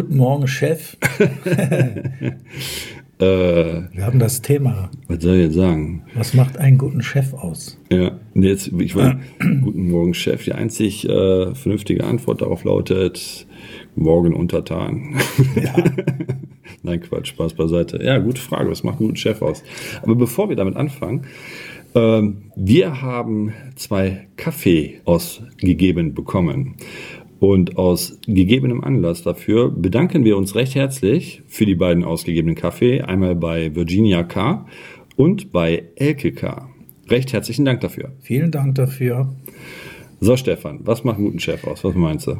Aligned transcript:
Guten 0.00 0.16
Morgen, 0.16 0.46
Chef. 0.48 0.96
Äh, 3.18 3.82
Wir 3.92 4.06
haben 4.06 4.18
das 4.18 4.40
Thema. 4.40 4.90
was 5.06 5.22
soll 5.22 5.34
ich 5.36 5.42
jetzt 5.42 5.54
sagen? 5.56 6.04
Was 6.14 6.32
macht 6.32 6.56
einen 6.56 6.78
guten 6.78 7.02
Chef 7.02 7.34
aus? 7.34 7.78
Ja, 7.92 8.18
jetzt, 8.32 8.68
ich 8.78 8.94
meine, 8.94 9.20
guten 9.60 9.90
Morgen, 9.90 10.14
Chef. 10.14 10.42
Die 10.44 10.54
einzig 10.54 11.06
äh, 11.06 11.54
vernünftige 11.54 12.04
Antwort 12.04 12.40
darauf 12.40 12.64
lautet, 12.64 13.46
morgen 13.94 14.32
untertan. 14.32 15.16
Nein, 16.82 17.02
Quatsch, 17.02 17.28
Spaß 17.28 17.52
beiseite. 17.52 18.02
Ja, 18.02 18.16
gute 18.16 18.40
Frage, 18.40 18.70
was 18.70 18.84
macht 18.84 19.00
einen 19.00 19.08
guten 19.08 19.16
Chef 19.16 19.42
aus? 19.42 19.62
Aber 20.00 20.14
bevor 20.14 20.48
wir 20.48 20.56
damit 20.56 20.76
anfangen, 20.76 21.26
ähm, 21.94 22.50
wir 22.56 23.02
haben 23.02 23.52
zwei 23.76 24.28
Kaffee 24.36 25.00
ausgegeben 25.04 26.14
bekommen. 26.14 26.76
Und 27.40 27.78
aus 27.78 28.18
gegebenem 28.26 28.84
Anlass 28.84 29.22
dafür 29.22 29.70
bedanken 29.70 30.24
wir 30.24 30.36
uns 30.36 30.54
recht 30.54 30.74
herzlich 30.74 31.42
für 31.48 31.64
die 31.64 31.74
beiden 31.74 32.04
ausgegebenen 32.04 32.54
Kaffee. 32.54 33.00
Einmal 33.00 33.34
bei 33.34 33.74
Virginia 33.74 34.22
K. 34.22 34.66
und 35.16 35.50
bei 35.50 35.84
Elke 35.96 36.32
K. 36.32 36.68
Recht 37.08 37.32
herzlichen 37.32 37.64
Dank 37.64 37.80
dafür. 37.80 38.12
Vielen 38.20 38.50
Dank 38.50 38.74
dafür. 38.74 39.34
So, 40.20 40.36
Stefan, 40.36 40.80
was 40.84 41.02
macht 41.02 41.16
einen 41.16 41.24
guten 41.24 41.40
Chef 41.40 41.66
aus? 41.66 41.82
Was 41.82 41.94
meinst 41.94 42.26
du? 42.26 42.36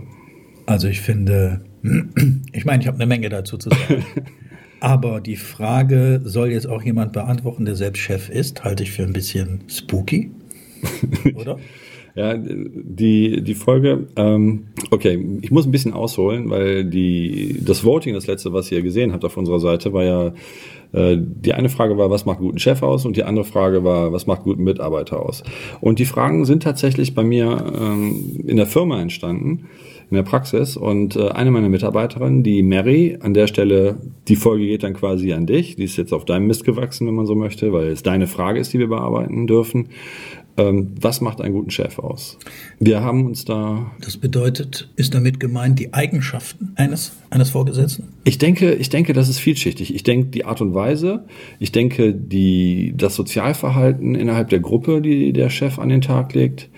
Also 0.66 0.86
ich 0.86 1.00
finde, 1.00 1.64
ich 2.52 2.66
meine, 2.66 2.82
ich 2.82 2.86
habe 2.86 2.98
eine 2.98 3.06
Menge 3.06 3.30
dazu 3.30 3.56
zu 3.56 3.70
sagen. 3.70 4.04
Aber 4.80 5.20
die 5.20 5.36
Frage, 5.36 6.20
soll 6.24 6.52
jetzt 6.52 6.66
auch 6.66 6.82
jemand 6.82 7.12
beantworten, 7.12 7.64
der 7.64 7.76
selbst 7.76 8.00
Chef 8.00 8.28
ist, 8.28 8.64
halte 8.64 8.82
ich 8.82 8.92
für 8.92 9.02
ein 9.02 9.14
bisschen 9.14 9.62
spooky. 9.66 10.30
Oder? 11.34 11.58
Ja, 12.20 12.34
die, 12.36 13.40
die 13.40 13.54
Folge, 13.54 14.08
ähm, 14.14 14.66
okay, 14.90 15.38
ich 15.40 15.50
muss 15.50 15.64
ein 15.64 15.70
bisschen 15.70 15.94
ausholen, 15.94 16.50
weil 16.50 16.84
die, 16.84 17.62
das 17.64 17.82
Voting, 17.82 18.12
das 18.12 18.26
letzte, 18.26 18.52
was 18.52 18.70
ihr 18.70 18.82
gesehen 18.82 19.14
habt 19.14 19.24
auf 19.24 19.38
unserer 19.38 19.58
Seite, 19.58 19.94
war 19.94 20.04
ja, 20.04 20.26
äh, 20.92 21.16
die 21.18 21.54
eine 21.54 21.70
Frage 21.70 21.96
war, 21.96 22.10
was 22.10 22.26
macht 22.26 22.40
guten 22.40 22.58
Chef 22.58 22.82
aus? 22.82 23.06
Und 23.06 23.16
die 23.16 23.24
andere 23.24 23.46
Frage 23.46 23.84
war, 23.84 24.12
was 24.12 24.26
macht 24.26 24.42
guten 24.42 24.64
Mitarbeiter 24.64 25.24
aus? 25.24 25.42
Und 25.80 25.98
die 25.98 26.04
Fragen 26.04 26.44
sind 26.44 26.62
tatsächlich 26.62 27.14
bei 27.14 27.24
mir 27.24 27.72
ähm, 27.80 28.44
in 28.46 28.58
der 28.58 28.66
Firma 28.66 29.00
entstanden, 29.00 29.68
in 30.10 30.16
der 30.16 30.22
Praxis. 30.22 30.76
Und 30.76 31.16
äh, 31.16 31.28
eine 31.28 31.50
meiner 31.50 31.70
Mitarbeiterinnen, 31.70 32.42
die 32.42 32.62
Mary, 32.62 33.16
an 33.20 33.32
der 33.32 33.46
Stelle, 33.46 33.96
die 34.28 34.36
Folge 34.36 34.66
geht 34.66 34.82
dann 34.82 34.92
quasi 34.92 35.32
an 35.32 35.46
dich. 35.46 35.76
Die 35.76 35.84
ist 35.84 35.96
jetzt 35.96 36.12
auf 36.12 36.26
deinem 36.26 36.48
Mist 36.48 36.64
gewachsen, 36.64 37.06
wenn 37.06 37.14
man 37.14 37.24
so 37.24 37.34
möchte, 37.34 37.72
weil 37.72 37.86
es 37.86 38.02
deine 38.02 38.26
Frage 38.26 38.60
ist, 38.60 38.74
die 38.74 38.78
wir 38.78 38.88
bearbeiten 38.88 39.46
dürfen. 39.46 39.88
Ähm, 40.56 40.94
was 41.00 41.20
macht 41.20 41.40
einen 41.40 41.54
guten 41.54 41.70
Chef 41.70 41.98
aus? 41.98 42.38
Wir 42.78 43.02
haben 43.02 43.26
uns 43.26 43.44
da. 43.44 43.90
Das 44.00 44.16
bedeutet, 44.16 44.88
ist 44.96 45.14
damit 45.14 45.40
gemeint 45.40 45.78
die 45.78 45.94
Eigenschaften 45.94 46.72
eines, 46.76 47.12
eines 47.30 47.50
Vorgesetzten? 47.50 48.08
Ich 48.24 48.38
denke, 48.38 48.74
ich 48.74 48.88
denke, 48.90 49.12
das 49.12 49.28
ist 49.28 49.38
vielschichtig. 49.38 49.94
Ich 49.94 50.02
denke, 50.02 50.28
die 50.28 50.44
Art 50.44 50.60
und 50.60 50.74
Weise, 50.74 51.24
ich 51.58 51.72
denke, 51.72 52.14
die, 52.14 52.94
das 52.96 53.14
Sozialverhalten 53.14 54.14
innerhalb 54.14 54.48
der 54.48 54.60
Gruppe, 54.60 55.00
die 55.00 55.32
der 55.32 55.50
Chef 55.50 55.78
an 55.78 55.88
den 55.88 56.00
Tag 56.00 56.34
legt. 56.34 56.68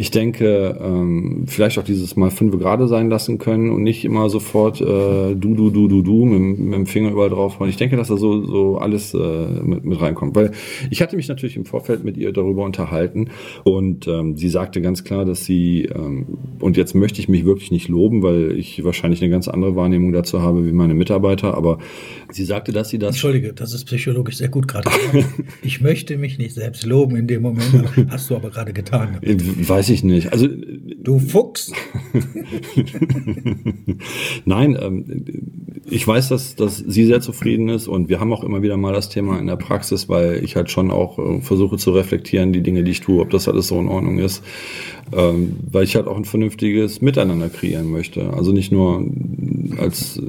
Ich 0.00 0.12
denke, 0.12 0.78
ähm, 0.80 1.42
vielleicht 1.48 1.76
auch 1.76 1.82
dieses 1.82 2.14
Mal 2.14 2.30
fünf 2.30 2.56
gerade 2.56 2.86
sein 2.86 3.10
lassen 3.10 3.38
können 3.38 3.72
und 3.72 3.82
nicht 3.82 4.04
immer 4.04 4.30
sofort 4.30 4.80
äh, 4.80 4.84
du, 4.84 5.34
du, 5.34 5.70
du, 5.70 5.88
du, 5.88 6.02
du 6.02 6.24
mit, 6.24 6.56
mit 6.56 6.74
dem 6.74 6.86
Finger 6.86 7.10
überall 7.10 7.30
drauf. 7.30 7.60
Und 7.60 7.68
ich 7.68 7.78
denke, 7.78 7.96
dass 7.96 8.06
da 8.06 8.16
so, 8.16 8.44
so 8.44 8.78
alles 8.78 9.12
äh, 9.12 9.18
mit, 9.18 9.84
mit 9.84 10.00
reinkommt. 10.00 10.36
Weil 10.36 10.52
ich 10.88 11.02
hatte 11.02 11.16
mich 11.16 11.26
natürlich 11.26 11.56
im 11.56 11.64
Vorfeld 11.64 12.04
mit 12.04 12.16
ihr 12.16 12.30
darüber 12.30 12.64
unterhalten 12.64 13.30
und 13.64 14.06
ähm, 14.06 14.36
sie 14.36 14.48
sagte 14.48 14.80
ganz 14.80 15.02
klar, 15.02 15.24
dass 15.24 15.44
sie, 15.44 15.86
ähm, 15.86 16.38
und 16.60 16.76
jetzt 16.76 16.94
möchte 16.94 17.20
ich 17.20 17.28
mich 17.28 17.44
wirklich 17.44 17.72
nicht 17.72 17.88
loben, 17.88 18.22
weil 18.22 18.56
ich 18.56 18.84
wahrscheinlich 18.84 19.20
eine 19.20 19.30
ganz 19.30 19.48
andere 19.48 19.74
Wahrnehmung 19.74 20.12
dazu 20.12 20.40
habe 20.42 20.64
wie 20.64 20.70
meine 20.70 20.94
Mitarbeiter, 20.94 21.54
aber 21.54 21.78
sie 22.30 22.44
sagte, 22.44 22.70
dass 22.70 22.90
sie 22.90 23.00
das. 23.00 23.16
Entschuldige, 23.16 23.52
das 23.52 23.74
ist 23.74 23.84
psychologisch 23.86 24.36
sehr 24.36 24.48
gut 24.48 24.68
gerade. 24.68 24.88
ich 25.62 25.80
möchte 25.80 26.16
mich 26.18 26.38
nicht 26.38 26.54
selbst 26.54 26.86
loben 26.86 27.16
in 27.16 27.26
dem 27.26 27.42
Moment, 27.42 27.90
hast 28.10 28.30
du 28.30 28.36
aber 28.36 28.50
gerade 28.50 28.72
getan. 28.72 29.18
Weiß 29.22 29.87
ich 29.90 30.04
nicht. 30.04 30.32
Also 30.32 30.46
Du 31.08 31.18
Fuchs! 31.18 31.72
Nein, 34.44 34.78
ähm, 34.78 35.24
ich 35.88 36.06
weiß, 36.06 36.28
dass, 36.28 36.54
dass 36.54 36.76
sie 36.76 37.06
sehr 37.06 37.20
zufrieden 37.20 37.70
ist 37.70 37.88
und 37.88 38.10
wir 38.10 38.20
haben 38.20 38.32
auch 38.32 38.44
immer 38.44 38.60
wieder 38.60 38.76
mal 38.76 38.92
das 38.92 39.08
Thema 39.08 39.38
in 39.38 39.46
der 39.46 39.56
Praxis, 39.56 40.08
weil 40.08 40.44
ich 40.44 40.54
halt 40.54 40.70
schon 40.70 40.90
auch 40.90 41.18
äh, 41.18 41.40
versuche 41.40 41.78
zu 41.78 41.92
reflektieren, 41.92 42.52
die 42.52 42.62
Dinge, 42.62 42.84
die 42.84 42.90
ich 42.90 43.00
tue, 43.00 43.22
ob 43.22 43.30
das 43.30 43.48
alles 43.48 43.68
so 43.68 43.80
in 43.80 43.88
Ordnung 43.88 44.18
ist, 44.18 44.44
ähm, 45.16 45.56
weil 45.70 45.84
ich 45.84 45.96
halt 45.96 46.08
auch 46.08 46.16
ein 46.16 46.26
vernünftiges 46.26 47.00
Miteinander 47.00 47.48
kreieren 47.48 47.90
möchte. 47.90 48.34
Also 48.34 48.52
nicht 48.52 48.70
nur 48.70 49.02
als 49.78 50.20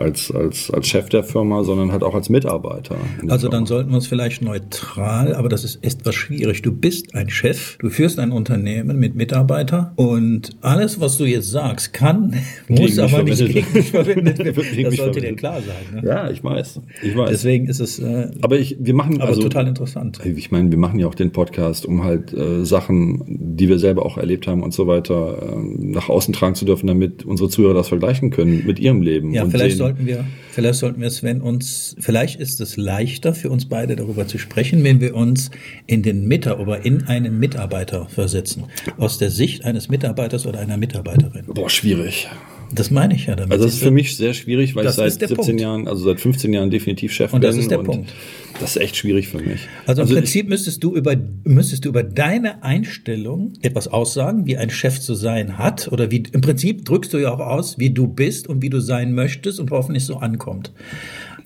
als, 0.00 0.30
als, 0.30 0.70
als 0.70 0.88
Chef 0.88 1.08
der 1.08 1.22
Firma, 1.22 1.62
sondern 1.64 1.92
halt 1.92 2.02
auch 2.02 2.14
als 2.14 2.28
Mitarbeiter. 2.28 2.96
Also 3.28 3.48
dann 3.48 3.60
Firma. 3.60 3.66
sollten 3.66 3.90
wir 3.90 3.96
uns 3.96 4.06
vielleicht 4.06 4.42
neutral, 4.42 5.34
aber 5.34 5.48
das 5.48 5.64
ist 5.64 5.84
etwas 5.84 6.14
schwierig. 6.14 6.62
Du 6.62 6.72
bist 6.72 7.14
ein 7.14 7.28
Chef, 7.30 7.76
du 7.78 7.90
führst 7.90 8.18
ein 8.18 8.32
Unternehmen 8.32 8.98
mit 8.98 9.14
Mitarbeitern 9.14 9.92
und 9.96 10.50
alles, 10.60 11.00
was 11.00 11.18
du 11.18 11.24
jetzt 11.24 11.50
sagst, 11.50 11.92
kann, 11.92 12.34
muss 12.68 12.80
mich 12.80 13.00
aber 13.00 13.22
nicht 13.22 13.38
verwendet. 13.38 13.52
gegen 13.54 13.72
dich 13.74 13.90
verwendet 13.90 14.38
werden. 14.44 14.54
Das 14.56 14.90
mich 14.90 14.96
sollte 14.96 15.20
dir 15.20 15.36
klar 15.36 15.60
sein. 15.60 16.02
Ne? 16.02 16.08
Ja, 16.08 16.30
ich 16.30 16.42
weiß. 16.42 16.80
Ich 17.02 17.16
weiß. 17.16 17.30
Deswegen 17.30 17.66
ist 17.66 17.80
es 17.80 17.98
äh, 17.98 18.30
aber 18.40 18.58
ich, 18.58 18.76
wir 18.80 18.94
machen 18.94 19.20
aber 19.20 19.28
also, 19.30 19.42
total 19.42 19.66
interessant. 19.68 20.20
Ich 20.24 20.50
meine, 20.50 20.70
wir 20.70 20.78
machen 20.78 20.98
ja 20.98 21.06
auch 21.06 21.14
den 21.14 21.32
Podcast, 21.32 21.86
um 21.86 22.04
halt 22.04 22.32
äh, 22.32 22.64
Sachen, 22.64 23.22
die 23.56 23.68
wir 23.68 23.78
selber 23.78 24.04
auch 24.06 24.16
erlebt 24.18 24.46
haben 24.46 24.62
und 24.62 24.72
so 24.72 24.86
weiter, 24.86 25.52
ähm, 25.54 25.90
nach 25.90 26.08
außen 26.08 26.32
tragen 26.34 26.54
zu 26.54 26.64
dürfen, 26.64 26.86
damit 26.86 27.24
unsere 27.24 27.48
Zuhörer 27.48 27.74
das 27.74 27.88
vergleichen 27.88 28.30
können 28.30 28.64
mit 28.66 28.78
ihrem 28.78 29.02
Leben. 29.02 29.32
Ja, 29.32 29.44
und 29.44 29.50
vielleicht 29.50 29.76
sehen- 29.78 29.86
sollten 29.90 30.06
wir, 30.06 30.24
vielleicht 30.50 30.78
sollten 30.78 31.00
wir 31.00 31.10
Sven 31.10 31.40
uns, 31.40 31.96
vielleicht 31.98 32.38
ist 32.38 32.60
es 32.60 32.76
leichter 32.76 33.34
für 33.34 33.50
uns 33.50 33.68
beide 33.68 33.96
darüber 33.96 34.26
zu 34.26 34.38
sprechen, 34.38 34.84
wenn 34.84 35.00
wir 35.00 35.14
uns 35.14 35.50
in 35.86 36.02
den 36.02 36.26
Mitarbeiter 36.28 36.84
in 36.84 37.06
einen 37.08 37.38
Mitarbeiter 37.38 38.06
versetzen. 38.08 38.64
Aus 38.98 39.18
der 39.18 39.30
Sicht 39.30 39.64
eines 39.64 39.88
Mitarbeiters 39.88 40.46
oder 40.46 40.60
einer 40.60 40.76
Mitarbeiterin. 40.76 41.46
Boah, 41.46 41.68
schwierig. 41.68 42.28
Das 42.72 42.90
meine 42.90 43.14
ich 43.14 43.26
ja 43.26 43.34
damit. 43.34 43.52
Also 43.52 43.64
das 43.64 43.74
ist 43.74 43.82
für 43.82 43.90
mich 43.90 44.16
sehr 44.16 44.32
schwierig, 44.32 44.76
weil 44.76 44.84
Das 44.84 44.94
ich 44.94 44.96
seit 44.98 45.08
ist 45.08 45.20
der 45.22 45.28
17 45.28 45.44
Punkt. 45.46 45.60
Jahren, 45.60 45.88
also 45.88 46.04
seit 46.04 46.20
15 46.20 46.52
Jahren 46.52 46.70
definitiv 46.70 47.12
Chef 47.12 47.32
Und 47.32 47.40
bin. 47.40 47.48
das 47.50 47.56
ist 47.56 47.70
der 47.70 47.78
Punkt. 47.78 48.12
Das 48.60 48.76
ist 48.76 48.82
echt 48.82 48.96
schwierig 48.96 49.28
für 49.28 49.38
mich. 49.38 49.60
Also 49.86 50.02
im 50.02 50.08
ich- 50.08 50.14
Prinzip 50.14 50.48
müsstest 50.48 50.84
du 50.84 50.94
über 50.94 51.16
müsstest 51.44 51.84
du 51.84 51.88
über 51.88 52.02
deine 52.04 52.62
Einstellung 52.62 53.54
etwas 53.62 53.88
aussagen, 53.88 54.46
wie 54.46 54.56
ein 54.56 54.70
Chef 54.70 55.00
zu 55.00 55.14
sein 55.14 55.58
hat 55.58 55.88
oder 55.90 56.10
wie 56.10 56.22
im 56.32 56.40
Prinzip 56.42 56.84
drückst 56.84 57.12
du 57.12 57.18
ja 57.18 57.32
auch 57.32 57.40
aus, 57.40 57.78
wie 57.78 57.90
du 57.90 58.06
bist 58.06 58.46
und 58.48 58.62
wie 58.62 58.70
du 58.70 58.80
sein 58.80 59.14
möchtest 59.14 59.58
und 59.60 59.70
hoffentlich 59.70 60.04
so 60.04 60.16
ankommt. 60.18 60.72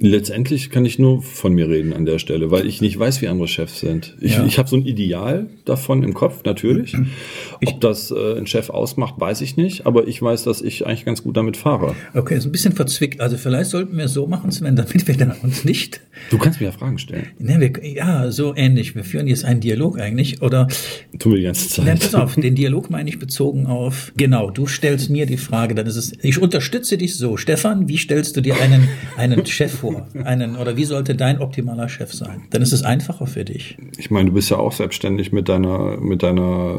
Letztendlich 0.07 0.69
kann 0.69 0.85
ich 0.85 0.99
nur 0.99 1.23
von 1.23 1.55
mir 1.55 1.67
reden 1.67 1.95
an 1.95 2.05
der 2.05 2.19
Stelle, 2.19 2.51
weil 2.51 2.67
ich 2.67 2.83
nicht 2.83 2.99
weiß, 2.99 3.23
wie 3.23 3.29
andere 3.29 3.49
Chefs 3.49 3.81
sind. 3.81 4.15
Ich, 4.21 4.35
Ja. 4.37 4.45
ich 4.45 4.59
habe 4.59 4.69
so 4.69 4.77
ein 4.77 4.85
Ideal 4.85 5.47
davon 5.65 6.03
im 6.03 6.13
Kopf, 6.13 6.45
natürlich. 6.45 6.95
Ob 7.65 7.81
das 7.81 8.11
äh, 8.11 8.37
ein 8.37 8.47
Chef 8.47 8.69
ausmacht, 8.69 9.15
weiß 9.19 9.41
ich 9.41 9.57
nicht, 9.57 9.87
aber 9.87 10.07
ich 10.07 10.21
weiß, 10.21 10.45
dass 10.45 10.61
ich 10.61 10.87
eigentlich 10.87 11.07
ganz 11.07 11.23
gut 11.23 11.39
damit 11.39 11.57
fahre. 11.57 11.95
Okay, 12.13 12.37
ist 12.37 12.45
ein 12.45 12.53
bisschen 12.53 12.73
verzwickt. 12.75 13.23
Also 13.23 13.39
vielleicht 13.39 13.71
sollten 13.71 13.97
wir 13.97 14.05
es 14.05 14.13
so 14.13 14.27
machen, 14.27 14.53
Sven, 14.53 14.77
damit 14.77 15.09
wir 15.09 15.17
dann 15.17 15.33
uns 15.43 15.65
nicht 15.65 16.03
Du 16.31 16.39
kannst 16.39 16.61
mir 16.61 16.67
ja 16.67 16.73
Fragen 16.73 16.99
stellen. 16.99 17.29
Ne, 17.39 17.59
wir, 17.61 17.73
ja, 17.87 18.31
so 18.31 18.55
ähnlich. 18.55 18.95
Wir 18.95 19.05
führen 19.05 19.27
jetzt 19.27 19.45
einen 19.45 19.61
Dialog 19.61 19.99
eigentlich. 19.99 20.43
Oder, 20.43 20.69
Tun 21.19 21.33
wir 21.33 21.39
die 21.39 21.45
ganze 21.45 21.69
Zeit. 21.69 21.87
nein, 21.87 21.99
pass 21.99 22.15
auf, 22.15 22.35
den 22.35 22.55
Dialog 22.55 22.91
meine 22.91 23.09
ich 23.09 23.19
bezogen 23.19 23.67
auf, 23.67 24.13
genau, 24.17 24.51
du 24.51 24.67
stellst 24.67 25.09
mir 25.11 25.27
die 25.27 25.37
Frage, 25.39 25.75
dann 25.75 25.87
ist 25.87 25.97
es, 25.97 26.13
ich 26.23 26.41
unterstütze 26.41 26.99
dich 26.99 27.17
so. 27.17 27.37
Stefan, 27.37 27.89
wie 27.89 27.97
stellst 27.97 28.37
du 28.37 28.41
dir 28.43 28.61
einen, 28.61 28.89
einen 29.17 29.45
Chef 29.47 29.73
vor? 29.73 29.94
Einen, 30.25 30.57
oder 30.57 30.77
wie 30.77 30.85
sollte 30.85 31.15
dein 31.15 31.41
optimaler 31.41 31.89
Chef 31.89 32.13
sein? 32.13 32.43
Dann 32.51 32.63
ist 32.63 32.73
es 32.73 32.83
einfacher 32.83 33.27
für 33.27 33.45
dich. 33.45 33.77
Ich 33.99 34.11
meine, 34.11 34.29
du 34.31 34.35
bist 34.35 34.51
ja 34.51 34.57
auch 34.59 34.73
selbstständig 34.73 35.33
mit 35.33 35.49
deiner, 35.49 35.97
mit 36.01 36.23
deiner 36.23 36.75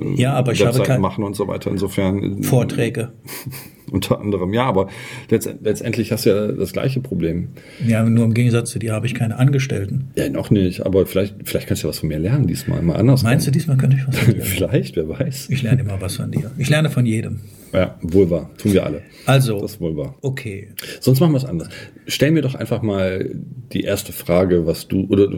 äh, 0.00 0.14
Ja, 0.20 0.34
aber 0.34 0.52
ich 0.52 0.60
habe 0.60 0.70
Webseiten 0.70 0.86
kein- 0.88 1.00
machen 1.00 1.24
und 1.24 1.34
so 1.36 1.48
weiter. 1.48 1.70
Insofern 1.70 2.40
äh, 2.40 2.42
Vorträge. 2.42 3.12
unter 3.90 4.20
anderem. 4.20 4.52
Ja, 4.52 4.64
aber 4.64 4.88
letzt, 5.30 5.48
letztendlich 5.62 6.12
hast 6.12 6.26
du 6.26 6.30
ja 6.30 6.48
das 6.48 6.72
gleiche 6.72 7.00
Problem. 7.00 7.48
Ja, 7.86 8.02
nur 8.04 8.24
im 8.24 8.34
Gegensatz 8.34 8.70
zu 8.70 8.78
dir 8.78 8.92
habe 8.92 9.06
ich 9.06 9.14
keine 9.14 9.38
Angestellten. 9.38 10.08
Ja, 10.16 10.28
noch 10.28 10.50
nicht. 10.50 10.84
Aber 10.84 11.06
vielleicht, 11.06 11.36
vielleicht 11.44 11.68
kannst 11.68 11.82
du 11.82 11.86
ja 11.86 11.90
was 11.90 12.00
von 12.00 12.08
mir 12.08 12.18
lernen 12.18 12.46
diesmal. 12.46 12.82
Mal 12.82 12.96
anders. 12.96 13.22
Meinst 13.22 13.46
du, 13.46 13.50
diesmal 13.50 13.76
könnte 13.76 13.96
ich 13.96 14.06
was 14.06 14.18
von 14.18 14.34
dir? 14.34 14.42
Vielleicht, 14.58 14.96
wer 14.96 15.08
weiß. 15.08 15.48
Ich 15.50 15.62
lerne 15.62 15.80
immer 15.80 16.00
was 16.00 16.16
von 16.16 16.30
dir. 16.30 16.50
Ich 16.58 16.68
lerne 16.68 16.90
von 16.90 17.06
jedem. 17.06 17.40
Ja, 17.72 17.98
wohl 18.02 18.30
wahr. 18.30 18.50
Tun 18.58 18.72
wir 18.72 18.84
alle. 18.86 19.02
Also, 19.26 19.60
Das 19.60 19.72
ist 19.72 19.80
wohl 19.80 19.96
wahr. 19.96 20.16
okay. 20.22 20.68
Sonst 21.00 21.20
machen 21.20 21.32
wir 21.32 21.38
es 21.38 21.44
anders. 21.44 21.68
Stell 22.06 22.30
mir 22.30 22.42
doch 22.42 22.54
einfach 22.54 22.82
mal 22.82 23.30
die 23.72 23.82
erste 23.82 24.12
Frage, 24.12 24.66
was 24.66 24.88
du 24.88 25.06
oder 25.08 25.28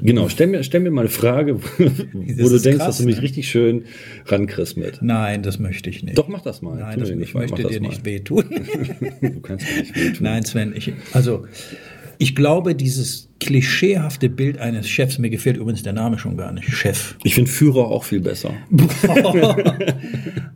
genau, 0.00 0.28
stell 0.28 0.46
mir 0.46 0.62
stell 0.62 0.80
mir 0.80 0.90
mal 0.90 1.02
eine 1.02 1.10
Frage, 1.10 1.60
wo 1.78 2.48
du 2.48 2.58
denkst, 2.60 2.78
krass, 2.78 2.86
dass 2.86 2.98
du 2.98 3.04
mich 3.04 3.16
ne? 3.16 3.22
richtig 3.22 3.48
schön 3.48 3.84
rankriegst 4.26 4.76
mit. 4.76 5.00
Nein, 5.02 5.42
das 5.42 5.58
möchte 5.58 5.90
ich 5.90 6.02
nicht. 6.02 6.16
Doch 6.16 6.28
mach 6.28 6.42
das 6.42 6.62
mal. 6.62 6.78
Nein, 6.78 7.00
das, 7.00 7.10
ich 7.10 7.34
möchte 7.34 7.64
dir 7.64 7.80
nicht 7.80 8.04
wehtun. 8.04 8.44
Du 9.20 9.40
kannst 9.40 9.66
mir 9.68 9.80
nicht 9.80 9.96
wehtun. 9.96 10.16
Nein, 10.20 10.44
Sven, 10.44 10.72
ich, 10.76 10.92
also 11.12 11.46
ich 12.18 12.34
glaube, 12.34 12.74
dieses 12.74 13.28
klischeehafte 13.38 14.28
Bild 14.28 14.58
eines 14.58 14.88
Chefs, 14.88 15.18
mir 15.18 15.30
gefällt 15.30 15.56
übrigens 15.56 15.82
der 15.82 15.92
Name 15.92 16.18
schon 16.18 16.36
gar 16.36 16.52
nicht, 16.52 16.68
Chef. 16.68 17.16
Ich 17.22 17.34
finde 17.34 17.50
Führer 17.50 17.88
auch 17.88 18.04
viel 18.04 18.20
besser. 18.20 18.54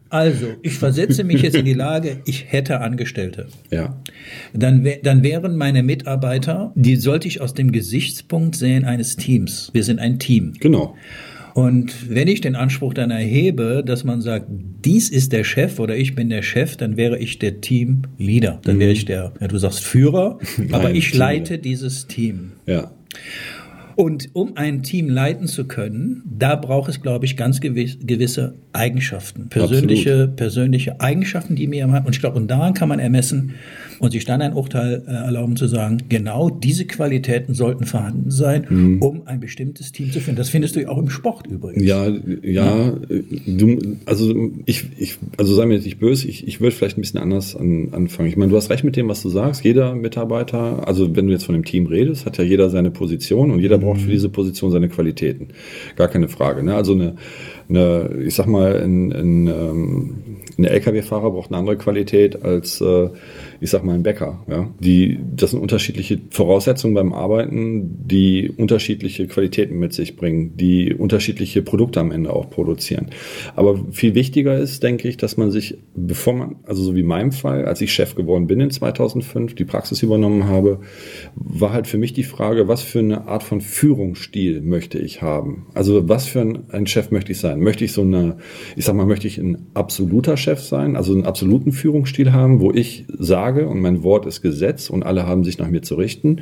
also, 0.08 0.46
ich 0.62 0.74
versetze 0.74 1.24
mich 1.24 1.42
jetzt 1.42 1.56
in 1.56 1.64
die 1.64 1.74
Lage, 1.74 2.22
ich 2.24 2.46
hätte 2.50 2.80
Angestellte. 2.80 3.48
Ja. 3.70 4.00
Dann, 4.54 4.86
dann 5.02 5.22
wären 5.22 5.56
meine 5.56 5.82
Mitarbeiter, 5.82 6.72
die 6.74 6.96
sollte 6.96 7.28
ich 7.28 7.40
aus 7.40 7.54
dem 7.54 7.70
Gesichtspunkt 7.72 8.56
sehen 8.56 8.84
eines 8.84 9.16
Teams. 9.16 9.70
Wir 9.72 9.84
sind 9.84 9.98
ein 9.98 10.18
Team. 10.18 10.54
Genau. 10.58 10.96
Und 11.60 12.08
wenn 12.08 12.26
ich 12.26 12.40
den 12.40 12.56
Anspruch 12.56 12.94
dann 12.94 13.10
erhebe, 13.10 13.82
dass 13.84 14.02
man 14.04 14.22
sagt, 14.22 14.46
dies 14.84 15.10
ist 15.10 15.32
der 15.32 15.44
Chef 15.44 15.78
oder 15.78 15.96
ich 15.96 16.14
bin 16.14 16.30
der 16.30 16.42
Chef, 16.42 16.76
dann 16.76 16.96
wäre 16.96 17.18
ich 17.18 17.38
der 17.38 17.60
Teamleader. 17.60 18.60
Dann 18.64 18.78
wäre 18.78 18.92
ich 18.92 19.04
der, 19.04 19.32
ja, 19.40 19.48
du 19.48 19.58
sagst 19.58 19.80
Führer, 19.80 20.38
aber 20.72 20.92
ich 20.92 21.10
Teamleader. 21.10 21.18
leite 21.18 21.58
dieses 21.58 22.06
Team. 22.06 22.52
Ja. 22.66 22.90
Und 23.94 24.30
um 24.32 24.56
ein 24.56 24.82
Team 24.82 25.10
leiten 25.10 25.46
zu 25.46 25.66
können, 25.66 26.22
da 26.38 26.56
braucht 26.56 26.88
es, 26.88 27.02
glaube 27.02 27.26
ich, 27.26 27.36
ganz 27.36 27.60
gewiss, 27.60 27.98
gewisse 28.02 28.54
Eigenschaften. 28.72 29.50
Persönliche, 29.50 30.26
persönliche 30.28 31.00
Eigenschaften, 31.00 31.56
die 31.56 31.66
mir 31.66 31.90
haben. 31.90 32.06
Und 32.06 32.14
ich 32.14 32.20
glaube, 32.20 32.38
und 32.38 32.50
daran 32.50 32.72
kann 32.72 32.88
man 32.88 32.98
ermessen 32.98 33.56
und 34.00 34.10
sich 34.12 34.24
dann 34.24 34.42
ein 34.42 34.54
Urteil 34.54 35.02
äh, 35.06 35.10
erlauben 35.10 35.56
zu 35.56 35.66
sagen, 35.68 35.98
genau 36.08 36.50
diese 36.50 36.86
Qualitäten 36.86 37.54
sollten 37.54 37.84
vorhanden 37.84 38.30
sein, 38.30 38.66
Mhm. 38.68 39.02
um 39.02 39.22
ein 39.26 39.40
bestimmtes 39.40 39.92
Team 39.92 40.10
zu 40.10 40.20
finden. 40.20 40.38
Das 40.38 40.48
findest 40.48 40.74
du 40.74 40.80
ja 40.80 40.88
auch 40.88 40.98
im 40.98 41.10
Sport 41.10 41.46
übrigens. 41.46 41.84
Ja, 41.84 42.08
ja, 42.42 42.88
äh, 43.08 43.22
du, 43.46 43.78
also 44.06 44.34
ich, 44.66 44.86
ich, 44.98 45.18
also 45.36 45.54
sei 45.54 45.66
mir 45.66 45.74
jetzt 45.74 45.84
nicht 45.84 45.98
böse, 45.98 46.26
ich, 46.28 46.48
ich 46.48 46.60
würde 46.60 46.74
vielleicht 46.74 46.98
ein 46.98 47.02
bisschen 47.02 47.20
anders 47.20 47.54
an, 47.54 47.88
anfangen. 47.92 48.28
Ich 48.28 48.36
meine, 48.36 48.50
du 48.50 48.56
hast 48.56 48.70
recht 48.70 48.84
mit 48.84 48.96
dem, 48.96 49.08
was 49.08 49.22
du 49.22 49.28
sagst. 49.28 49.64
Jeder 49.64 49.94
Mitarbeiter, 49.94 50.88
also 50.88 51.14
wenn 51.14 51.26
du 51.26 51.32
jetzt 51.32 51.44
von 51.44 51.54
dem 51.54 51.64
Team 51.64 51.86
redest, 51.86 52.24
hat 52.26 52.38
ja 52.38 52.44
jeder 52.44 52.70
seine 52.70 52.90
Position 52.90 53.50
und 53.50 53.60
jeder 53.60 53.78
braucht 53.78 54.00
für 54.00 54.10
diese 54.10 54.28
Position 54.30 54.70
seine 54.70 54.88
Qualitäten. 54.88 55.48
Gar 55.96 56.08
keine 56.08 56.28
Frage. 56.28 56.62
Ne? 56.62 56.74
Also 56.74 56.92
eine, 56.94 57.16
eine, 57.68 58.10
ich 58.24 58.34
sag 58.34 58.46
mal, 58.46 58.82
ein, 58.82 59.12
ein, 59.12 59.46
ähm, 59.46 60.14
ein 60.58 60.64
LKW-Fahrer 60.64 61.30
braucht 61.30 61.50
eine 61.50 61.58
andere 61.58 61.76
Qualität 61.76 62.42
als, 62.42 62.80
äh, 62.80 63.08
ich 63.60 63.70
sag 63.70 63.84
mal, 63.84 63.94
ein 63.94 64.02
Bäcker. 64.02 64.44
Ja? 64.48 64.68
Die, 64.78 65.18
das 65.34 65.50
sind 65.50 65.60
unterschiedliche 65.60 66.20
Voraussetzungen 66.30 66.94
beim 66.94 67.12
Arbeiten, 67.12 68.06
die 68.06 68.50
unterschiedliche 68.56 69.26
Qualitäten 69.26 69.78
mit 69.78 69.92
sich 69.92 70.16
bringen, 70.16 70.56
die 70.56 70.94
unterschiedliche 70.94 71.62
Produkte 71.62 72.00
am 72.00 72.12
Ende 72.12 72.32
auch 72.32 72.50
produzieren. 72.50 73.06
Aber 73.56 73.78
viel 73.92 74.14
wichtiger 74.14 74.58
ist, 74.58 74.82
denke 74.82 75.08
ich, 75.08 75.16
dass 75.16 75.36
man 75.36 75.50
sich, 75.50 75.78
bevor 75.94 76.34
man, 76.34 76.56
also 76.64 76.82
so 76.82 76.94
wie 76.94 77.00
in 77.00 77.06
meinem 77.06 77.32
Fall, 77.32 77.64
als 77.64 77.80
ich 77.80 77.92
Chef 77.92 78.14
geworden 78.14 78.46
bin 78.46 78.60
in 78.60 78.70
2005, 78.70 79.54
die 79.54 79.64
Praxis 79.64 80.02
übernommen 80.02 80.46
habe, 80.46 80.80
war 81.34 81.72
halt 81.72 81.86
für 81.86 81.98
mich 81.98 82.12
die 82.12 82.24
Frage, 82.24 82.68
was 82.68 82.82
für 82.82 83.00
eine 83.00 83.26
Art 83.26 83.42
von 83.42 83.60
Führungsstil 83.60 84.60
möchte 84.62 84.98
ich 84.98 85.22
haben? 85.22 85.66
Also 85.74 86.08
was 86.08 86.26
für 86.26 86.40
ein, 86.40 86.86
Chef 86.86 87.10
möchte 87.10 87.32
ich 87.32 87.38
sein? 87.38 87.60
Möchte 87.60 87.84
ich 87.84 87.92
so 87.92 88.02
eine, 88.02 88.38
ich 88.76 88.84
sag 88.84 88.94
mal, 88.94 89.06
möchte 89.06 89.26
ich 89.26 89.38
ein 89.38 89.66
absoluter 89.74 90.36
Chef 90.40 90.60
sein, 90.60 90.96
also 90.96 91.12
einen 91.12 91.24
absoluten 91.24 91.72
Führungsstil 91.72 92.32
haben, 92.32 92.60
wo 92.60 92.72
ich 92.72 93.06
sage 93.18 93.68
und 93.68 93.80
mein 93.80 94.02
Wort 94.02 94.26
ist 94.26 94.42
Gesetz 94.42 94.90
und 94.90 95.04
alle 95.04 95.26
haben 95.26 95.44
sich 95.44 95.58
nach 95.58 95.68
mir 95.68 95.82
zu 95.82 95.94
richten? 95.94 96.40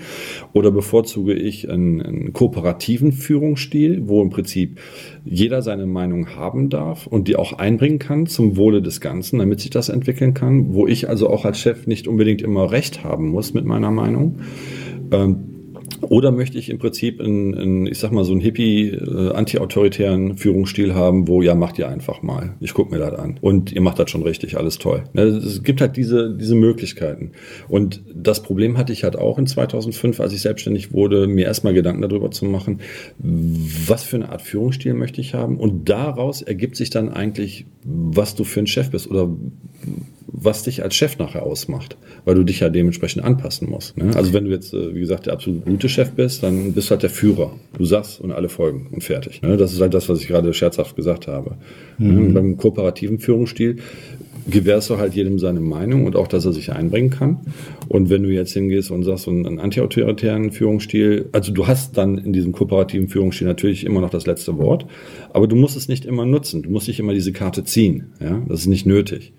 Oder 0.53 0.71
bevorzuge 0.71 1.35
ich 1.35 1.69
einen, 1.69 2.00
einen 2.00 2.33
kooperativen 2.33 3.12
Führungsstil, 3.12 4.09
wo 4.09 4.23
im 4.23 4.31
Prinzip 4.31 4.81
jeder 5.25 5.62
seine 5.62 5.87
Meinung 5.87 6.37
haben 6.37 6.71
darf 6.71 7.06
und 7.06 7.29
die 7.29 7.37
auch 7.37 7.53
einbringen 7.53 7.99
kann 7.99 8.27
zum 8.27 8.56
Wohle 8.56 8.81
des 8.81 9.00
Ganzen, 9.00 9.39
damit 9.39 9.61
sich 9.61 9.71
das 9.71 9.89
entwickeln 9.89 10.35
kann, 10.35 10.75
wo 10.75 10.87
ich 10.87 11.09
also 11.09 11.29
auch 11.29 11.45
als 11.45 11.59
Chef 11.59 11.87
nicht 11.87 12.09
unbedingt 12.09 12.43
immer 12.43 12.71
recht 12.71 13.05
haben 13.05 13.29
muss 13.29 13.55
mit 13.55 13.65
meiner 13.65 13.91
Meinung. 13.91 14.41
Ähm, 15.11 15.58
oder 16.03 16.31
möchte 16.31 16.59
ich 16.59 16.71
im 16.71 16.79
Prinzip 16.79 17.21
einen, 17.21 17.87
ich 17.87 17.99
sag 17.99 18.12
mal, 18.12 18.25
so 18.25 18.33
einen 18.33 18.41
hippie, 18.41 18.89
äh, 18.89 19.33
anti-autoritären 19.33 20.37
Führungsstil 20.37 20.95
haben, 20.95 21.29
wo, 21.29 21.43
ja, 21.43 21.55
macht 21.55 21.79
ihr 21.79 21.89
einfach 21.89 22.23
mal. 22.23 22.55
Ich 22.61 22.75
gucke 22.75 22.95
mir 22.95 22.99
das 22.99 23.19
an. 23.19 23.39
Und 23.41 23.73
ihr 23.73 23.81
macht 23.81 23.99
das 23.99 24.11
schon 24.11 24.23
richtig, 24.23 24.56
alles 24.56 24.79
toll. 24.79 25.05
Ne, 25.12 25.23
Es 25.23 25.62
gibt 25.62 25.81
halt 25.81 25.97
diese, 25.97 26.35
diese 26.37 26.55
Möglichkeiten. 26.55 27.33
Und 27.69 28.03
das 28.15 28.43
Problem 28.43 28.79
hatte 28.79 28.93
ich 28.93 29.05
halt 29.05 29.17
auch 29.17 29.39
in 29.39 29.47
2005, 29.47 30.21
als 30.21 30.33
ich 30.33 30.41
selbstständig 30.41 30.93
wurde, 30.93 31.27
mir 31.27 31.47
erstmal 31.47 31.75
Gedanken 31.75 32.03
darüber 32.03 32.31
zu 32.31 32.45
machen, 32.45 32.81
was 33.19 34.05
für 34.05 34.17
eine 34.17 34.31
Art 34.31 34.43
Führungsstil 34.43 34.95
möchte 34.95 35.21
ich 35.21 35.35
haben. 35.35 35.59
Und 35.59 35.89
daraus 35.89 36.43
ergibt 36.43 36.77
sich 36.77 36.91
dann 36.91 37.09
eigentlich, 37.09 37.67
was 37.85 38.35
du 38.35 38.45
für 38.45 38.61
ein 38.61 38.67
Chef 38.67 38.91
bist 38.91 39.11
oder 39.11 39.29
was 40.26 40.62
dich 40.62 40.82
als 40.82 40.94
Chef 40.94 41.19
nachher 41.19 41.43
ausmacht, 41.43 41.96
weil 42.25 42.35
du 42.35 42.44
dich 42.44 42.61
ja 42.61 42.69
dementsprechend 42.69 43.25
anpassen 43.25 43.69
musst. 43.70 43.96
Ne? 43.96 44.14
Also 44.14 44.32
wenn 44.32 44.44
du 44.44 44.50
jetzt, 44.50 44.75
äh, 44.75 44.94
wie 44.94 45.00
gesagt, 45.00 45.26
der 45.26 45.32
absolut 45.32 45.64
gute 45.64 45.88
Chef 45.88 46.12
bist, 46.12 46.43
dann 46.43 46.73
bist 46.75 46.88
du 46.88 46.90
halt 46.93 47.02
der 47.02 47.11
Führer. 47.11 47.52
Du 47.76 47.85
sagst 47.85 48.20
und 48.20 48.32
alle 48.32 48.49
folgen 48.49 48.88
und 48.93 49.02
fertig. 49.02 49.43
Ne? 49.43 49.56
Das 49.56 49.73
ist 49.73 49.81
halt 49.81 49.94
das, 49.94 50.08
was 50.08 50.20
ich 50.20 50.29
gerade 50.29 50.52
scherzhaft 50.52 50.96
gesagt 50.96 51.26
habe. 51.26 51.56
Ne? 51.99 52.32
Beim 52.32 52.56
kooperativen 52.56 53.19
Führungsstil 53.19 53.79
gewährst 54.50 54.90
du 54.90 54.99
halt 54.99 55.14
jedem 55.14 55.38
seine 55.38 55.61
Meinung 55.61 56.06
und 56.06 56.17
auch, 56.17 56.29
dass 56.29 56.44
er 56.44 56.52
sich 56.52 56.73
einbringen 56.73 57.11
kann. 57.11 57.38
Und 57.88 58.11
wenn 58.11 58.23
du 58.23 58.29
jetzt 58.29 58.52
hingehst 58.52 58.90
und 58.90 59.02
sagst, 59.02 59.25
so 59.25 59.31
einen 59.31 59.58
antiautoritären 59.58 60.52
Führungsstil, 60.52 61.29
also 61.32 61.52
du 61.52 61.67
hast 61.67 61.96
dann 61.96 62.19
in 62.19 62.32
diesem 62.32 62.52
kooperativen 62.52 63.08
Führungsstil 63.08 63.46
natürlich 63.46 63.85
immer 63.85 64.00
noch 64.00 64.11
das 64.11 64.26
letzte 64.26 64.58
Wort, 64.58 64.87
aber 65.32 65.46
du 65.46 65.56
musst 65.56 65.76
es 65.76 65.88
nicht 65.88 66.05
immer 66.05 66.26
nutzen. 66.26 66.62
Du 66.62 66.70
musst 66.70 66.88
nicht 66.88 67.00
immer 67.00 67.14
diese 67.14 67.32
Karte 67.32 67.64
ziehen. 67.64 68.12
Ja? 68.20 68.43
Das 68.46 68.61
ist 68.61 68.67
nicht 68.67 68.87
nötig. 68.87 69.32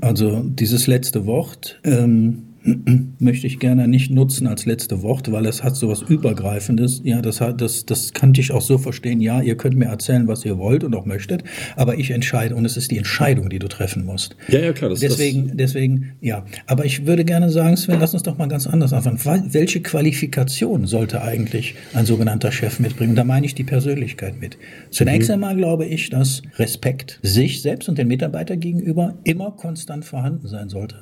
Also 0.00 0.42
dieses 0.44 0.86
letzte 0.86 1.26
Wort 1.26 1.78
ähm, 1.84 2.42
möchte 3.18 3.46
ich 3.46 3.58
gerne 3.58 3.88
nicht 3.88 4.10
nutzen 4.10 4.46
als 4.46 4.66
letzte 4.66 5.02
Wort, 5.02 5.30
weil 5.32 5.46
es 5.46 5.62
hat 5.62 5.76
so 5.76 5.88
was 5.88 6.02
Übergreifendes. 6.02 7.00
Ja, 7.04 7.22
das 7.22 7.40
hat, 7.40 7.60
das, 7.60 7.86
das 7.86 8.12
kann 8.12 8.32
ich 8.36 8.52
auch 8.52 8.60
so 8.60 8.78
verstehen. 8.78 9.20
Ja, 9.20 9.40
ihr 9.40 9.56
könnt 9.56 9.76
mir 9.76 9.86
erzählen, 9.86 10.28
was 10.28 10.44
ihr 10.44 10.58
wollt 10.58 10.84
und 10.84 10.94
auch 10.94 11.06
möchtet, 11.06 11.42
aber 11.76 11.98
ich 11.98 12.10
entscheide 12.10 12.54
und 12.54 12.64
es 12.64 12.76
ist 12.76 12.90
die 12.90 12.98
Entscheidung, 12.98 13.48
die 13.48 13.58
du 13.58 13.68
treffen 13.68 14.04
musst. 14.04 14.36
Ja, 14.48 14.60
ja, 14.60 14.72
klar. 14.72 14.90
Das, 14.90 15.00
Deswegen, 15.00 15.56
deswegen, 15.56 16.12
ja. 16.20 16.44
Aber 16.66 16.84
ich 16.84 17.06
würde 17.06 17.24
gerne 17.24 17.50
sagen, 17.50 17.76
Sven, 17.76 17.98
lass 18.00 18.14
uns 18.14 18.22
doch 18.22 18.38
mal 18.38 18.48
ganz 18.48 18.66
anders 18.66 18.92
anfangen. 18.92 19.52
Welche 19.52 19.80
Qualifikation 19.80 20.86
sollte 20.86 21.22
eigentlich 21.22 21.74
ein 21.94 22.06
sogenannter 22.06 22.52
Chef 22.52 22.80
mitbringen? 22.80 23.14
Da 23.14 23.24
meine 23.24 23.46
ich 23.46 23.54
die 23.54 23.64
Persönlichkeit 23.64 24.40
mit. 24.40 24.58
Zunächst 24.90 25.30
einmal 25.30 25.56
glaube 25.56 25.86
ich, 25.86 26.10
dass 26.10 26.42
Respekt 26.58 27.18
sich 27.22 27.62
selbst 27.62 27.88
und 27.88 27.98
den 27.98 28.08
Mitarbeiter 28.08 28.56
gegenüber 28.56 29.14
immer 29.24 29.52
konstant 29.52 30.04
vorhanden 30.04 30.46
sein 30.46 30.68
sollte. 30.68 30.96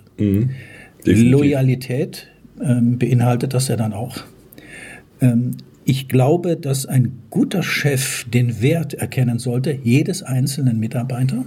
Definitiv. 1.07 1.33
Loyalität 1.33 2.29
ähm, 2.63 2.99
beinhaltet 2.99 3.55
das 3.55 3.69
ja 3.69 3.77
dann 3.77 3.93
auch. 3.93 4.19
Ähm, 5.21 5.53
ich 5.85 6.09
glaube, 6.09 6.57
dass 6.57 6.85
ein 6.85 7.13
guter 7.31 7.63
Chef 7.63 8.27
den 8.29 8.61
Wert 8.61 8.93
erkennen 8.93 9.39
sollte, 9.39 9.73
jedes 9.83 10.23
einzelnen 10.23 10.79
Mitarbeiter, 10.79 11.47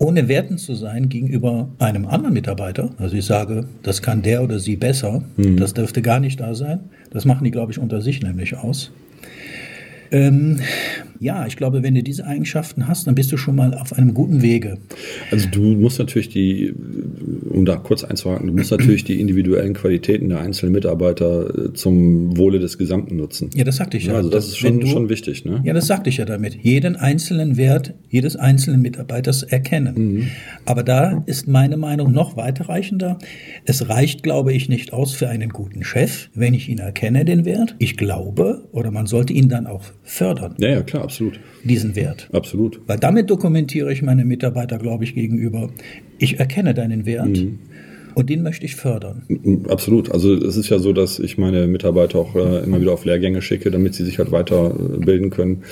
ohne 0.00 0.26
wertend 0.26 0.58
zu 0.58 0.74
sein 0.74 1.08
gegenüber 1.08 1.68
einem 1.78 2.06
anderen 2.06 2.34
Mitarbeiter. 2.34 2.90
Also 2.98 3.14
ich 3.14 3.24
sage, 3.26 3.68
das 3.84 4.02
kann 4.02 4.22
der 4.22 4.42
oder 4.42 4.58
sie 4.58 4.74
besser, 4.74 5.22
das 5.36 5.74
dürfte 5.74 6.02
gar 6.02 6.18
nicht 6.18 6.40
da 6.40 6.56
sein. 6.56 6.80
Das 7.12 7.24
machen 7.24 7.44
die, 7.44 7.52
glaube 7.52 7.70
ich, 7.70 7.78
unter 7.78 8.00
sich 8.00 8.20
nämlich 8.20 8.56
aus. 8.56 8.90
Ähm, 10.12 10.58
ja, 11.22 11.46
ich 11.46 11.56
glaube, 11.56 11.82
wenn 11.82 11.94
du 11.94 12.02
diese 12.02 12.26
Eigenschaften 12.26 12.88
hast, 12.88 13.06
dann 13.06 13.14
bist 13.14 13.30
du 13.30 13.36
schon 13.36 13.54
mal 13.54 13.74
auf 13.74 13.92
einem 13.92 14.14
guten 14.14 14.40
Wege. 14.40 14.78
Also 15.30 15.48
du 15.50 15.60
musst 15.60 15.98
natürlich 15.98 16.30
die, 16.30 16.72
um 17.50 17.66
da 17.66 17.76
kurz 17.76 18.04
einzuhaken, 18.04 18.46
du 18.46 18.54
musst 18.54 18.70
natürlich 18.70 19.04
die 19.04 19.20
individuellen 19.20 19.74
Qualitäten 19.74 20.30
der 20.30 20.40
einzelnen 20.40 20.72
Mitarbeiter 20.72 21.66
äh, 21.66 21.72
zum 21.74 22.38
Wohle 22.38 22.58
des 22.58 22.78
Gesamten 22.78 23.16
nutzen. 23.16 23.50
Ja, 23.54 23.64
das 23.64 23.76
sagte 23.76 23.98
ich 23.98 24.06
ja. 24.06 24.14
Also 24.14 24.30
das 24.30 24.48
ist 24.48 24.62
Wenn 24.62 24.72
schon, 24.74 24.80
du- 24.80 24.86
schon 24.86 25.08
wichtig, 25.10 25.44
ne? 25.44 25.60
Ja, 25.64 25.74
das 25.74 25.86
sagte 25.86 26.08
ich 26.08 26.16
ja 26.16 26.24
damit. 26.24 26.54
Jeden 26.62 26.96
einzelnen 26.96 27.56
Wert 27.58 27.92
jedes 28.08 28.36
einzelnen 28.36 28.80
Mitarbeiters 28.80 29.42
erkennen. 29.42 30.28
Aber 30.64 30.82
da 30.82 31.22
ist 31.26 31.46
meine 31.46 31.76
Meinung 31.76 32.12
noch 32.12 32.36
weiterreichender. 32.36 33.18
Es 33.66 33.88
reicht, 33.90 34.22
glaube 34.22 34.52
ich, 34.54 34.68
nicht 34.70 34.92
aus 34.94 35.12
für 35.12 35.28
einen 35.28 35.50
guten 35.50 35.84
Chef, 35.84 36.30
wenn 36.34 36.54
ich 36.54 36.68
ihn 36.68 36.78
erkenne, 36.78 37.24
den 37.26 37.44
Wert. 37.44 37.76
Ich 37.78 37.96
glaube, 37.98 38.66
oder 38.72 38.90
man 38.90 39.06
sollte 39.06 39.32
ihn 39.34 39.48
dann 39.48 39.66
auch 39.66 39.82
fördern, 40.02 40.54
Ja, 40.58 40.70
ja, 40.70 40.82
klar, 40.82 41.04
absolut. 41.04 41.38
diesen 41.64 41.94
Wert. 41.94 42.28
Absolut. 42.32 42.80
Weil 42.86 42.98
damit 42.98 43.30
dokumentiere 43.30 43.92
ich 43.92 44.02
meine 44.02 44.24
Mitarbeiter, 44.24 44.78
glaube 44.78 45.04
ich, 45.04 45.14
gegenüber. 45.14 45.70
Ich 46.18 46.38
erkenne 46.40 46.74
deinen 46.74 47.06
Wert 47.06 47.44
und 48.14 48.30
den 48.30 48.42
möchte 48.42 48.64
ich 48.66 48.76
fördern. 48.76 49.22
Absolut. 49.68 50.10
Also 50.10 50.34
es 50.34 50.56
ist 50.56 50.68
ja 50.68 50.78
so, 50.78 50.92
dass 50.92 51.18
ich 51.18 51.38
meine 51.38 51.66
Mitarbeiter 51.66 52.18
auch 52.18 52.34
äh, 52.34 52.64
immer 52.64 52.80
wieder 52.80 52.92
auf 52.92 53.04
Lehrgänge 53.04 53.40
schicke, 53.42 53.70
damit 53.70 53.94
sie 53.94 54.04
sich 54.04 54.18
halt 54.18 54.32
weiterbilden 54.32 55.30
können. 55.30 55.62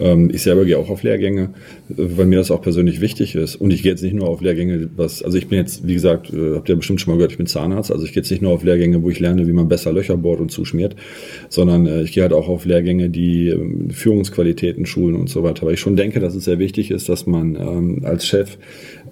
Ähm, 0.00 0.30
ich 0.32 0.42
selber 0.42 0.64
gehe 0.64 0.78
auch 0.78 0.90
auf 0.90 1.02
Lehrgänge, 1.02 1.50
weil 1.88 2.26
mir 2.26 2.36
das 2.36 2.50
auch 2.50 2.62
persönlich 2.62 3.00
wichtig 3.00 3.34
ist. 3.34 3.56
Und 3.56 3.72
ich 3.72 3.82
gehe 3.82 3.92
jetzt 3.92 4.02
nicht 4.02 4.14
nur 4.14 4.28
auf 4.28 4.40
Lehrgänge, 4.40 4.88
was, 4.96 5.22
also 5.22 5.38
ich 5.38 5.48
bin 5.48 5.58
jetzt, 5.58 5.86
wie 5.86 5.94
gesagt, 5.94 6.32
äh, 6.32 6.54
habt 6.54 6.68
ihr 6.68 6.76
bestimmt 6.76 7.00
schon 7.00 7.12
mal 7.12 7.16
gehört, 7.16 7.32
ich 7.32 7.38
bin 7.38 7.46
Zahnarzt, 7.46 7.90
also 7.90 8.04
ich 8.04 8.12
gehe 8.12 8.22
jetzt 8.22 8.30
nicht 8.30 8.42
nur 8.42 8.52
auf 8.52 8.64
Lehrgänge, 8.64 9.02
wo 9.02 9.10
ich 9.10 9.20
lerne, 9.20 9.46
wie 9.46 9.52
man 9.52 9.68
besser 9.68 9.92
Löcher 9.92 10.16
bohrt 10.16 10.40
und 10.40 10.50
zuschmiert, 10.50 10.96
sondern 11.48 11.86
äh, 11.86 12.02
ich 12.02 12.12
gehe 12.12 12.22
halt 12.22 12.32
auch 12.32 12.48
auf 12.48 12.64
Lehrgänge, 12.64 13.10
die 13.10 13.48
ähm, 13.48 13.90
Führungsqualitäten 13.90 14.86
schulen 14.86 15.16
und 15.16 15.28
so 15.28 15.42
weiter. 15.42 15.66
Weil 15.66 15.74
ich 15.74 15.80
schon 15.80 15.96
denke, 15.96 16.20
dass 16.20 16.34
es 16.34 16.44
sehr 16.44 16.58
wichtig 16.58 16.90
ist, 16.90 17.08
dass 17.08 17.26
man 17.26 17.56
ähm, 17.56 18.02
als 18.04 18.26
Chef 18.26 18.58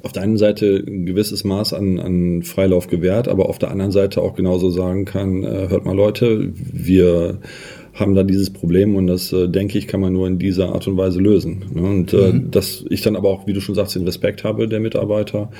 auf 0.02 0.12
der 0.12 0.22
einen 0.22 0.36
Seite 0.36 0.84
ein 0.86 1.06
gewisses 1.06 1.44
Maß 1.44 1.72
an, 1.72 1.98
an 1.98 2.42
Freilauf 2.42 2.86
gewährt, 2.86 3.28
aber 3.28 3.48
auf 3.48 3.58
der 3.58 3.70
anderen 3.70 3.92
Seite 3.92 4.22
auch 4.22 4.34
genauso 4.34 4.70
sagen 4.70 5.04
kann, 5.04 5.42
äh, 5.42 5.68
hört 5.68 5.84
mal 5.84 5.96
Leute, 5.96 6.52
wir 6.54 7.38
haben 7.96 8.14
da 8.14 8.22
dieses 8.22 8.50
Problem 8.50 8.94
und 8.94 9.06
das, 9.06 9.32
äh, 9.32 9.48
denke 9.48 9.78
ich, 9.78 9.88
kann 9.88 10.00
man 10.00 10.12
nur 10.12 10.26
in 10.26 10.38
dieser 10.38 10.72
Art 10.72 10.86
und 10.86 10.98
Weise 10.98 11.18
lösen. 11.18 11.64
Ne? 11.74 11.82
Und 11.82 12.12
äh, 12.12 12.32
mhm. 12.32 12.50
dass 12.50 12.84
ich 12.90 13.00
dann 13.00 13.16
aber 13.16 13.30
auch, 13.30 13.46
wie 13.46 13.54
du 13.54 13.60
schon 13.60 13.74
sagst, 13.74 13.94
den 13.96 14.04
Respekt 14.04 14.44
habe 14.44 14.68
der 14.68 14.80
Mitarbeiter, 14.80 15.50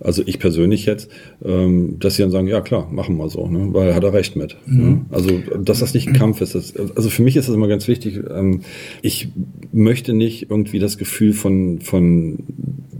also 0.00 0.22
ich 0.24 0.38
persönlich 0.38 0.86
jetzt, 0.86 1.10
ähm, 1.44 1.98
dass 2.00 2.16
sie 2.16 2.22
dann 2.22 2.30
sagen, 2.30 2.48
ja 2.48 2.62
klar, 2.62 2.88
machen 2.90 3.18
wir 3.18 3.28
so, 3.28 3.46
ne? 3.46 3.68
weil 3.74 3.94
hat 3.94 4.04
er 4.04 4.14
recht 4.14 4.36
mit. 4.36 4.56
Ne? 4.66 4.82
Mhm. 4.82 4.88
Ne? 4.88 5.06
Also 5.10 5.28
dass 5.62 5.80
das 5.80 5.92
nicht 5.92 6.08
ein 6.08 6.14
Kampf 6.14 6.40
ist. 6.40 6.54
Das, 6.54 6.74
also 6.76 7.10
für 7.10 7.22
mich 7.22 7.36
ist 7.36 7.48
das 7.48 7.54
immer 7.54 7.68
ganz 7.68 7.86
wichtig. 7.88 8.20
Ähm, 8.30 8.62
ich 9.02 9.28
möchte 9.70 10.14
nicht 10.14 10.50
irgendwie 10.50 10.78
das 10.78 10.96
Gefühl 10.96 11.34
von, 11.34 11.80
von 11.80 12.38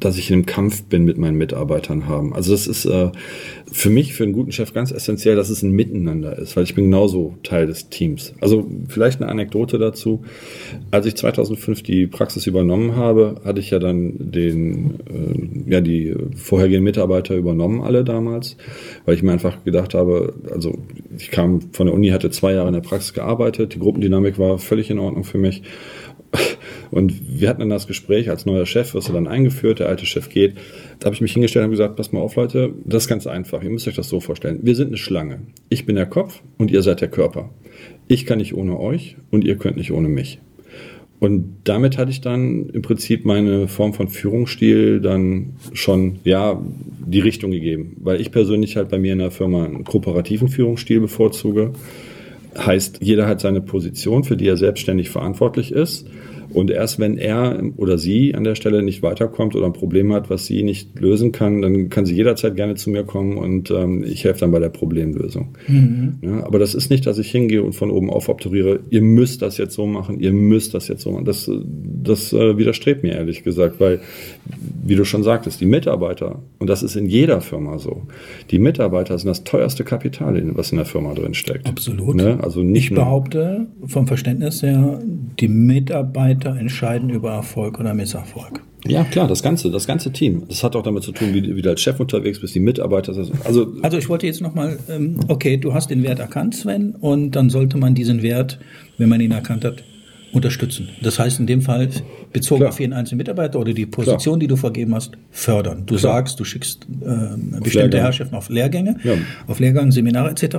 dass 0.04 0.18
ich 0.18 0.30
in 0.30 0.35
einem 0.35 0.47
Kampf 0.47 0.85
bin 0.85 1.04
mit 1.04 1.18
meinen 1.18 1.37
Mitarbeitern 1.37 2.06
haben. 2.06 2.35
Also 2.35 2.52
das 2.52 2.66
ist 2.66 2.85
äh, 2.85 3.11
für 3.71 3.90
mich, 3.90 4.14
für 4.14 4.25
einen 4.25 4.32
guten 4.32 4.52
Chef 4.52 4.73
ganz 4.73 4.90
essentiell, 4.90 5.37
dass 5.37 5.50
es 5.50 5.62
ein 5.62 5.71
Miteinander 5.71 6.37
ist, 6.38 6.56
weil 6.56 6.64
ich 6.64 6.75
bin 6.75 6.85
genauso 6.85 7.35
Teil 7.42 7.66
des 7.66 7.88
Teams. 7.88 8.35
Also 8.40 8.66
vielleicht 8.88 9.21
eine 9.21 9.30
Anekdote 9.30 9.78
dazu. 9.78 10.23
Als 10.90 11.06
ich 11.06 11.16
2005 11.16 11.82
die 11.82 12.06
Praxis 12.06 12.47
übernommen 12.47 12.97
habe, 12.97 13.40
hatte 13.44 13.61
ich 13.61 13.71
ja 13.71 13.78
dann 13.78 14.14
den, 14.18 14.99
äh, 15.09 15.71
ja, 15.71 15.80
die 15.80 16.14
vorhergehenden 16.35 16.85
Mitarbeiter 16.85 17.37
übernommen, 17.37 17.80
alle 17.80 18.04
damals, 18.04 18.56
weil 19.04 19.14
ich 19.14 19.23
mir 19.23 19.32
einfach 19.32 19.64
gedacht 19.64 19.94
habe, 19.94 20.35
also 20.50 20.78
ich 21.16 21.30
kam 21.30 21.61
von 21.73 21.87
der 21.87 21.94
Uni, 21.94 22.09
hatte 22.09 22.30
zwei 22.30 22.52
Jahre 22.52 22.68
in 22.68 22.75
der 22.75 22.80
Praxis 22.80 23.14
gearbeitet, 23.14 23.75
die 23.75 23.78
Gruppendynamik 23.78 24.38
war 24.38 24.59
völlig 24.59 24.90
in 24.90 24.99
Ordnung 24.99 25.25
für 25.25 25.38
mich. 25.38 25.62
Und 26.93 27.41
wir 27.41 27.49
hatten 27.49 27.61
dann 27.61 27.71
das 27.71 27.87
Gespräch 27.87 28.29
als 28.29 28.45
neuer 28.45 28.67
Chef, 28.67 28.93
wirst 28.93 29.09
du 29.09 29.15
dann 29.15 29.27
eingeführt, 29.27 29.81
der 29.81 29.89
alte 29.89 30.05
Chef 30.05 30.29
geht. 30.29 30.57
Da 31.01 31.07
habe 31.07 31.15
ich 31.15 31.23
mich 31.23 31.33
hingestellt 31.33 31.65
und 31.65 31.71
gesagt, 31.71 31.97
pass 31.97 32.13
mal 32.13 32.21
auf, 32.21 32.37
Leute, 32.37 32.75
das 32.85 33.05
ist 33.05 33.09
ganz 33.09 33.27
einfach. 33.27 33.63
Ihr 33.63 33.71
müsst 33.71 33.89
euch 33.89 33.97
das 33.97 34.11
so 34.11 34.21
vorstellen. 34.21 34.61
Wir 34.63 34.77
sind 34.77 34.89
eine 34.89 34.99
Schlange. 34.99 35.41
Ich 35.71 35.87
bin 35.87 35.97
der 35.97 36.05
Kopf 36.05 36.43
und 36.59 36.71
ihr 36.71 36.83
seid 36.83 37.01
der 37.01 37.09
Körper. 37.09 37.49
Ich 38.09 38.27
kann 38.27 38.39
nicht 38.39 38.55
ohne 38.55 38.79
euch 38.79 39.17
und 39.31 39.43
ihr 39.43 39.57
könnt 39.57 39.79
nicht 39.79 39.91
ohne 39.91 40.09
mich. 40.09 40.39
Und 41.19 41.55
damit 41.65 41.97
hatte 41.97 42.11
ich 42.11 42.21
dann 42.21 42.69
im 42.69 42.83
Prinzip 42.83 43.25
meine 43.25 43.69
Form 43.69 43.95
von 43.95 44.09
Führungsstil 44.09 45.01
dann 45.01 45.55
schon, 45.73 46.19
ja, 46.25 46.61
die 47.07 47.21
Richtung 47.21 47.53
gegeben. 47.53 47.97
Weil 48.01 48.21
ich 48.21 48.33
persönlich 48.33 48.77
halt 48.77 48.91
bei 48.91 48.99
mir 48.99 49.15
in 49.15 49.21
der 49.21 49.31
Firma 49.31 49.65
einen 49.65 49.85
kooperativen 49.85 50.49
Führungsstil 50.49 51.01
bevorzuge. 51.01 51.73
Heißt, 52.59 52.99
jeder 53.01 53.29
hat 53.29 53.41
seine 53.41 53.63
Position, 53.63 54.25
für 54.25 54.37
die 54.37 54.47
er 54.47 54.59
selbstständig 54.59 55.09
verantwortlich 55.09 55.73
ist. 55.73 56.07
Und 56.52 56.71
erst 56.71 56.99
wenn 56.99 57.18
er 57.18 57.62
oder 57.76 57.99
sie 57.99 58.35
an 58.35 58.44
der 58.44 58.54
Stelle 58.54 58.82
nicht 58.82 59.02
weiterkommt 59.02 59.54
oder 59.54 59.66
ein 59.66 59.73
Problem 59.73 60.12
hat, 60.12 60.30
was 60.30 60.47
sie 60.47 60.62
nicht 60.62 60.99
lösen 60.99 61.32
kann, 61.32 61.62
dann 61.62 61.88
kann 61.88 62.06
sie 62.06 62.14
jederzeit 62.14 62.56
gerne 62.56 62.75
zu 62.75 62.90
mir 62.90 63.04
kommen 63.04 63.37
und 63.37 63.71
ähm, 63.71 64.04
ich 64.04 64.25
helfe 64.25 64.40
dann 64.40 64.52
bei 64.52 64.59
der 64.59 64.68
Problemlösung. 64.68 65.56
Mhm. 65.68 66.18
Ja, 66.23 66.44
aber 66.47 66.59
das 66.59 66.75
ist 66.75 66.90
nicht, 66.90 67.06
dass 67.06 67.18
ich 67.18 67.30
hingehe 67.30 67.62
und 67.62 67.75
von 67.75 67.90
oben 67.90 68.11
auf 68.11 68.28
obturiere, 68.28 68.80
ihr 68.90 69.02
müsst 69.02 69.42
das 69.42 69.59
jetzt 69.59 69.75
so 69.75 69.87
machen, 69.87 70.21
ihr 70.21 70.32
müsst 70.32 70.75
das 70.75 70.88
jetzt 70.88 71.02
so 71.02 71.12
machen. 71.12 71.25
Das, 71.25 71.50
das 72.02 72.32
äh, 72.32 72.59
widerstrebt 72.59 73.02
mir 73.02 73.12
ehrlich 73.12 73.42
gesagt, 73.42 73.80
weil, 73.80 74.00
wie 74.85 74.97
du 74.97 75.04
schon 75.04 75.23
sagtest, 75.23 75.61
die 75.61 75.66
Mitarbeiter, 75.66 76.42
und 76.59 76.68
das 76.68 76.82
ist 76.82 76.97
in 76.97 77.06
jeder 77.06 77.40
Firma 77.40 77.78
so, 77.78 78.02
die 78.50 78.59
Mitarbeiter 78.59 79.18
sind 79.18 79.28
das 79.28 79.44
teuerste 79.44 79.85
Kapital, 79.85 80.40
was 80.54 80.73
in 80.73 80.78
der 80.78 80.87
Firma 80.87 81.14
drin 81.14 81.35
steckt. 81.35 81.66
Absolut. 81.66 82.16
Ne? 82.16 82.38
Also 82.42 82.62
nicht 82.62 82.90
ich 82.90 82.94
behaupte 82.94 83.66
vom 83.87 84.06
Verständnis 84.06 84.62
her, 84.62 85.00
die 85.38 85.49
Mitarbeiter 85.49 86.42
Mitarbeiter 86.43 86.61
entscheiden 86.61 87.11
über 87.11 87.33
Erfolg 87.33 87.79
oder 87.79 87.95
Misserfolg. 87.95 88.61
Ja, 88.87 89.05
klar, 89.05 89.29
das 89.29 89.43
ganze, 89.43 89.71
das 89.71 89.87
ganze 89.87 90.13
Team. 90.13 90.43
Das 90.49 90.65
hat 90.65 90.75
auch 90.75 90.83
damit 90.83 91.05
zu 91.05 91.13
tun, 91.13 91.33
wie, 91.33 91.55
wie 91.55 91.63
du 91.63 91.71
als 91.71 91.81
Chef 91.81 92.01
unterwegs 92.01 92.41
bist, 92.41 92.55
die 92.55 92.61
Mitarbeiter. 92.61 93.15
Also, 93.45 93.73
also 93.83 93.99
ich 93.99 94.09
wollte 94.09 94.27
jetzt 94.27 94.41
nochmal, 94.41 94.79
ähm, 94.89 95.21
okay, 95.29 95.57
du 95.57 95.73
hast 95.73 95.91
den 95.91 96.03
Wert 96.03 96.19
erkannt, 96.19 96.57
Sven, 96.57 96.95
und 96.97 97.33
dann 97.33 97.49
sollte 97.49 97.79
man 97.79 97.95
diesen 97.95 98.23
Wert, 98.23 98.59
wenn 98.99 99.09
man 99.09 99.21
ihn 99.21 99.31
erkannt 99.31 99.65
hat, 99.65 99.85
unterstützen. 100.33 100.89
Das 101.03 101.19
heißt 101.19 101.39
in 101.41 101.47
dem 101.47 101.61
Fall 101.61 101.91
bezogen 102.33 102.61
Klar. 102.61 102.71
auf 102.71 102.81
jeden 102.81 102.95
einzelnen 102.95 103.19
Mitarbeiter 103.19 103.61
oder 103.61 103.75
die 103.75 103.87
Position, 103.87 104.35
Klar. 104.35 104.39
die 104.39 104.47
du 104.47 104.57
vergeben 104.57 104.95
hast, 104.95 105.13
fördern. 105.31 105.85
Du 105.85 105.97
Klar. 105.97 106.15
sagst, 106.15 106.41
du 106.41 106.45
schickst 106.45 106.87
äh, 107.03 107.61
bestimmte 107.61 107.99
Herrschaften 107.99 108.35
auf 108.35 108.49
Lehrgänge, 108.49 108.97
ja. 109.05 109.13
auf 109.47 109.61
Lehrgang, 109.61 109.93
Seminare 109.93 110.31
etc. 110.31 110.57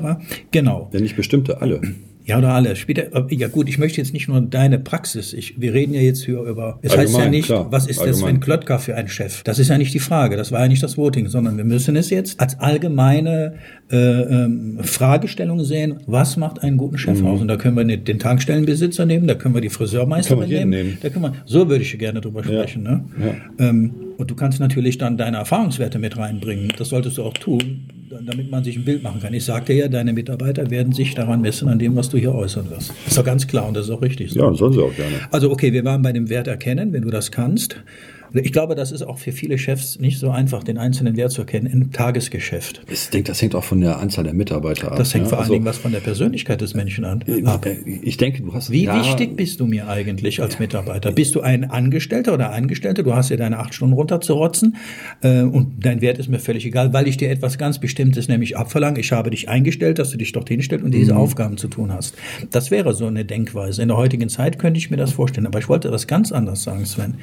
Genau. 0.51 0.89
Ja, 0.93 0.99
nicht 1.01 1.15
bestimmte, 1.15 1.59
alle. 1.59 1.81
Ja, 2.25 2.37
oder 2.37 2.53
alle. 2.53 2.75
Später, 2.75 3.25
ja 3.29 3.47
gut, 3.49 3.67
ich 3.67 3.77
möchte 3.77 3.99
jetzt 3.99 4.13
nicht 4.13 4.27
nur 4.27 4.39
deine 4.41 4.79
Praxis. 4.79 5.33
Ich, 5.33 5.59
wir 5.59 5.73
reden 5.73 5.93
ja 5.93 6.01
jetzt 6.01 6.23
hier 6.23 6.41
über. 6.41 6.79
Es 6.81 6.95
heißt 6.95 7.17
ja 7.17 7.27
nicht, 7.27 7.47
klar, 7.47 7.67
was 7.69 7.87
ist 7.87 7.99
allgemein. 7.99 8.21
der 8.21 8.29
Sven 8.29 8.39
Klotka 8.39 8.77
für 8.77 8.95
ein 8.95 9.07
Chef? 9.07 9.43
Das 9.43 9.59
ist 9.59 9.69
ja 9.69 9.77
nicht 9.77 9.93
die 9.93 9.99
Frage. 9.99 10.37
Das 10.37 10.51
war 10.51 10.61
ja 10.61 10.67
nicht 10.67 10.81
das 10.81 10.97
Voting, 10.97 11.27
sondern 11.27 11.57
wir 11.57 11.65
müssen 11.65 11.95
es 11.95 12.09
jetzt 12.09 12.39
als 12.39 12.59
allgemeine 12.59 13.55
äh, 13.91 13.97
ähm, 13.97 14.79
Fragestellung 14.83 15.63
sehen. 15.63 15.99
Was 16.07 16.37
macht 16.37 16.63
einen 16.63 16.77
guten 16.77 16.97
Chef 16.97 17.19
mhm. 17.19 17.27
aus? 17.27 17.41
Und 17.41 17.49
da 17.49 17.57
können 17.57 17.75
wir 17.75 17.97
den 17.97 18.19
Tankstellenbesitzer 18.19 19.05
nehmen, 19.05 19.27
da 19.27 19.35
können 19.35 19.53
wir 19.53 19.61
die 19.61 19.69
Friseurmeisterin 19.69 20.49
nehmen, 20.49 20.69
nehmen. 20.69 20.97
Da 21.01 21.09
können 21.09 21.25
wir, 21.25 21.33
so 21.45 21.67
würde 21.67 21.83
ich 21.83 21.97
gerne 21.99 22.21
drüber 22.21 22.43
sprechen. 22.43 22.85
Ja. 22.85 22.91
Ne? 22.91 23.05
Ja. 23.59 23.69
Ähm, 23.69 23.93
und 24.17 24.31
du 24.31 24.35
kannst 24.35 24.59
natürlich 24.59 24.97
dann 24.97 25.17
deine 25.17 25.37
Erfahrungswerte 25.37 25.99
mit 25.99 26.17
reinbringen. 26.17 26.71
Das 26.77 26.89
solltest 26.89 27.17
du 27.17 27.23
auch 27.23 27.33
tun 27.33 27.87
damit 28.21 28.51
man 28.51 28.63
sich 28.63 28.77
ein 28.77 28.85
Bild 28.85 29.03
machen 29.03 29.21
kann. 29.21 29.33
Ich 29.33 29.45
sagte 29.45 29.73
ja, 29.73 29.87
deine 29.87 30.13
Mitarbeiter 30.13 30.69
werden 30.69 30.93
sich 30.93 31.15
daran 31.15 31.41
messen, 31.41 31.67
an 31.67 31.79
dem, 31.79 31.95
was 31.95 32.09
du 32.09 32.17
hier 32.17 32.33
äußern 32.33 32.69
wirst. 32.69 32.89
Das 32.89 33.07
ist 33.07 33.17
doch 33.17 33.25
ganz 33.25 33.47
klar 33.47 33.67
und 33.67 33.75
das 33.75 33.85
ist 33.85 33.91
auch 33.91 34.01
richtig 34.01 34.31
so. 34.31 34.39
Ja, 34.39 34.53
sollen 34.53 34.73
sie 34.73 34.81
auch 34.81 34.95
gerne. 34.95 35.15
Also 35.31 35.51
okay, 35.51 35.73
wir 35.73 35.83
waren 35.85 36.01
bei 36.01 36.11
dem 36.11 36.29
Wert 36.29 36.47
erkennen, 36.47 36.93
wenn 36.93 37.03
du 37.03 37.09
das 37.09 37.31
kannst. 37.31 37.77
Ich 38.33 38.51
glaube, 38.51 38.75
das 38.75 38.91
ist 38.91 39.03
auch 39.03 39.19
für 39.19 39.31
viele 39.31 39.57
Chefs 39.57 39.99
nicht 39.99 40.19
so 40.19 40.31
einfach, 40.31 40.63
den 40.63 40.77
einzelnen 40.77 41.15
Wert 41.15 41.31
zu 41.31 41.41
erkennen 41.41 41.67
im 41.67 41.91
Tagesgeschäft. 41.91 42.81
Ich 42.91 43.09
denke, 43.09 43.27
das 43.27 43.41
hängt 43.41 43.55
auch 43.55 43.63
von 43.63 43.79
der 43.79 43.99
Anzahl 43.99 44.23
der 44.23 44.33
Mitarbeiter 44.33 44.91
ab. 44.91 44.97
Das 44.97 45.13
hängt 45.13 45.25
ja? 45.25 45.29
vor 45.29 45.37
allen 45.37 45.43
also, 45.43 45.53
Dingen 45.53 45.65
was 45.65 45.77
von 45.77 45.91
der 45.91 45.99
Persönlichkeit 45.99 46.61
des 46.61 46.73
Menschen 46.73 47.05
an. 47.05 47.23
Äh, 47.27 47.45
ab. 47.45 47.65
Ich 48.01 48.17
denke, 48.17 48.41
du 48.41 48.53
hast. 48.53 48.71
Wie 48.71 48.85
ja, 48.85 48.99
wichtig 48.99 49.35
bist 49.35 49.59
du 49.59 49.65
mir 49.65 49.87
eigentlich 49.87 50.41
als 50.41 50.59
Mitarbeiter? 50.59 51.11
Bist 51.11 51.35
du 51.35 51.41
ein 51.41 51.69
Angestellter 51.69 52.33
oder 52.33 52.51
Angestellte? 52.51 53.03
Du 53.03 53.13
hast 53.13 53.29
ja 53.29 53.37
deine 53.37 53.59
acht 53.59 53.73
Stunden 53.73 53.93
runterzurotzen 53.93 54.77
äh, 55.21 55.41
und 55.41 55.85
dein 55.85 56.01
Wert 56.01 56.17
ist 56.17 56.29
mir 56.29 56.39
völlig 56.39 56.65
egal, 56.65 56.93
weil 56.93 57.07
ich 57.07 57.17
dir 57.17 57.29
etwas 57.29 57.57
ganz 57.57 57.79
Bestimmtes 57.79 58.27
nämlich 58.27 58.57
abverlange. 58.57 58.99
Ich 58.99 59.11
habe 59.11 59.29
dich 59.29 59.49
eingestellt, 59.49 59.99
dass 59.99 60.11
du 60.11 60.17
dich 60.17 60.31
dort 60.31 60.49
hinstellst 60.49 60.83
und 60.83 60.91
diese 60.91 61.13
mhm. 61.13 61.19
Aufgaben 61.19 61.57
zu 61.57 61.67
tun 61.67 61.91
hast. 61.91 62.15
Das 62.51 62.71
wäre 62.71 62.93
so 62.93 63.05
eine 63.05 63.25
Denkweise. 63.25 63.81
In 63.81 63.89
der 63.89 63.97
heutigen 63.97 64.29
Zeit 64.29 64.59
könnte 64.59 64.77
ich 64.77 64.89
mir 64.89 64.97
das 64.97 65.11
vorstellen. 65.11 65.47
Aber 65.47 65.59
ich 65.59 65.69
wollte 65.69 65.91
was 65.91 66.07
ganz 66.07 66.31
anderes 66.31 66.63
sagen, 66.63 66.85
Sven. 66.85 67.15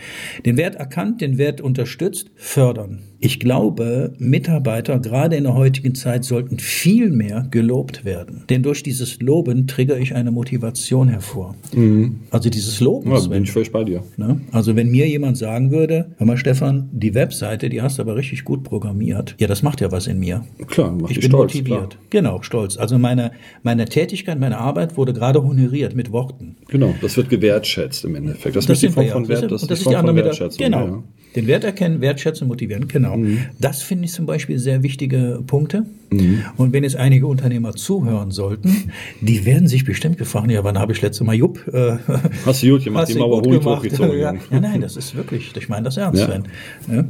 Den 0.45 0.57
Wert 0.57 0.76
erkannt, 0.76 1.00
den 1.04 1.37
Wert 1.37 1.61
unter 1.61 1.80
unterstützt, 1.80 2.30
fördern. 2.37 3.00
Ich 3.23 3.38
glaube, 3.38 4.14
Mitarbeiter 4.19 4.99
gerade 4.99 5.37
in 5.37 5.45
der 5.45 5.54
heutigen 5.54 5.95
Zeit 5.95 6.25
sollten 6.25 6.59
viel 6.59 7.11
mehr 7.11 7.47
gelobt 7.50 8.07
werden. 8.07 8.45
Denn 8.49 8.62
durch 8.62 8.83
dieses 8.83 9.21
Loben 9.21 9.66
triggere 9.66 9.99
ich 9.99 10.14
eine 10.14 10.30
Motivation 10.30 11.09
hervor. 11.09 11.54
Mhm. 11.75 12.21
Also 12.30 12.49
dieses 12.49 12.80
Loben. 12.80 13.12
Ja, 13.12 13.21
bin 13.28 13.42
ich 13.42 13.52
völlig 13.52 13.73
bei 13.73 13.85
dir. 13.85 14.02
Ne? 14.16 14.40
Also 14.52 14.75
wenn 14.75 14.90
mir 14.90 15.07
jemand 15.07 15.37
sagen 15.37 15.71
würde, 15.71 16.12
hör 16.16 16.26
mal 16.26 16.38
Stefan, 16.38 16.88
die 16.92 17.14
Webseite, 17.14 17.69
die 17.69 17.83
hast 17.83 17.99
du 17.99 18.02
aber 18.02 18.16
richtig 18.16 18.45
gut 18.45 18.62
programmiert. 18.62 19.35
Ja, 19.38 19.47
das 19.47 19.62
macht 19.62 19.83
ja 19.83 19.92
was 19.92 20.07
in 20.07 20.19
mir. 20.19 20.45
Klar, 20.66 20.92
macht 20.92 21.11
ich 21.11 21.21
bin 21.21 21.28
stolz, 21.28 21.54
motiviert. 21.54 21.90
Klar. 21.90 22.02
Genau, 22.09 22.42
stolz. 22.42 22.78
Also 22.78 22.99
meine, 22.99 23.33
meine 23.62 23.85
Tätigkeit, 23.85 24.40
meine 24.40 24.57
Arbeit 24.57 24.97
wurde 24.97 25.12
gerade 25.12 25.42
honoriert 25.42 25.95
mit 25.95 26.11
Worten. 26.11 26.57
Genau, 26.69 26.95
das 27.02 27.19
wird 27.19 27.28
gewertschätzt 27.28 28.02
im 28.07 28.14
Endeffekt. 28.14 28.57
Das, 28.57 28.64
das 28.64 28.78
ist 28.78 28.83
die 28.83 28.88
Form 28.88 29.09
von 29.09 29.28
Wert, 29.28 29.50
das, 29.50 29.66
das 29.66 29.78
ist 29.78 29.85
die, 29.85 29.90
die 29.90 29.97
andere 29.97 30.16
Wertschätzung. 30.16 30.64
Genau. 30.64 30.89
Ja. 30.90 31.02
Den 31.37 31.47
Wert 31.47 31.62
erkennen, 31.62 32.00
wertschätzen, 32.00 32.49
motivieren, 32.49 32.88
genau. 32.88 33.16
Mhm. 33.16 33.38
Das 33.61 33.82
finde 33.82 34.06
ich 34.06 34.12
zum 34.12 34.26
Beispiel 34.26 34.59
sehr 34.59 34.82
wichtige 34.82 35.42
Punkte. 35.47 35.87
Mhm. 36.11 36.42
Und 36.56 36.73
wenn 36.73 36.82
jetzt 36.82 36.97
einige 36.97 37.28
Unternehmer 37.28 37.73
zuhören 37.75 38.32
sollten, 38.32 38.90
die 39.20 39.44
werden 39.44 39.68
sich 39.68 39.85
bestimmt 39.85 40.18
gefragt, 40.18 40.50
ja, 40.50 40.64
wann 40.64 40.76
habe 40.76 40.92
ich 40.92 41.00
letzte 41.02 41.23
Mal 41.23 41.37
Jupp? 41.37 41.68
Äh, 41.73 41.99
hast 42.44 42.64
du 42.64 42.70
gut 42.70 42.85
gemacht, 42.85 43.09
die 43.09 43.14
Mauer 43.14 43.42
gut 43.42 43.64
hochgezogen. 43.64 44.11
Ja, 44.20 44.35
ja, 44.50 44.61
nein, 44.61 44.80
das 44.80 44.97
ist 44.97 45.14
wirklich, 45.14 45.52
ich 45.56 45.68
meine 45.68 45.85
das 45.85 45.97
ernst, 45.97 46.20
ja. 46.20 46.26
Sven. 46.26 46.44
Ja? 46.90 47.04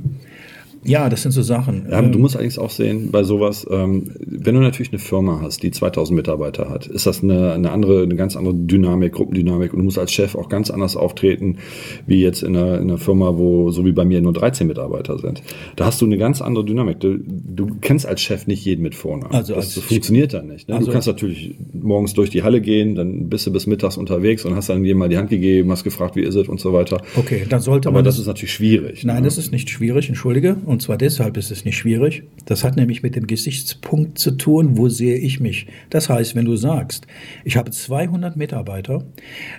Ja, 0.85 1.11
das 1.11 1.23
sind 1.23 1.33
so 1.33 1.43
Sachen. 1.43 1.87
Ja, 1.91 2.01
du 2.01 2.09
ähm, 2.09 2.21
musst 2.21 2.37
allerdings 2.37 2.59
auch 2.59 2.71
sehen, 2.71 3.11
bei 3.11 3.23
sowas, 3.23 3.67
ähm, 3.71 4.13
wenn 4.21 4.55
du 4.55 4.61
natürlich 4.63 4.93
eine 4.93 4.99
Firma 4.99 5.41
hast, 5.43 5.63
die 5.63 5.71
2000 5.71 6.17
Mitarbeiter 6.17 6.71
hat, 6.71 6.87
ist 6.87 7.07
das 7.07 7.23
eine, 7.23 7.53
eine 7.53 7.71
andere, 7.71 8.03
eine 8.03 8.17
ganz 8.17 8.35
andere 8.35 8.55
Dynamik, 8.55 9.13
Gruppendynamik 9.13 9.73
und 9.73 9.81
du 9.81 9.85
musst 9.85 9.99
als 9.99 10.13
Chef 10.13 10.35
auch 10.35 10.49
ganz 10.49 10.71
anders 10.71 10.97
auftreten, 10.97 11.59
wie 12.07 12.23
jetzt 12.23 12.43
in 12.43 12.57
einer, 12.57 12.79
in 12.79 12.89
einer 12.89 12.99
Firma, 12.99 13.37
wo, 13.37 13.71
so 13.71 13.85
wie 13.85 13.93
bei 13.93 14.07
mir, 14.07 14.23
nur 14.23 14.33
13 14.33 14.67
Mitarbeiter 14.67 15.19
sind. 15.19 15.43
Da 15.77 15.85
hast 15.85 16.01
du 16.01 16.07
eine 16.07 16.17
ganz 16.17 16.41
andere 16.41 16.65
Dynamik. 16.65 17.01
Du, 17.01 17.19
du 17.19 17.77
kennst 17.83 18.07
als 18.07 18.23
Chef 18.23 18.47
nicht 18.47 18.65
jeden 18.65 18.83
mit 18.83 18.95
Vornamen. 18.95 19.35
Also 19.35 19.55
das, 19.55 19.75
das 19.75 19.85
funktioniert 19.85 20.33
dann 20.33 20.47
nicht. 20.47 20.69
Ne? 20.69 20.77
Also 20.77 20.87
du 20.87 20.93
kannst 20.93 21.09
natürlich 21.09 21.57
morgens 21.73 22.15
durch 22.15 22.31
die 22.31 22.43
Halle 22.43 22.63
gehen, 22.63 22.95
dann 22.95 23.29
bist 23.29 23.47
du 23.47 23.53
bis 23.53 23.67
mittags 23.67 23.99
unterwegs 23.99 24.47
und 24.47 24.57
hast 24.57 24.71
dann 24.71 24.85
jemand 24.85 25.01
mal 25.01 25.09
die 25.09 25.19
Hand 25.19 25.31
gegeben, 25.31 25.71
hast 25.71 25.85
gefragt, 25.85 26.17
wie 26.17 26.23
ist 26.23 26.35
es 26.35 26.49
und 26.49 26.59
so 26.59 26.73
weiter. 26.73 27.03
Okay, 27.17 27.45
dann 27.49 27.61
sollte 27.61 27.89
Aber 27.89 27.95
man. 27.95 28.01
Aber 28.01 28.07
das 28.07 28.19
ist 28.19 28.27
natürlich 28.27 28.53
schwierig. 28.53 29.05
Nein, 29.05 29.17
ne? 29.17 29.23
das 29.23 29.37
ist 29.37 29.53
nicht 29.53 29.69
schwierig, 29.69 30.09
entschuldige. 30.09 30.57
Und 30.71 30.83
zwar 30.83 30.97
deshalb 30.97 31.37
ist 31.37 31.51
es 31.51 31.65
nicht 31.65 31.77
schwierig. 31.77 32.23
Das 32.45 32.63
hat 32.63 32.77
nämlich 32.77 33.03
mit 33.03 33.17
dem 33.17 33.27
Gesichtspunkt 33.27 34.21
zu 34.21 34.31
tun, 34.31 34.79
wo 34.79 34.89
sehe 34.89 35.17
ich 35.17 35.41
mich. 35.41 35.67
Das 35.91 36.09
heißt, 36.09 36.37
wenn 36.37 36.45
du 36.45 36.55
sagst, 36.55 37.09
ich 37.45 37.57
habe 37.57 37.73
200 37.73 38.37
Mitarbeiter, 38.37 39.05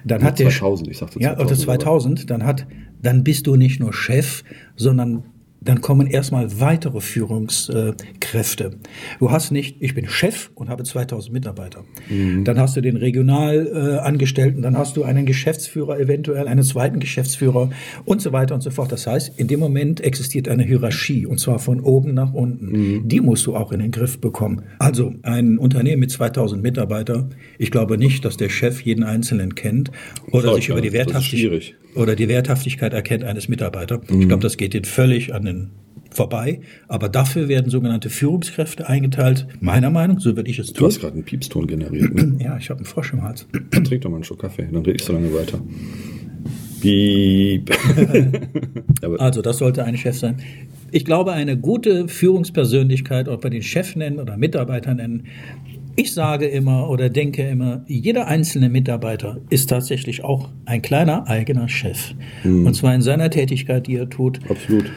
dann 0.05 0.21
ja, 0.21 0.27
hat 0.27 0.37
2000, 0.37 0.87
der... 0.87 0.91
ich 0.93 0.97
sagte 0.99 1.19
2000. 1.19 1.37
Ja, 1.37 1.45
oder 1.45 1.53
2000, 1.53 2.29
dann 2.29 2.45
hat, 2.45 2.65
dann 3.01 3.25
bist 3.25 3.45
du 3.45 3.57
nicht 3.57 3.81
nur 3.81 3.91
Chef, 3.91 4.45
sondern 4.77 5.23
dann 5.63 5.81
kommen 5.81 6.07
erstmal 6.07 6.59
weitere 6.59 7.01
Führungskräfte. 7.01 8.71
Du 9.19 9.29
hast 9.29 9.51
nicht, 9.51 9.77
ich 9.79 9.93
bin 9.93 10.07
Chef 10.07 10.49
und 10.55 10.69
habe 10.69 10.83
2000 10.83 11.31
Mitarbeiter. 11.31 11.83
Mhm. 12.09 12.43
Dann 12.45 12.59
hast 12.59 12.75
du 12.75 12.81
den 12.81 12.97
Regionalangestellten, 12.97 14.63
dann 14.63 14.75
hast 14.75 14.97
du 14.97 15.03
einen 15.03 15.27
Geschäftsführer, 15.27 15.99
eventuell 15.99 16.47
einen 16.47 16.63
zweiten 16.63 16.99
Geschäftsführer 16.99 17.69
und 18.05 18.21
so 18.21 18.33
weiter 18.33 18.55
und 18.55 18.61
so 18.61 18.71
fort. 18.71 18.91
Das 18.91 19.05
heißt, 19.05 19.37
in 19.37 19.47
dem 19.47 19.59
Moment 19.59 20.01
existiert 20.01 20.49
eine 20.49 20.63
Hierarchie 20.63 21.27
und 21.27 21.39
zwar 21.39 21.59
von 21.59 21.79
oben 21.79 22.15
nach 22.15 22.33
unten. 22.33 22.71
Mhm. 22.71 23.07
Die 23.07 23.21
musst 23.21 23.45
du 23.45 23.55
auch 23.55 23.71
in 23.71 23.81
den 23.81 23.91
Griff 23.91 24.19
bekommen. 24.19 24.63
Also 24.79 25.13
ein 25.21 25.59
Unternehmen 25.59 25.99
mit 25.99 26.09
2000 26.09 26.63
Mitarbeitern, 26.63 27.35
ich 27.59 27.69
glaube 27.69 27.99
nicht, 27.99 28.25
dass 28.25 28.35
der 28.35 28.49
Chef 28.49 28.81
jeden 28.81 29.03
Einzelnen 29.03 29.53
kennt 29.53 29.91
oder 30.31 30.55
sich 30.55 30.69
über 30.69 30.81
die 30.81 30.91
Werthaftigkeit 30.91 31.75
oder 31.95 32.15
die 32.15 32.27
Werthaftigkeit 32.27 32.93
erkennt 32.93 33.23
eines 33.23 33.47
Mitarbeiters. 33.47 34.01
Mhm. 34.09 34.21
Ich 34.21 34.27
glaube, 34.27 34.43
das 34.43 34.57
geht 34.57 34.73
ihn 34.73 34.85
völlig 34.85 35.33
an 35.33 35.45
den 35.45 35.71
vorbei. 36.13 36.61
Aber 36.87 37.09
dafür 37.09 37.47
werden 37.47 37.69
sogenannte 37.71 38.09
Führungskräfte 38.09 38.87
eingeteilt. 38.87 39.47
Meiner 39.59 39.89
Meinung, 39.89 40.19
so 40.19 40.35
würde 40.35 40.49
ich 40.49 40.59
es 40.59 40.67
tun. 40.67 40.75
Du 40.79 40.85
hast 40.87 40.99
gerade 40.99 41.13
einen 41.13 41.23
Piepston 41.23 41.67
generiert. 41.67 42.13
Ne? 42.13 42.37
ja, 42.39 42.57
ich 42.57 42.69
habe 42.69 42.79
einen 42.79 42.85
Frosch 42.85 43.13
im 43.13 43.23
Hals. 43.23 43.47
Dann 43.71 43.83
trink 43.83 44.01
doch 44.01 44.09
mal 44.09 44.17
einen 44.17 44.23
Schluck 44.23 44.39
Kaffee, 44.41 44.67
dann 44.71 44.83
rede 44.83 44.97
ich 44.97 45.03
so 45.03 45.13
lange 45.13 45.33
weiter. 45.33 45.59
Piep. 46.81 47.71
also, 49.19 49.41
das 49.41 49.59
sollte 49.59 49.83
ein 49.83 49.97
Chef 49.97 50.17
sein. 50.17 50.37
Ich 50.93 51.05
glaube, 51.05 51.31
eine 51.31 51.57
gute 51.57 52.07
Führungspersönlichkeit, 52.07 53.29
ob 53.29 53.43
wir 53.43 53.49
den 53.49 53.61
Chef 53.61 53.95
nennen 53.95 54.19
oder 54.19 54.35
Mitarbeiter 54.35 54.93
nennen, 54.93 55.27
ich 55.95 56.13
sage 56.13 56.47
immer 56.47 56.89
oder 56.89 57.09
denke 57.09 57.43
immer, 57.43 57.83
jeder 57.87 58.27
einzelne 58.27 58.69
Mitarbeiter 58.69 59.39
ist 59.49 59.69
tatsächlich 59.69 60.23
auch 60.23 60.49
ein 60.65 60.81
kleiner 60.81 61.27
eigener 61.27 61.69
Chef. 61.69 62.13
Mhm. 62.43 62.67
Und 62.67 62.73
zwar 62.75 62.95
in 62.95 63.01
seiner 63.01 63.29
Tätigkeit, 63.29 63.87
die 63.87 63.95
er 63.95 64.09
tut. 64.09 64.39
Absolut. 64.49 64.91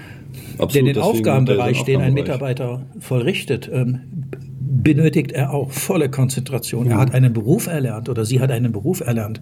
Absolut. 0.58 0.74
Denn 0.74 0.84
den 0.86 0.98
Aufgabenbereich, 0.98 1.84
den 1.84 2.00
ein 2.00 2.14
Mitarbeiter 2.14 2.86
vollrichtet, 3.00 3.70
ähm, 3.72 4.00
benötigt 4.60 5.32
er 5.32 5.52
auch 5.52 5.70
volle 5.70 6.10
Konzentration. 6.10 6.86
Er 6.88 6.98
hat 6.98 7.14
einen 7.14 7.32
Beruf 7.32 7.66
erlernt 7.66 8.08
oder 8.08 8.24
sie 8.24 8.40
hat 8.40 8.50
einen 8.50 8.72
Beruf 8.72 9.00
erlernt. 9.00 9.40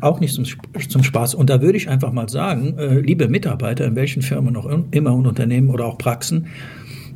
Auch 0.00 0.20
nicht 0.20 0.34
zum, 0.34 0.44
zum 0.88 1.02
Spaß. 1.02 1.34
Und 1.34 1.50
da 1.50 1.60
würde 1.60 1.76
ich 1.76 1.88
einfach 1.88 2.12
mal 2.12 2.28
sagen, 2.28 2.76
äh, 2.78 3.00
liebe 3.00 3.28
Mitarbeiter, 3.28 3.84
in 3.84 3.96
welchen 3.96 4.22
Firmen 4.22 4.54
noch 4.54 4.66
immer 4.90 5.14
und 5.14 5.26
Unternehmen 5.26 5.70
oder 5.70 5.86
auch 5.86 5.98
Praxen, 5.98 6.46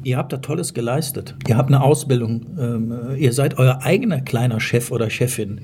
Ihr 0.05 0.17
habt 0.17 0.33
da 0.33 0.39
Tolles 0.39 0.75
geleistet. 0.75 1.35
Ihr 1.49 1.57
habt 1.57 1.69
eine 1.69 1.83
Ausbildung. 1.83 2.47
Ähm, 2.59 2.95
ihr 3.17 3.33
seid 3.33 3.59
euer 3.59 3.81
eigener 3.83 4.21
kleiner 4.21 4.61
Chef 4.61 4.91
oder 4.91 5.11
Chefin. 5.11 5.61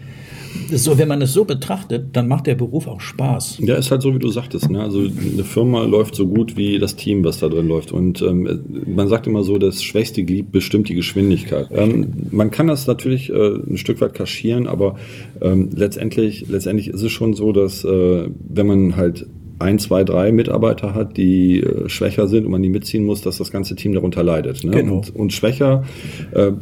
So, 0.70 0.98
wenn 0.98 1.08
man 1.08 1.22
es 1.22 1.32
so 1.32 1.44
betrachtet, 1.44 2.16
dann 2.16 2.28
macht 2.28 2.46
der 2.46 2.54
Beruf 2.54 2.86
auch 2.86 3.00
Spaß. 3.00 3.58
Ja, 3.60 3.76
ist 3.76 3.90
halt 3.90 4.02
so, 4.02 4.14
wie 4.14 4.18
du 4.18 4.28
sagtest. 4.28 4.70
Ne? 4.70 4.80
Also 4.80 5.00
eine 5.00 5.44
Firma 5.44 5.84
läuft 5.84 6.14
so 6.14 6.26
gut 6.26 6.56
wie 6.56 6.78
das 6.78 6.96
Team, 6.96 7.24
was 7.24 7.38
da 7.38 7.48
drin 7.48 7.68
läuft. 7.68 7.92
Und 7.92 8.22
ähm, 8.22 8.84
man 8.86 9.08
sagt 9.08 9.26
immer 9.26 9.42
so, 9.42 9.58
das 9.58 9.82
schwächste 9.82 10.24
Glied 10.24 10.52
bestimmt 10.52 10.88
die 10.88 10.94
Geschwindigkeit. 10.94 11.68
Ähm, 11.70 12.28
man 12.30 12.50
kann 12.50 12.66
das 12.66 12.86
natürlich 12.86 13.30
äh, 13.30 13.34
ein 13.34 13.76
Stück 13.76 14.00
weit 14.00 14.14
kaschieren, 14.14 14.66
aber 14.66 14.96
ähm, 15.40 15.70
letztendlich, 15.74 16.48
letztendlich 16.48 16.88
ist 16.88 17.02
es 17.02 17.12
schon 17.12 17.34
so, 17.34 17.52
dass 17.52 17.84
äh, 17.84 18.28
wenn 18.48 18.66
man 18.66 18.96
halt 18.96 19.26
ein, 19.58 19.78
zwei, 19.78 20.04
drei 20.04 20.32
Mitarbeiter 20.32 20.94
hat, 20.94 21.16
die 21.16 21.60
äh, 21.60 21.88
schwächer 21.88 22.28
sind 22.28 22.44
und 22.44 22.52
man 22.52 22.62
die 22.62 22.68
mitziehen 22.68 23.04
muss, 23.04 23.22
dass 23.22 23.38
das 23.38 23.50
ganze 23.50 23.74
Team 23.76 23.92
darunter 23.92 24.22
leidet. 24.22 24.64
Ne? 24.64 24.70
Genau. 24.70 24.96
Und, 24.96 25.14
und 25.14 25.32
schwächer, 25.32 25.84
äh, 26.32 26.52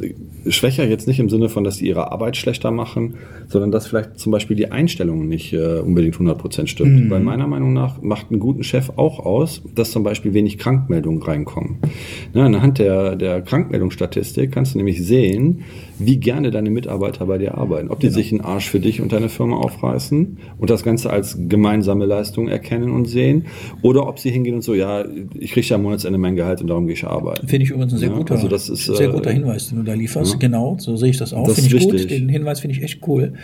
schwächer 0.49 0.87
jetzt 0.87 1.07
nicht 1.07 1.19
im 1.19 1.29
Sinne 1.29 1.49
von, 1.49 1.65
dass 1.65 1.77
sie 1.77 1.87
ihre 1.87 2.13
Arbeit 2.13 2.37
schlechter 2.37 2.71
machen, 2.71 3.15
sondern 3.49 3.71
dass 3.71 3.87
vielleicht 3.87 4.19
zum 4.19 4.33
Beispiel 4.33 4.57
die 4.57 4.71
Einstellung 4.71 5.29
nicht 5.29 5.53
äh, 5.53 5.79
unbedingt 5.79 6.15
100 6.15 6.39
Prozent 6.39 6.71
stimmt. 6.71 7.05
Mhm. 7.05 7.11
Weil 7.11 7.21
meiner 7.21 7.47
Meinung 7.47 7.73
nach 7.73 8.01
macht 8.03 8.31
einen 8.31 8.41
guten 8.41 8.63
Chef 8.63 8.91
auch 8.97 9.21
aus, 9.21 9.63
dass 9.75 9.91
zum 9.91 10.03
Beispiel 10.03 10.35
wenig 10.35 10.59
Krankmeldungen 10.59 11.23
reinkommen. 11.23 11.79
Ne? 12.35 12.45
Anhand 12.45 12.79
der, 12.79 13.17
der 13.17 13.43
Krankmeldungsstatistik 13.43 14.53
kannst 14.53 14.75
du 14.75 14.79
nämlich 14.79 15.05
sehen, 15.05 15.65
wie 15.99 16.19
gerne 16.19 16.51
deine 16.51 16.71
Mitarbeiter 16.71 17.27
bei 17.27 17.39
dir 17.39 17.57
arbeiten. 17.57 17.89
Ob 17.89 18.01
die 18.01 18.09
genau. 18.09 18.17
sich 18.17 18.33
einen 18.33 18.41
Arsch 18.43 18.69
für 18.69 18.81
dich 18.81 19.01
und 19.01 19.13
deine 19.13 19.29
Firma 19.29 19.57
aufreißen 19.57 20.39
und 20.59 20.71
das 20.71 20.83
Ganze 20.83 21.11
als 21.11 21.39
gemeinsame 21.49 22.07
Leistung 22.07 22.49
erkennen 22.49 22.91
und 22.91 23.07
sehen 23.07 23.47
oder 23.83 24.07
ob 24.07 24.19
sie 24.19 24.31
hingehen 24.31 24.55
und 24.55 24.63
so, 24.63 24.75
ja, 24.75 25.05
ich 25.35 25.53
kriege 25.53 25.67
ja 25.67 25.77
am 25.77 25.83
Monatsende 25.83 26.19
mein 26.19 26.37
Gehalt 26.37 26.61
und 26.61 26.69
darum 26.69 26.87
gehe 26.87 26.95
ich 26.95 27.05
arbeiten. 27.05 27.47
Finde 27.49 27.65
ich 27.65 27.71
übrigens 27.71 27.95
ein 27.95 27.99
sehr, 27.99 28.11
ja, 28.11 28.17
guter, 28.17 28.35
also 28.35 28.49
das 28.49 28.69
ist, 28.69 28.85
sehr 28.85 29.09
guter 29.09 29.31
äh, 29.31 29.35
Hinweis, 29.35 29.69
den 29.69 29.79
du 29.79 29.85
da 29.85 29.95
lieferst. 29.95 30.33
Ja. 30.33 30.36
Genau, 30.39 30.77
so 30.79 30.97
sehe 30.97 31.11
ich 31.11 31.17
das 31.17 31.33
auch. 31.33 31.49
Finde 31.51 31.69
ich 31.69 31.75
wichtig. 31.75 32.03
gut. 32.03 32.11
Den 32.11 32.29
Hinweis 32.29 32.61
finde 32.61 32.77
ich 32.77 32.83
echt 32.83 33.07
cool. 33.07 33.35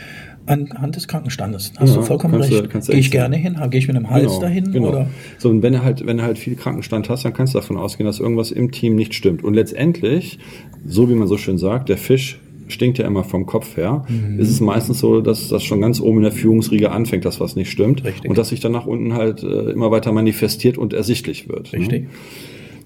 Anhand 0.46 0.96
des 0.96 1.06
Krankenstandes. 1.06 1.72
Hast 1.76 1.90
ja, 1.90 1.96
du 1.96 2.02
vollkommen 2.02 2.34
recht. 2.34 2.86
Gehe 2.88 2.98
ich 2.98 3.10
gerne 3.10 3.36
hin? 3.36 3.56
Gehe 3.70 3.78
ich 3.78 3.86
mit 3.86 3.96
einem 3.96 4.10
Hals 4.10 4.26
genau, 4.26 4.40
dahin? 4.40 4.72
Genau. 4.72 4.88
Oder? 4.88 5.06
So, 5.38 5.50
und 5.50 5.62
wenn 5.62 5.72
du 5.72 5.82
halt, 5.84 6.04
wenn 6.04 6.16
du 6.16 6.22
halt 6.24 6.38
viel 6.38 6.56
Krankenstand 6.56 7.08
hast, 7.08 7.24
dann 7.24 7.32
kannst 7.32 7.54
du 7.54 7.58
davon 7.58 7.76
ausgehen, 7.76 8.06
dass 8.06 8.18
irgendwas 8.18 8.50
im 8.50 8.72
Team 8.72 8.96
nicht 8.96 9.14
stimmt. 9.14 9.44
Und 9.44 9.54
letztendlich, 9.54 10.38
so 10.84 11.08
wie 11.08 11.14
man 11.14 11.28
so 11.28 11.36
schön 11.36 11.58
sagt, 11.58 11.88
der 11.88 11.96
Fisch 11.96 12.40
stinkt 12.68 12.98
ja 12.98 13.06
immer 13.06 13.22
vom 13.22 13.46
Kopf 13.46 13.76
her, 13.76 14.04
mhm. 14.08 14.40
ist 14.40 14.50
es 14.50 14.60
meistens 14.60 14.98
so, 14.98 15.20
dass 15.20 15.48
das 15.48 15.62
schon 15.62 15.80
ganz 15.80 16.00
oben 16.00 16.18
in 16.18 16.22
der 16.24 16.32
Führungsriege 16.32 16.90
anfängt, 16.90 17.24
dass 17.24 17.38
was 17.38 17.54
nicht 17.54 17.70
stimmt. 17.70 18.04
Richtig. 18.04 18.28
Und 18.28 18.38
dass 18.38 18.48
sich 18.48 18.60
dann 18.60 18.72
nach 18.72 18.86
unten 18.86 19.14
halt 19.14 19.42
äh, 19.42 19.70
immer 19.70 19.90
weiter 19.90 20.12
manifestiert 20.12 20.78
und 20.78 20.92
ersichtlich 20.92 21.48
wird. 21.48 21.72
Ne? 21.72 21.80
Richtig. 21.80 22.02
Ne? 22.02 22.08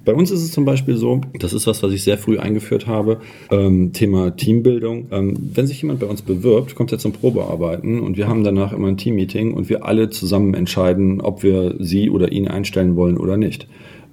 Bei 0.06 0.14
uns 0.14 0.30
ist 0.30 0.42
es 0.42 0.52
zum 0.52 0.64
Beispiel 0.64 0.96
so, 0.96 1.20
das 1.40 1.52
ist 1.52 1.66
was, 1.66 1.82
was 1.82 1.92
ich 1.92 2.04
sehr 2.04 2.16
früh 2.16 2.38
eingeführt 2.38 2.86
habe, 2.86 3.18
ähm, 3.50 3.92
Thema 3.92 4.36
Teambildung. 4.36 5.08
Ähm, 5.10 5.36
wenn 5.52 5.66
sich 5.66 5.82
jemand 5.82 5.98
bei 5.98 6.06
uns 6.06 6.22
bewirbt, 6.22 6.76
kommt 6.76 6.92
er 6.92 6.98
zum 6.98 7.12
Probearbeiten 7.12 7.98
und 7.98 8.16
wir 8.16 8.28
haben 8.28 8.44
danach 8.44 8.72
immer 8.72 8.86
ein 8.86 8.96
Teammeeting 8.96 9.52
und 9.52 9.68
wir 9.68 9.84
alle 9.84 10.08
zusammen 10.08 10.54
entscheiden, 10.54 11.20
ob 11.20 11.42
wir 11.42 11.74
sie 11.80 12.08
oder 12.08 12.30
ihn 12.30 12.46
einstellen 12.46 12.94
wollen 12.94 13.18
oder 13.18 13.36
nicht 13.36 13.66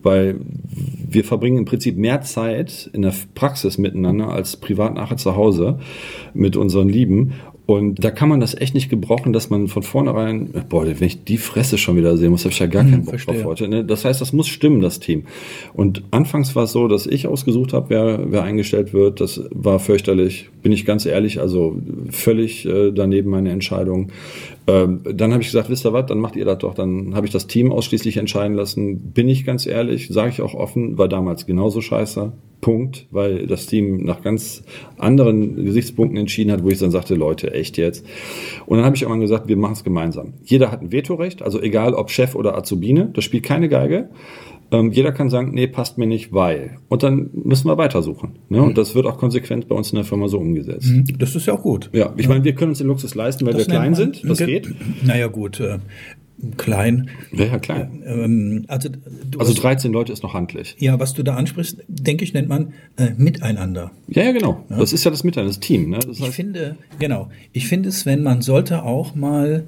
weil 0.03 0.35
wir 1.09 1.23
verbringen 1.23 1.59
im 1.59 1.65
Prinzip 1.65 1.97
mehr 1.97 2.21
Zeit 2.21 2.89
in 2.93 3.01
der 3.03 3.13
Praxis 3.35 3.77
miteinander 3.77 4.29
als 4.29 4.57
privat 4.57 4.93
nachher 4.93 5.17
zu 5.17 5.35
Hause 5.35 5.79
mit 6.33 6.57
unseren 6.57 6.89
Lieben. 6.89 7.33
Und 7.65 8.03
da 8.03 8.11
kann 8.11 8.27
man 8.27 8.41
das 8.41 8.55
echt 8.59 8.73
nicht 8.73 8.89
gebrauchen, 8.89 9.31
dass 9.31 9.49
man 9.49 9.69
von 9.69 9.83
vornherein, 9.83 10.49
boah, 10.67 10.85
wenn 10.85 11.07
ich 11.07 11.23
die 11.23 11.37
Fresse 11.37 11.77
schon 11.77 11.95
wieder 11.95 12.17
sehen 12.17 12.31
muss, 12.31 12.43
habe 12.43 12.51
ich 12.51 12.59
ja 12.59 12.65
gar 12.65 12.83
hm, 12.83 12.91
keinen 12.91 13.05
Bock 13.05 13.11
verstehe. 13.11 13.35
drauf 13.35 13.45
heute. 13.45 13.69
Ne? 13.69 13.85
Das 13.85 14.03
heißt, 14.03 14.19
das 14.19 14.33
muss 14.33 14.49
stimmen, 14.49 14.81
das 14.81 14.99
Team. 14.99 15.23
Und 15.73 16.03
anfangs 16.11 16.57
war 16.57 16.65
es 16.65 16.73
so, 16.73 16.89
dass 16.89 17.05
ich 17.07 17.25
ausgesucht 17.25 17.71
habe, 17.71 17.89
wer, 17.89 18.31
wer 18.31 18.43
eingestellt 18.43 18.93
wird. 18.93 19.21
Das 19.21 19.41
war 19.51 19.79
fürchterlich, 19.79 20.49
bin 20.61 20.73
ich 20.73 20.85
ganz 20.85 21.05
ehrlich, 21.05 21.39
also 21.39 21.77
völlig 22.09 22.65
äh, 22.65 22.91
daneben 22.91 23.29
meine 23.29 23.51
Entscheidung. 23.51 24.11
Ähm, 24.67 24.99
dann 25.09 25.31
habe 25.31 25.41
ich 25.41 25.47
gesagt, 25.47 25.69
wisst 25.69 25.85
ihr 25.85 25.93
was, 25.93 26.05
dann 26.07 26.19
macht 26.19 26.35
ihr 26.35 26.45
das 26.45 26.57
doch. 26.57 26.73
Dann 26.73 27.15
habe 27.15 27.27
ich 27.27 27.31
das 27.31 27.47
Team 27.47 27.71
ausschließlich 27.71 28.17
entscheiden 28.17 28.57
lassen. 28.57 29.13
Bin 29.13 29.29
ich 29.29 29.45
ganz 29.45 29.65
ehrlich, 29.65 30.09
sage 30.09 30.31
ich 30.31 30.41
auch 30.41 30.53
offen, 30.53 30.97
war 30.97 31.07
damals 31.07 31.45
genauso 31.45 31.79
scheiße. 31.79 32.33
Punkt, 32.63 33.07
weil 33.11 33.45
das 33.45 33.67
Team 33.67 34.03
nach 34.05 34.23
ganz 34.23 34.63
anderen 34.97 35.63
Gesichtspunkten 35.65 36.17
entschieden 36.17 36.51
hat, 36.51 36.63
wo 36.63 36.69
ich 36.69 36.79
dann 36.79 36.91
sagte, 36.91 37.13
Leute, 37.13 37.53
echt 37.53 37.77
jetzt. 37.77 38.05
Und 38.65 38.77
dann 38.77 38.85
habe 38.85 38.95
ich 38.95 39.03
irgendwann 39.03 39.21
gesagt, 39.21 39.47
wir 39.49 39.57
machen 39.57 39.73
es 39.73 39.83
gemeinsam. 39.83 40.33
Jeder 40.45 40.71
hat 40.71 40.81
ein 40.81 40.91
Vetorecht, 40.91 41.43
also 41.43 41.61
egal 41.61 41.93
ob 41.93 42.09
Chef 42.09 42.33
oder 42.35 42.57
Azubine, 42.57 43.11
das 43.13 43.25
spielt 43.25 43.43
keine 43.43 43.67
Geige. 43.67 44.09
Ähm, 44.71 44.91
jeder 44.91 45.11
kann 45.11 45.29
sagen, 45.29 45.51
nee, 45.53 45.67
passt 45.67 45.97
mir 45.97 46.07
nicht, 46.07 46.33
weil. 46.33 46.77
Und 46.87 47.03
dann 47.03 47.29
müssen 47.33 47.67
wir 47.67 47.77
weitersuchen. 47.77 48.39
Ne? 48.47 48.59
Mhm. 48.59 48.63
Und 48.63 48.77
das 48.77 48.95
wird 48.95 49.05
auch 49.05 49.17
konsequent 49.17 49.67
bei 49.67 49.75
uns 49.75 49.91
in 49.91 49.97
der 49.97 50.05
Firma 50.05 50.29
so 50.29 50.39
umgesetzt. 50.39 50.87
Mhm. 50.87 51.05
Das 51.19 51.35
ist 51.35 51.45
ja 51.45 51.53
auch 51.53 51.61
gut. 51.61 51.89
Ja, 51.93 52.13
ich 52.15 52.23
ja. 52.23 52.29
meine, 52.29 52.43
wir 52.43 52.55
können 52.55 52.69
uns 52.69 52.77
den 52.79 52.87
Luxus 52.87 53.13
leisten, 53.13 53.45
weil 53.45 53.53
das 53.53 53.67
wir 53.67 53.73
klein 53.75 53.93
sind. 53.93 54.23
Das 54.27 54.39
geht. 54.39 54.73
Naja, 55.05 55.27
gut. 55.27 55.61
Klein. 56.57 57.09
Ja, 57.31 57.45
ja, 57.45 57.59
klein. 57.59 58.03
Ähm, 58.05 58.65
also, 58.67 58.89
also 59.37 59.53
13 59.53 59.91
Leute 59.91 60.11
ist 60.11 60.23
noch 60.23 60.33
handlich. 60.33 60.75
Ja, 60.79 60.99
was 60.99 61.13
du 61.13 61.23
da 61.23 61.35
ansprichst, 61.35 61.83
denke 61.87 62.23
ich, 62.23 62.33
nennt 62.33 62.49
man 62.49 62.73
äh, 62.97 63.11
Miteinander. 63.17 63.91
Ja, 64.07 64.23
ja, 64.23 64.31
genau. 64.31 64.65
Ja? 64.69 64.77
Das 64.77 64.93
ist 64.93 65.03
ja 65.03 65.11
das 65.11 65.23
Miteinander, 65.23 65.51
das 65.51 65.59
Team. 65.59 65.89
Ne? 65.89 65.99
Das 65.99 66.19
heißt, 66.19 66.29
ich 66.29 66.35
finde, 66.35 66.77
genau. 66.99 67.29
Ich 67.53 67.67
finde 67.67 67.89
es, 67.89 68.05
wenn 68.05 68.23
man 68.23 68.41
sollte 68.41 68.83
auch 68.83 69.15
mal 69.15 69.65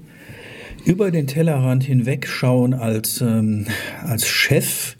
über 0.85 1.11
den 1.11 1.27
Tellerrand 1.27 1.83
hinwegschauen 1.83 2.73
als, 2.73 3.21
ähm, 3.21 3.65
als 4.03 4.27
Chef, 4.27 4.97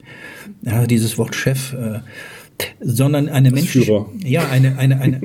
ja, 0.62 0.88
dieses 0.88 1.18
Wort 1.18 1.36
Chef, 1.36 1.74
äh, 1.74 2.00
sondern 2.80 3.30
eine 3.30 3.52
menschliche, 3.52 4.06
ja, 4.24 4.48
eine, 4.50 4.78
eine, 4.78 5.00
eine, 5.00 5.22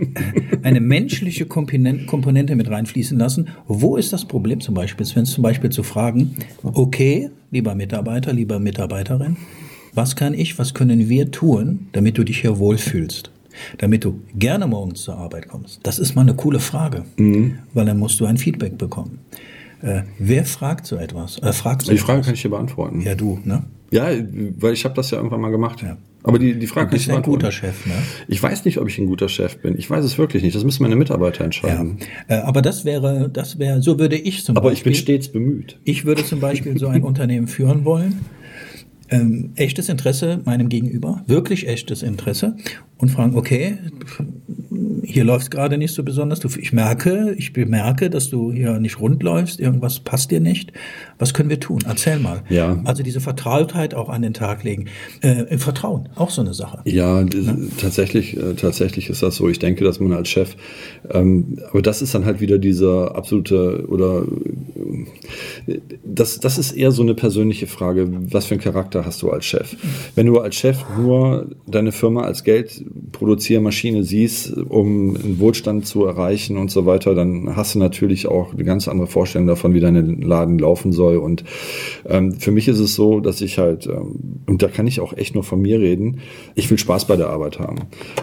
eine 0.62 0.80
menschliche 0.80 1.46
Komponente 1.46 2.56
mit 2.56 2.70
reinfließen 2.70 3.18
lassen. 3.18 3.48
Wo 3.66 3.96
ist 3.96 4.12
das 4.12 4.24
Problem 4.24 4.60
zum 4.60 4.74
Beispiel? 4.74 5.06
Wenn 5.14 5.24
es 5.24 5.32
zum 5.32 5.42
Beispiel 5.42 5.70
zu 5.70 5.82
fragen, 5.82 6.36
okay, 6.62 7.30
lieber 7.50 7.74
Mitarbeiter, 7.74 8.32
lieber 8.32 8.58
Mitarbeiterin, 8.58 9.36
was 9.94 10.16
kann 10.16 10.34
ich, 10.34 10.58
was 10.58 10.74
können 10.74 11.08
wir 11.08 11.30
tun, 11.30 11.88
damit 11.92 12.18
du 12.18 12.24
dich 12.24 12.40
hier 12.40 12.58
wohlfühlst? 12.58 13.30
Damit 13.78 14.04
du 14.04 14.20
gerne 14.36 14.66
morgens 14.68 15.02
zur 15.02 15.16
Arbeit 15.16 15.48
kommst. 15.48 15.80
Das 15.82 15.98
ist 15.98 16.14
mal 16.14 16.22
eine 16.22 16.34
coole 16.34 16.60
Frage, 16.60 17.04
mhm. 17.16 17.58
weil 17.74 17.84
dann 17.84 17.98
musst 17.98 18.20
du 18.20 18.26
ein 18.26 18.38
Feedback 18.38 18.78
bekommen. 18.78 19.18
Äh, 19.82 20.02
wer 20.18 20.44
fragt 20.44 20.86
so 20.86 20.96
etwas? 20.96 21.38
Äh, 21.38 21.52
fragt 21.52 21.82
so 21.82 21.92
die 21.92 21.98
Frage 21.98 22.20
etwas? 22.20 22.26
kann 22.26 22.34
ich 22.34 22.42
dir 22.42 22.50
beantworten. 22.50 23.00
Ja, 23.00 23.14
du, 23.14 23.40
ne? 23.44 23.64
Ja, 23.90 24.08
weil 24.58 24.72
ich 24.72 24.84
habe 24.84 24.94
das 24.94 25.10
ja 25.10 25.18
irgendwann 25.18 25.40
mal 25.40 25.50
gemacht. 25.50 25.82
Ja. 25.82 25.96
Aber 26.22 26.38
die, 26.38 26.54
die 26.58 26.66
Frage 26.66 26.90
du 26.90 26.96
bist 26.96 27.10
ein 27.10 27.22
guter 27.22 27.50
Chef, 27.50 27.86
ne? 27.86 27.94
Ich 28.28 28.42
weiß 28.42 28.64
nicht, 28.66 28.78
ob 28.78 28.88
ich 28.88 28.98
ein 28.98 29.06
guter 29.06 29.28
Chef 29.28 29.56
bin. 29.58 29.78
Ich 29.78 29.88
weiß 29.88 30.04
es 30.04 30.18
wirklich 30.18 30.42
nicht. 30.42 30.54
Das 30.54 30.64
müssen 30.64 30.82
meine 30.82 30.96
Mitarbeiter 30.96 31.44
entscheiden. 31.44 31.98
Ja. 32.28 32.38
Äh, 32.38 32.40
aber 32.42 32.62
das 32.62 32.84
wäre, 32.84 33.30
das 33.32 33.58
wäre, 33.58 33.80
so 33.80 33.98
würde 33.98 34.16
ich 34.16 34.44
zum 34.44 34.56
aber 34.56 34.70
Beispiel. 34.70 34.90
Aber 34.90 34.96
ich 34.96 35.04
bin 35.06 35.14
stets 35.14 35.32
bemüht. 35.32 35.78
Ich 35.84 36.04
würde 36.04 36.24
zum 36.24 36.40
Beispiel 36.40 36.78
so 36.78 36.88
ein 36.88 37.02
Unternehmen 37.04 37.48
führen 37.48 37.84
wollen 37.84 38.20
ähm, 39.10 39.52
echtes 39.56 39.88
Interesse 39.88 40.40
meinem 40.44 40.68
Gegenüber, 40.68 41.22
wirklich 41.26 41.68
echtes 41.68 42.02
Interesse 42.02 42.56
und 43.00 43.08
fragen, 43.08 43.34
okay, 43.36 43.78
hier 45.02 45.24
läuft 45.24 45.50
gerade 45.50 45.78
nicht 45.78 45.94
so 45.94 46.02
besonders. 46.02 46.44
Ich 46.56 46.72
merke, 46.72 47.34
ich 47.36 47.52
bemerke, 47.52 48.10
dass 48.10 48.30
du 48.30 48.52
hier 48.52 48.78
nicht 48.78 49.00
rund 49.00 49.22
läufst, 49.22 49.58
irgendwas 49.58 50.00
passt 50.00 50.30
dir 50.30 50.40
nicht. 50.40 50.72
Was 51.18 51.34
können 51.34 51.48
wir 51.48 51.60
tun? 51.60 51.80
Erzähl 51.86 52.18
mal. 52.18 52.42
Ja. 52.48 52.80
Also 52.84 53.02
diese 53.02 53.20
Vertrautheit 53.20 53.94
auch 53.94 54.08
an 54.08 54.22
den 54.22 54.34
Tag 54.34 54.64
legen. 54.64 54.86
Äh, 55.22 55.58
Vertrauen, 55.58 56.08
auch 56.14 56.30
so 56.30 56.42
eine 56.42 56.54
Sache. 56.54 56.80
Ja, 56.84 57.20
ja? 57.22 57.56
tatsächlich, 57.78 58.36
äh, 58.36 58.54
tatsächlich 58.54 59.10
ist 59.10 59.22
das 59.22 59.36
so. 59.36 59.48
Ich 59.48 59.58
denke, 59.58 59.84
dass 59.84 59.98
man 59.98 60.12
als 60.12 60.28
Chef, 60.28 60.56
ähm, 61.10 61.58
aber 61.70 61.82
das 61.82 62.02
ist 62.02 62.14
dann 62.14 62.24
halt 62.24 62.40
wieder 62.40 62.58
dieser 62.58 63.14
absolute 63.16 63.86
oder 63.88 64.24
äh, 65.66 65.78
das, 66.04 66.40
das 66.40 66.58
ist 66.58 66.72
eher 66.72 66.92
so 66.92 67.02
eine 67.02 67.14
persönliche 67.14 67.66
Frage. 67.66 68.08
Was 68.30 68.46
für 68.46 68.54
einen 68.54 68.62
Charakter 68.62 69.04
hast 69.04 69.22
du 69.22 69.30
als 69.30 69.46
Chef? 69.46 69.76
Wenn 70.14 70.26
du 70.26 70.38
als 70.38 70.54
Chef 70.56 70.84
nur 70.96 71.50
deine 71.66 71.92
Firma 71.92 72.22
als 72.22 72.44
Geld 72.44 72.84
Produziermaschine 73.12 74.02
siehst, 74.02 74.56
um 74.56 75.16
einen 75.16 75.38
Wohlstand 75.40 75.86
zu 75.86 76.04
erreichen 76.04 76.56
und 76.56 76.70
so 76.70 76.86
weiter, 76.86 77.14
dann 77.14 77.54
hast 77.54 77.74
du 77.74 77.78
natürlich 77.78 78.26
auch 78.26 78.52
eine 78.52 78.64
ganz 78.64 78.88
andere 78.88 79.06
Vorstellung 79.06 79.46
davon, 79.46 79.74
wie 79.74 79.80
dein 79.80 80.20
Laden 80.22 80.58
laufen 80.58 80.92
soll. 80.92 81.16
Und 81.18 81.44
ähm, 82.08 82.32
für 82.32 82.50
mich 82.50 82.68
ist 82.68 82.78
es 82.78 82.94
so, 82.94 83.20
dass 83.20 83.40
ich 83.40 83.58
halt, 83.58 83.86
ähm, 83.86 84.42
und 84.46 84.62
da 84.62 84.68
kann 84.68 84.86
ich 84.86 85.00
auch 85.00 85.16
echt 85.16 85.34
nur 85.34 85.44
von 85.44 85.60
mir 85.60 85.80
reden, 85.80 86.20
ich 86.54 86.70
will 86.70 86.78
Spaß 86.78 87.06
bei 87.06 87.16
der 87.16 87.28
Arbeit 87.28 87.58
haben. 87.58 87.76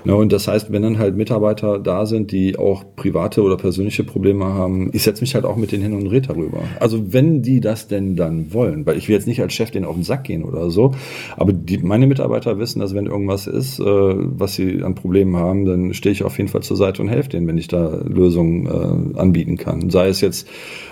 Ja, 0.05 0.13
und 0.13 0.31
das 0.31 0.47
heißt, 0.47 0.71
wenn 0.71 0.81
dann 0.81 0.97
halt 0.97 1.15
Mitarbeiter 1.15 1.79
da 1.79 2.05
sind, 2.05 2.31
die 2.31 2.57
auch 2.57 2.83
private 2.95 3.43
oder 3.43 3.57
persönliche 3.57 4.03
Probleme 4.03 4.45
haben, 4.45 4.89
ich 4.93 5.03
setze 5.03 5.21
mich 5.21 5.35
halt 5.35 5.45
auch 5.45 5.55
mit 5.55 5.71
denen 5.71 5.83
hin 5.83 5.93
und 5.93 6.07
rede 6.07 6.27
darüber. 6.27 6.59
Also 6.79 7.13
wenn 7.13 7.41
die 7.41 7.61
das 7.61 7.87
denn 7.87 8.15
dann 8.15 8.53
wollen, 8.53 8.85
weil 8.85 8.97
ich 8.97 9.07
will 9.07 9.15
jetzt 9.15 9.27
nicht 9.27 9.41
als 9.41 9.53
Chef 9.53 9.71
denen 9.71 9.85
auf 9.85 9.95
den 9.95 10.03
Sack 10.03 10.25
gehen 10.25 10.43
oder 10.43 10.69
so, 10.69 10.93
aber 11.37 11.53
die, 11.53 11.77
meine 11.77 12.07
Mitarbeiter 12.07 12.59
wissen, 12.59 12.79
dass 12.79 12.93
wenn 12.93 13.05
irgendwas 13.05 13.47
ist, 13.47 13.79
äh, 13.79 13.83
was 13.83 14.56
sie 14.57 14.83
an 14.83 14.95
Problemen 14.95 15.37
haben, 15.37 15.65
dann 15.65 15.93
stehe 15.93 16.11
ich 16.11 16.23
auf 16.23 16.37
jeden 16.37 16.49
Fall 16.49 16.61
zur 16.61 16.75
Seite 16.75 17.01
und 17.01 17.07
helfe 17.07 17.29
denen, 17.29 17.47
wenn 17.47 17.57
ich 17.57 17.69
da 17.69 18.01
Lösungen 18.03 18.65
äh, 18.65 19.17
anbieten 19.17 19.55
kann. 19.55 19.89
Sei 19.89 20.09
es 20.09 20.19
jetzt 20.19 20.47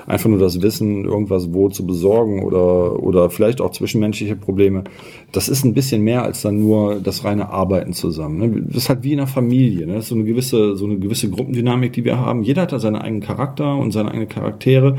einfach 0.08 0.30
nur 0.30 0.40
das 0.40 0.62
Wissen, 0.62 1.04
irgendwas 1.04 1.54
wo 1.54 1.68
zu 1.70 1.86
besorgen 1.86 2.44
oder, 2.44 3.04
oder 3.04 3.30
vielleicht 3.30 3.60
auch 3.60 3.72
zwischenmenschliche 3.72 4.38
Probleme. 4.38 4.86
Das 5.34 5.50
ist 5.50 5.66
ein 5.66 5.74
bisschen 5.74 6.02
mehr 6.02 6.24
als 6.24 6.42
dann 6.42 6.60
nur 6.60 7.02
das 7.02 7.26
reine 7.26 7.50
Arbeiten 7.50 7.94
zusammen. 7.94 8.38
Ne? 8.38 8.64
Das 8.68 8.84
ist 8.84 8.90
halt 8.90 9.04
wie 9.04 9.14
in 9.14 9.20
einer 9.20 9.28
Familie. 9.28 9.86
Ne? 9.88 9.96
Das 9.96 10.06
ist 10.06 10.10
so 10.10 10.16
eine 10.16 10.24
gewisse, 10.24 10.76
so 10.78 10.86
eine 10.86 10.98
gewisse 10.98 11.30
Gruppendynamik, 11.30 11.94
die 11.94 12.06
wir 12.06 12.18
haben. 12.18 12.44
Jeder 12.44 12.62
hat 12.64 12.72
da 12.72 12.80
seinen 12.80 12.96
eigenen 12.96 13.22
Charakter 13.22 13.76
und 13.76 13.92
seine 13.92 14.10
eigenen 14.12 14.30
Charaktere, 14.30 14.96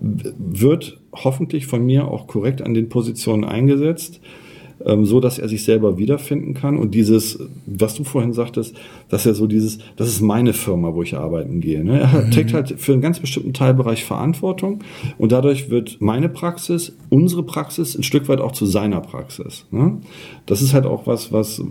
wird 0.00 1.00
hoffentlich 1.12 1.66
von 1.66 1.84
mir 1.84 2.08
auch 2.08 2.26
korrekt 2.26 2.60
an 2.62 2.74
den 2.74 2.88
Positionen 2.88 3.44
eingesetzt 3.44 4.20
ähm, 4.84 5.04
so 5.04 5.20
dass 5.20 5.38
er 5.38 5.48
sich 5.48 5.64
selber 5.64 5.98
wiederfinden 5.98 6.54
kann. 6.54 6.76
Und 6.76 6.94
dieses, 6.94 7.38
was 7.66 7.94
du 7.94 8.04
vorhin 8.04 8.32
sagtest, 8.32 8.76
dass 9.08 9.26
er 9.26 9.34
so 9.34 9.46
dieses, 9.46 9.78
das 9.96 10.08
ist 10.08 10.20
meine 10.20 10.52
Firma, 10.52 10.94
wo 10.94 11.02
ich 11.02 11.16
arbeiten 11.16 11.60
gehe. 11.60 11.84
Ne? 11.84 12.00
Er 12.00 12.26
mhm. 12.26 12.30
trägt 12.30 12.52
halt 12.52 12.74
für 12.78 12.92
einen 12.92 13.02
ganz 13.02 13.20
bestimmten 13.20 13.52
Teilbereich 13.52 14.04
Verantwortung 14.04 14.80
und 15.18 15.32
dadurch 15.32 15.70
wird 15.70 15.98
meine 16.00 16.28
Praxis, 16.28 16.96
unsere 17.10 17.42
Praxis 17.42 17.96
ein 17.96 18.02
Stück 18.02 18.28
weit 18.28 18.40
auch 18.40 18.52
zu 18.52 18.66
seiner 18.66 19.00
Praxis. 19.00 19.66
Ne? 19.70 19.98
Das 20.46 20.62
ist 20.62 20.74
halt 20.74 20.86
auch 20.86 21.06
was, 21.06 21.32
was, 21.32 21.62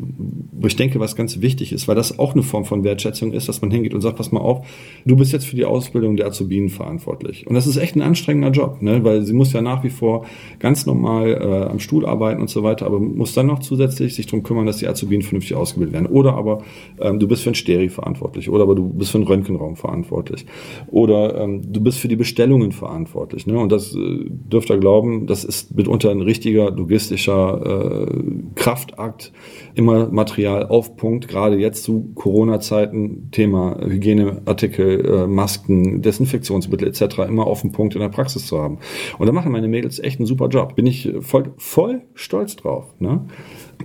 wo 0.51 0.67
ich 0.67 0.75
denke, 0.75 0.99
was 0.99 1.15
ganz 1.15 1.41
wichtig 1.41 1.71
ist, 1.71 1.87
weil 1.87 1.95
das 1.95 2.19
auch 2.19 2.33
eine 2.33 2.43
Form 2.43 2.65
von 2.65 2.83
Wertschätzung 2.83 3.33
ist, 3.33 3.49
dass 3.49 3.61
man 3.61 3.71
hingeht 3.71 3.93
und 3.93 4.01
sagt, 4.01 4.17
pass 4.17 4.31
mal 4.31 4.39
auf, 4.39 4.65
du 5.05 5.15
bist 5.15 5.33
jetzt 5.33 5.45
für 5.45 5.55
die 5.55 5.65
Ausbildung 5.65 6.15
der 6.15 6.27
Azubinen 6.27 6.69
verantwortlich. 6.69 7.47
Und 7.47 7.55
das 7.55 7.67
ist 7.67 7.77
echt 7.77 7.95
ein 7.95 8.01
anstrengender 8.01 8.51
Job, 8.51 8.81
ne? 8.81 9.03
weil 9.03 9.23
sie 9.23 9.33
muss 9.33 9.53
ja 9.53 9.61
nach 9.61 9.83
wie 9.83 9.89
vor 9.89 10.25
ganz 10.59 10.85
normal 10.85 11.29
äh, 11.29 11.69
am 11.69 11.79
Stuhl 11.79 12.05
arbeiten 12.05 12.41
und 12.41 12.49
so 12.49 12.63
weiter, 12.63 12.85
aber 12.85 12.96
muss 12.99 13.33
dann 13.33 13.47
noch 13.47 13.59
zusätzlich 13.59 14.15
sich 14.15 14.25
darum 14.27 14.43
kümmern, 14.43 14.65
dass 14.65 14.77
die 14.77 14.87
Azubinen 14.87 15.23
vernünftig 15.23 15.55
ausgebildet 15.55 15.93
werden. 15.93 16.07
Oder 16.07 16.35
aber 16.35 16.63
ähm, 16.99 17.19
du 17.19 17.27
bist 17.27 17.43
für 17.43 17.51
ein 17.51 17.55
Steri 17.55 17.89
verantwortlich 17.89 18.49
oder 18.49 18.63
aber 18.63 18.75
du 18.75 18.87
bist 18.89 19.11
für 19.11 19.17
einen 19.17 19.27
Röntgenraum 19.27 19.75
verantwortlich. 19.75 20.45
Oder 20.87 21.41
ähm, 21.41 21.61
du 21.71 21.81
bist 21.81 21.99
für 21.99 22.07
die 22.07 22.15
Bestellungen 22.15 22.71
verantwortlich. 22.71 23.47
Ne? 23.47 23.57
Und 23.57 23.71
das 23.71 23.95
äh, 23.95 24.25
dürft 24.27 24.69
ihr 24.69 24.77
glauben, 24.77 25.27
das 25.27 25.43
ist 25.43 25.75
mitunter 25.75 26.11
ein 26.11 26.21
richtiger 26.21 26.71
logistischer 26.71 28.07
äh, 28.07 28.25
Kraftakt, 28.55 29.31
immer 29.75 30.09
Material 30.09 30.67
auf 30.67 30.97
Punkt, 30.97 31.27
gerade 31.27 31.57
jetzt 31.57 31.83
zu 31.83 32.11
Corona-Zeiten, 32.15 33.29
Thema 33.31 33.77
Hygieneartikel, 33.81 35.05
äh, 35.05 35.27
Masken, 35.27 36.01
Desinfektionsmittel 36.01 36.87
etc. 36.87 37.19
immer 37.27 37.47
auf 37.47 37.61
den 37.61 37.71
Punkt 37.71 37.95
in 37.95 38.01
der 38.01 38.09
Praxis 38.09 38.47
zu 38.47 38.59
haben. 38.59 38.79
Und 39.17 39.27
da 39.27 39.33
machen 39.33 39.51
meine 39.51 39.67
Mädels 39.67 39.99
echt 39.99 40.19
einen 40.19 40.25
super 40.25 40.47
Job. 40.47 40.75
Bin 40.75 40.87
ich 40.87 41.11
voll, 41.21 41.53
voll 41.57 42.01
stolz 42.13 42.55
drauf. 42.55 42.93
Ne? 42.99 43.21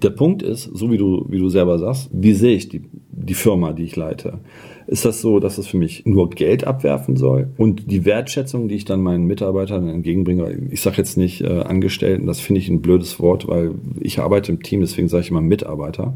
Der 0.03 0.11
Punkt 0.11 0.43
ist, 0.43 0.65
so 0.65 0.91
wie 0.91 0.99
du, 0.99 1.27
wie 1.29 1.39
du 1.39 1.49
selber 1.49 1.79
sagst, 1.79 2.11
wie 2.13 2.33
sehe 2.33 2.57
ich 2.57 2.69
die, 2.69 2.83
die 3.11 3.35
Firma, 3.35 3.73
die 3.73 3.85
ich 3.85 3.97
leite? 3.97 4.41
Ist 4.87 5.05
das 5.05 5.21
so, 5.21 5.41
dass 5.41 5.59
es 5.59 5.67
für 5.67 5.77
mich 5.77 6.05
nur 6.07 6.31
Geld 6.31 6.67
abwerfen 6.67 7.17
soll 7.17 7.49
und 7.57 7.91
die 7.91 8.05
Wertschätzung, 8.05 8.69
die 8.69 8.77
ich 8.77 8.85
dann 8.85 9.01
meinen 9.01 9.25
Mitarbeitern 9.25 9.89
entgegenbringe, 9.89 10.69
ich 10.71 10.81
sage 10.81 10.97
jetzt 10.97 11.17
nicht 11.17 11.43
äh, 11.43 11.61
Angestellten, 11.61 12.27
das 12.27 12.41
finde 12.41 12.61
ich 12.61 12.69
ein 12.69 12.83
blödes 12.83 13.21
Wort, 13.21 13.49
weil 13.49 13.75
ich 14.01 14.19
arbeite 14.19 14.53
im 14.53 14.63
Team, 14.63 14.81
deswegen 14.81 15.09
sage 15.09 15.25
ich 15.25 15.31
immer 15.31 15.41
Mitarbeiter. 15.41 16.15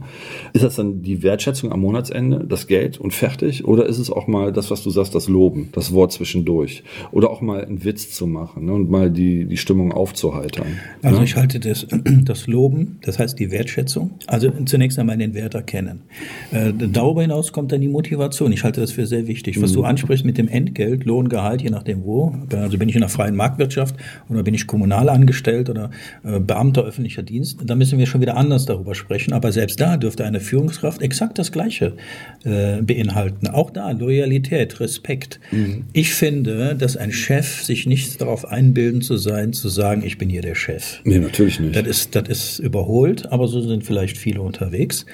Ist 0.52 0.64
das 0.64 0.76
dann 0.76 1.02
die 1.02 1.22
Wertschätzung 1.22 1.72
am 1.72 1.80
Monatsende, 1.80 2.44
das 2.48 2.66
Geld 2.66 2.98
und 2.98 3.12
fertig? 3.12 3.64
Oder 3.64 3.86
ist 3.86 3.98
es 3.98 4.10
auch 4.10 4.26
mal 4.26 4.52
das, 4.52 4.70
was 4.70 4.82
du 4.82 4.90
sagst, 4.90 5.14
das 5.14 5.28
Loben, 5.28 5.70
das 5.72 5.92
Wort 5.92 6.12
zwischendurch? 6.12 6.82
Oder 7.12 7.30
auch 7.30 7.40
mal 7.40 7.64
einen 7.64 7.84
Witz 7.84 8.10
zu 8.12 8.26
machen 8.26 8.66
ne, 8.66 8.72
und 8.72 8.90
mal 8.90 9.10
die, 9.10 9.44
die 9.46 9.56
Stimmung 9.56 9.92
aufzuheitern? 9.92 10.66
Also 11.02 11.18
ne? 11.18 11.24
ich 11.24 11.36
halte 11.36 11.60
das, 11.60 11.86
das 12.24 12.46
Loben, 12.46 12.98
das 13.02 13.18
heißt 13.18 13.38
die 13.38 13.50
Wertschätzung, 13.50 14.12
also 14.26 14.50
zunächst 14.64 14.98
einmal 14.98 15.18
den 15.18 15.34
Wert 15.34 15.54
erkennen. 15.54 16.02
Äh, 16.50 16.72
darüber 16.72 17.22
hinaus 17.22 17.52
kommt 17.52 17.72
dann 17.72 17.80
die 17.80 17.88
Motivation. 17.88 18.52
Ich 18.56 18.64
halte 18.64 18.80
das 18.80 18.92
für 18.92 19.06
sehr 19.06 19.26
wichtig. 19.26 19.60
Was 19.60 19.72
mhm. 19.72 19.74
du 19.74 19.82
ansprichst 19.84 20.24
mit 20.24 20.38
dem 20.38 20.48
Entgelt, 20.48 21.04
Lohn, 21.04 21.28
Gehalt, 21.28 21.60
je 21.60 21.68
nachdem 21.68 22.04
wo. 22.04 22.34
Also 22.50 22.78
bin 22.78 22.88
ich 22.88 22.94
in 22.94 23.02
der 23.02 23.10
freien 23.10 23.36
Marktwirtschaft 23.36 23.96
oder 24.30 24.42
bin 24.42 24.54
ich 24.54 24.66
kommunal 24.66 25.10
angestellt 25.10 25.68
oder 25.68 25.90
äh, 26.24 26.40
Beamter 26.40 26.82
öffentlicher 26.82 27.22
Dienst, 27.22 27.58
da 27.62 27.74
müssen 27.74 27.98
wir 27.98 28.06
schon 28.06 28.22
wieder 28.22 28.34
anders 28.38 28.64
darüber 28.64 28.94
sprechen. 28.94 29.34
Aber 29.34 29.52
selbst 29.52 29.78
da 29.78 29.98
dürfte 29.98 30.24
eine 30.24 30.40
Führungskraft 30.40 31.02
exakt 31.02 31.38
das 31.38 31.52
Gleiche 31.52 31.98
äh, 32.44 32.80
beinhalten. 32.80 33.48
Auch 33.48 33.68
da 33.68 33.90
Loyalität, 33.90 34.80
Respekt. 34.80 35.38
Mhm. 35.52 35.84
Ich 35.92 36.14
finde, 36.14 36.76
dass 36.76 36.96
ein 36.96 37.12
Chef 37.12 37.62
sich 37.62 37.84
nicht 37.86 38.22
darauf 38.22 38.48
einbilden 38.48 39.02
zu 39.02 39.18
sein, 39.18 39.52
zu 39.52 39.68
sagen, 39.68 40.02
ich 40.02 40.16
bin 40.16 40.30
hier 40.30 40.40
der 40.40 40.54
Chef. 40.54 41.02
Nee, 41.04 41.18
natürlich 41.18 41.60
nicht. 41.60 41.76
Das 41.76 41.86
ist, 41.86 42.14
das 42.14 42.26
ist 42.26 42.58
überholt, 42.60 43.30
aber 43.30 43.48
so 43.48 43.60
sind 43.60 43.84
vielleicht 43.84 44.16
viele 44.16 44.40
unterwegs. 44.40 45.04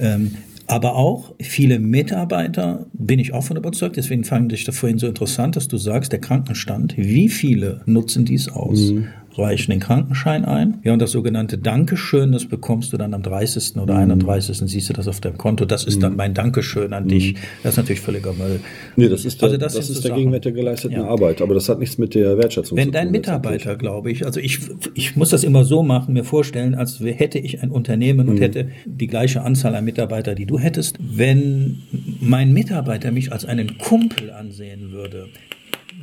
Ähm, 0.00 0.32
aber 0.68 0.94
auch 0.94 1.34
viele 1.40 1.78
Mitarbeiter, 1.78 2.86
bin 2.92 3.18
ich 3.18 3.32
auch 3.32 3.44
von 3.44 3.56
überzeugt, 3.56 3.96
deswegen 3.96 4.24
fand 4.24 4.52
ich 4.52 4.64
das 4.64 4.76
vorhin 4.76 4.98
so 4.98 5.06
interessant, 5.06 5.56
dass 5.56 5.66
du 5.66 5.78
sagst, 5.78 6.12
der 6.12 6.20
Krankenstand, 6.20 6.96
wie 6.96 7.28
viele 7.28 7.80
nutzen 7.86 8.24
dies 8.24 8.48
aus? 8.48 8.92
Mhm 8.92 9.08
reichen 9.36 9.70
den 9.70 9.80
Krankenschein 9.80 10.44
ein. 10.44 10.78
Ja, 10.84 10.92
und 10.92 11.00
das 11.00 11.12
sogenannte 11.12 11.58
Dankeschön, 11.58 12.32
das 12.32 12.46
bekommst 12.46 12.92
du 12.92 12.96
dann 12.96 13.14
am 13.14 13.22
30. 13.22 13.76
oder 13.76 13.94
mhm. 13.94 14.12
31. 14.12 14.58
siehst 14.70 14.88
du 14.88 14.92
das 14.92 15.08
auf 15.08 15.20
deinem 15.20 15.38
Konto. 15.38 15.64
Das 15.64 15.84
ist 15.84 15.96
mhm. 15.96 16.00
dann 16.00 16.16
mein 16.16 16.34
Dankeschön 16.34 16.92
an 16.92 17.08
dich. 17.08 17.34
Mhm. 17.34 17.38
Das 17.62 17.74
ist 17.74 17.76
natürlich 17.78 18.00
völliger 18.00 18.32
Müll. 18.32 18.60
Nee, 18.96 19.08
das 19.08 19.24
ist 19.24 19.40
der, 19.40 19.46
also 19.46 19.58
das, 19.58 19.74
das 19.74 19.90
ist 19.90 20.04
der 20.04 20.14
Gegenwert 20.14 20.44
der 20.44 20.52
geleisteten 20.52 20.98
ja. 20.98 21.06
Arbeit, 21.06 21.42
aber 21.42 21.54
das 21.54 21.68
hat 21.68 21.78
nichts 21.78 21.98
mit 21.98 22.14
der 22.14 22.38
Wertschätzung 22.38 22.76
Wenn 22.76 22.86
zu 22.86 22.90
tun. 22.90 23.00
Wenn 23.00 23.06
dein 23.06 23.10
Mitarbeiter, 23.10 23.76
glaube 23.76 24.10
ich, 24.10 24.24
also 24.24 24.40
ich, 24.40 24.60
ich 24.94 25.16
muss 25.16 25.30
das 25.30 25.44
immer 25.44 25.64
so 25.64 25.82
machen, 25.82 26.14
mir 26.14 26.24
vorstellen, 26.24 26.74
als 26.74 27.00
hätte 27.00 27.38
ich 27.38 27.62
ein 27.62 27.70
Unternehmen 27.70 28.28
und 28.28 28.36
mhm. 28.36 28.42
hätte 28.42 28.68
die 28.86 29.06
gleiche 29.06 29.42
Anzahl 29.42 29.74
an 29.74 29.84
Mitarbeiter, 29.84 30.34
die 30.34 30.46
du 30.46 30.58
hättest. 30.58 30.96
Wenn 31.00 31.82
mein 32.20 32.52
Mitarbeiter 32.52 33.10
mich 33.10 33.32
als 33.32 33.44
einen 33.44 33.78
Kumpel 33.78 34.30
ansehen 34.30 34.92
würde, 34.92 35.28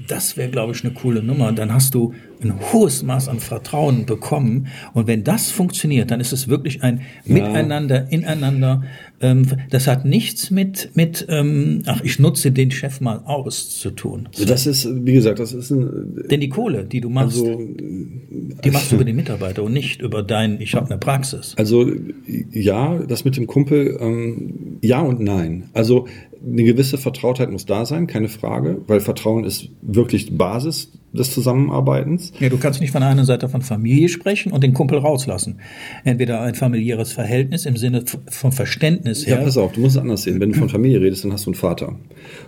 das 0.07 0.37
wäre, 0.37 0.49
glaube 0.49 0.73
ich, 0.73 0.83
eine 0.83 0.93
coole 0.93 1.23
Nummer. 1.23 1.51
Dann 1.51 1.73
hast 1.73 1.95
du 1.95 2.13
ein 2.41 2.53
hohes 2.71 3.03
Maß 3.03 3.27
an 3.29 3.39
Vertrauen 3.39 4.05
bekommen. 4.05 4.67
Und 4.93 5.07
wenn 5.07 5.23
das 5.23 5.51
funktioniert, 5.51 6.11
dann 6.11 6.19
ist 6.19 6.33
es 6.33 6.47
wirklich 6.47 6.83
ein 6.83 7.01
ja. 7.25 7.33
Miteinander, 7.33 8.11
Ineinander. 8.11 8.83
Ähm, 9.21 9.47
das 9.69 9.87
hat 9.87 10.05
nichts 10.05 10.51
mit, 10.51 10.91
mit 10.95 11.25
ähm, 11.29 11.83
ach, 11.85 12.01
ich 12.03 12.19
nutze 12.19 12.51
den 12.51 12.71
Chef 12.71 13.01
mal 13.01 13.21
aus 13.25 13.69
zu 13.79 13.91
tun. 13.91 14.29
Das 14.45 14.67
ist, 14.67 14.87
wie 15.05 15.13
gesagt, 15.13 15.39
das 15.39 15.53
ist 15.53 15.71
ein... 15.71 16.25
Denn 16.29 16.41
die 16.41 16.49
Kohle, 16.49 16.83
die 16.83 17.01
du 17.01 17.09
machst, 17.09 17.37
also, 17.37 17.61
die 18.63 18.71
machst 18.71 18.91
du 18.91 18.95
über 18.95 19.05
den 19.05 19.15
Mitarbeiter 19.15 19.63
und 19.63 19.73
nicht 19.73 20.01
über 20.01 20.21
dein, 20.21 20.59
ich 20.59 20.75
habe 20.75 20.87
eine 20.87 20.97
Praxis. 20.97 21.53
Also 21.57 21.89
ja, 22.51 22.99
das 22.99 23.25
mit 23.25 23.37
dem 23.37 23.47
Kumpel, 23.47 23.97
ähm, 23.99 24.79
ja 24.81 25.01
und 25.01 25.19
nein. 25.21 25.69
Also 25.73 26.07
eine 26.45 26.63
gewisse 26.63 26.97
Vertrautheit 26.97 27.51
muss 27.51 27.65
da 27.65 27.85
sein, 27.85 28.07
keine 28.07 28.29
Frage, 28.29 28.81
weil 28.87 28.99
Vertrauen 28.99 29.43
ist 29.43 29.69
wirklich 29.81 30.37
Basis 30.37 30.91
des 31.15 31.33
Zusammenarbeitens. 31.33 32.31
Ja, 32.39 32.49
du 32.49 32.57
kannst 32.57 32.81
nicht 32.81 32.91
von 32.91 33.03
einer 33.03 33.25
Seite 33.25 33.49
von 33.49 33.61
Familie 33.61 34.09
sprechen 34.09 34.51
und 34.51 34.63
den 34.63 34.73
Kumpel 34.73 34.99
rauslassen. 34.99 35.59
Entweder 36.03 36.41
ein 36.41 36.55
familiäres 36.55 37.11
Verhältnis 37.11 37.65
im 37.65 37.77
Sinne 37.77 38.03
vom 38.29 38.51
Verständnis 38.51 39.25
her. 39.25 39.37
Ja, 39.37 39.43
pass 39.43 39.57
auf, 39.57 39.73
du 39.73 39.81
musst 39.81 39.95
es 39.95 40.01
anders 40.01 40.23
sehen. 40.23 40.39
Wenn 40.39 40.51
du 40.51 40.59
von 40.59 40.69
Familie 40.69 41.01
redest, 41.01 41.23
dann 41.23 41.33
hast 41.33 41.45
du 41.45 41.51
einen 41.51 41.55
Vater. 41.55 41.95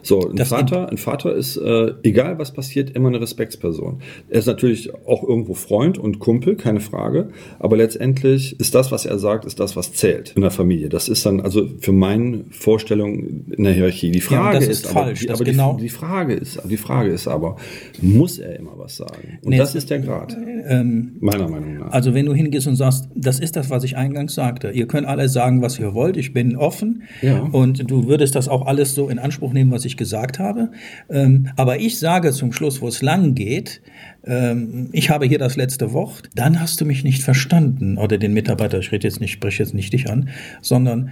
So, 0.01 0.30
ein 0.30 0.36
das 0.36 0.49
Vater, 0.49 0.89
ein 0.89 0.97
Vater 0.97 1.34
ist, 1.34 1.58
äh, 1.58 1.93
egal 2.03 2.39
was 2.39 2.53
passiert, 2.53 2.91
immer 2.91 3.10
eine 3.10 3.21
Respektsperson. 3.21 4.01
Er 4.30 4.39
ist 4.39 4.45
natürlich 4.45 4.93
auch 5.06 5.23
irgendwo 5.23 5.53
Freund 5.53 5.97
und 5.97 6.19
Kumpel, 6.19 6.56
keine 6.56 6.80
Frage. 6.80 7.30
Aber 7.60 7.77
letztendlich 7.77 8.60
ist 8.60 8.75
das, 8.75 8.91
was 8.91 9.06
er 9.06 9.19
sagt, 9.19 9.45
ist 9.45 9.60
das, 9.60 9.75
was 9.75 9.93
zählt 9.93 10.34
in 10.36 10.41
der 10.41 10.51
Familie. 10.51 10.89
Das 10.89 11.10
ist 11.10 11.25
dann 11.25 11.41
also 11.41 11.67
für 11.80 11.91
meine 11.91 12.45
Vorstellung 12.49 13.45
in 13.51 13.63
der 13.63 13.73
Hierarchie. 13.73 14.12
Die 14.12 14.21
Frage 14.21 14.58
ja, 14.58 14.62
ist, 14.62 14.86
ist 14.86 14.88
falsch. 14.88 15.25
Aber, 15.27 15.27
die, 15.27 15.30
aber 15.30 15.43
genau 15.43 15.73
die, 15.75 15.84
die, 15.84 15.89
Frage 15.89 16.34
ist, 16.34 16.60
die 16.63 16.77
Frage 16.77 17.12
ist 17.12 17.27
aber, 17.27 17.58
muss 18.01 18.39
er 18.39 18.56
immer 18.57 18.77
was 18.77 18.97
sagen? 18.97 19.39
Und 19.41 19.49
nee, 19.49 19.57
das 19.57 19.75
ist 19.75 19.89
der 19.89 19.99
Grad. 19.99 20.35
Ähm, 20.67 21.15
meiner 21.19 21.47
Meinung 21.47 21.79
nach. 21.79 21.91
Also 21.91 22.13
wenn 22.13 22.25
du 22.25 22.33
hingehst 22.33 22.67
und 22.67 22.75
sagst, 22.75 23.09
das 23.15 23.39
ist 23.39 23.55
das, 23.55 23.69
was 23.69 23.83
ich 23.83 23.97
eingangs 23.97 24.33
sagte. 24.33 24.71
Ihr 24.71 24.87
könnt 24.87 25.07
alle 25.07 25.29
sagen, 25.29 25.61
was 25.61 25.79
ihr 25.79 25.93
wollt. 25.93 26.17
Ich 26.17 26.33
bin 26.33 26.55
offen. 26.55 27.03
Ja. 27.21 27.39
Und 27.39 27.89
du 27.89 28.07
würdest 28.07 28.35
das 28.35 28.47
auch 28.47 28.65
alles 28.65 28.95
so 28.95 29.09
in 29.09 29.19
Anspruch 29.19 29.53
nehmen, 29.53 29.71
was 29.71 29.85
ich 29.85 29.97
gesagt 29.97 30.39
habe. 30.39 30.71
Ähm, 31.09 31.49
aber 31.55 31.79
ich 31.79 31.99
sage 31.99 32.31
zum 32.31 32.51
Schluss, 32.51 32.81
wo 32.81 32.87
es 32.87 33.01
lang 33.01 33.35
geht, 33.35 33.81
ähm, 34.27 34.89
ich 34.91 35.09
habe 35.09 35.25
hier 35.25 35.39
das 35.39 35.55
letzte 35.55 35.93
Wort, 35.93 36.29
dann 36.35 36.59
hast 36.59 36.81
du 36.81 36.85
mich 36.85 37.03
nicht 37.03 37.23
verstanden 37.23 37.97
oder 37.97 38.17
den 38.17 38.33
Mitarbeiter, 38.33 38.79
ich 38.79 38.91
rede 38.91 39.07
jetzt 39.07 39.21
nicht, 39.21 39.31
spreche 39.31 39.63
jetzt 39.63 39.73
nicht 39.73 39.93
dich 39.93 40.09
an, 40.09 40.29
sondern 40.61 41.11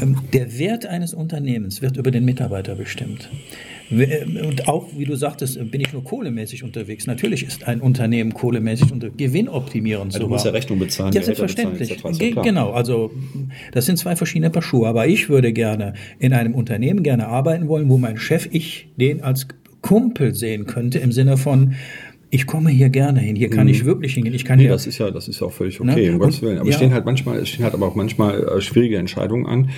ähm, 0.00 0.16
der 0.32 0.58
Wert 0.58 0.86
eines 0.86 1.12
Unternehmens 1.14 1.82
wird 1.82 1.96
über 1.96 2.10
den 2.10 2.24
Mitarbeiter 2.24 2.74
bestimmt. 2.74 3.28
Äh, 3.90 4.24
und 4.46 4.68
auch, 4.68 4.88
wie 4.96 5.04
du 5.04 5.16
sagtest, 5.16 5.58
bin 5.70 5.80
ich 5.80 5.92
nur 5.92 6.04
kohlemäßig 6.04 6.64
unterwegs. 6.64 7.06
Natürlich 7.06 7.46
ist 7.46 7.66
ein 7.66 7.80
Unternehmen 7.80 8.34
kohlemäßig 8.34 8.92
und 8.92 9.16
gewinnoptimierend 9.16 10.14
ja, 10.14 10.20
Du 10.20 10.28
musst 10.28 10.44
ja 10.44 10.50
Rechnung 10.50 10.78
bezahlen. 10.78 11.12
Ja, 11.12 11.22
selbstverständlich. 11.22 12.02
Genau, 12.42 12.72
also 12.72 13.12
das 13.72 13.86
sind 13.86 13.98
zwei 13.98 14.16
verschiedene 14.16 14.50
Paar 14.50 14.62
Schuhe. 14.62 14.88
Aber 14.88 15.06
ich 15.06 15.28
würde 15.28 15.52
gerne 15.52 15.94
in 16.18 16.32
einem 16.32 16.54
Unternehmen 16.54 17.02
gerne 17.02 17.28
arbeiten 17.28 17.68
wollen, 17.68 17.88
wo 17.88 17.98
mein 17.98 18.16
Chef, 18.16 18.48
ich 18.52 18.88
den 18.96 19.22
als 19.22 19.46
Kumpel 19.84 20.34
sehen 20.34 20.64
könnte, 20.64 20.98
im 20.98 21.12
Sinne 21.12 21.36
von, 21.36 21.74
ich 22.34 22.46
komme 22.46 22.70
hier 22.70 22.88
gerne 22.88 23.20
hin, 23.20 23.36
hier 23.36 23.48
kann 23.48 23.68
mhm. 23.68 23.72
ich 23.72 23.84
wirklich 23.84 24.14
hingehen. 24.14 24.34
Ich 24.34 24.44
kann 24.44 24.58
nee, 24.58 24.66
das 24.66 24.88
ist 24.88 24.98
ja, 24.98 25.12
das 25.12 25.28
ist 25.28 25.40
ja 25.40 25.46
auch 25.46 25.52
völlig 25.52 25.78
ne? 25.78 25.92
okay, 25.92 26.06
ne? 26.08 26.14
um 26.14 26.18
Gottes 26.18 26.42
Willen. 26.42 26.58
Aber 26.58 26.66
ja. 26.66 26.70
es 26.70 26.76
stehen 26.76 26.92
halt 26.92 27.04
manchmal, 27.04 27.38
es 27.38 27.48
stehen 27.48 27.62
halt 27.62 27.74
aber 27.74 27.86
auch 27.86 27.94
manchmal 27.94 28.42
äh, 28.42 28.60
schwierige 28.60 28.98
Entscheidungen 28.98 29.46
an, 29.46 29.70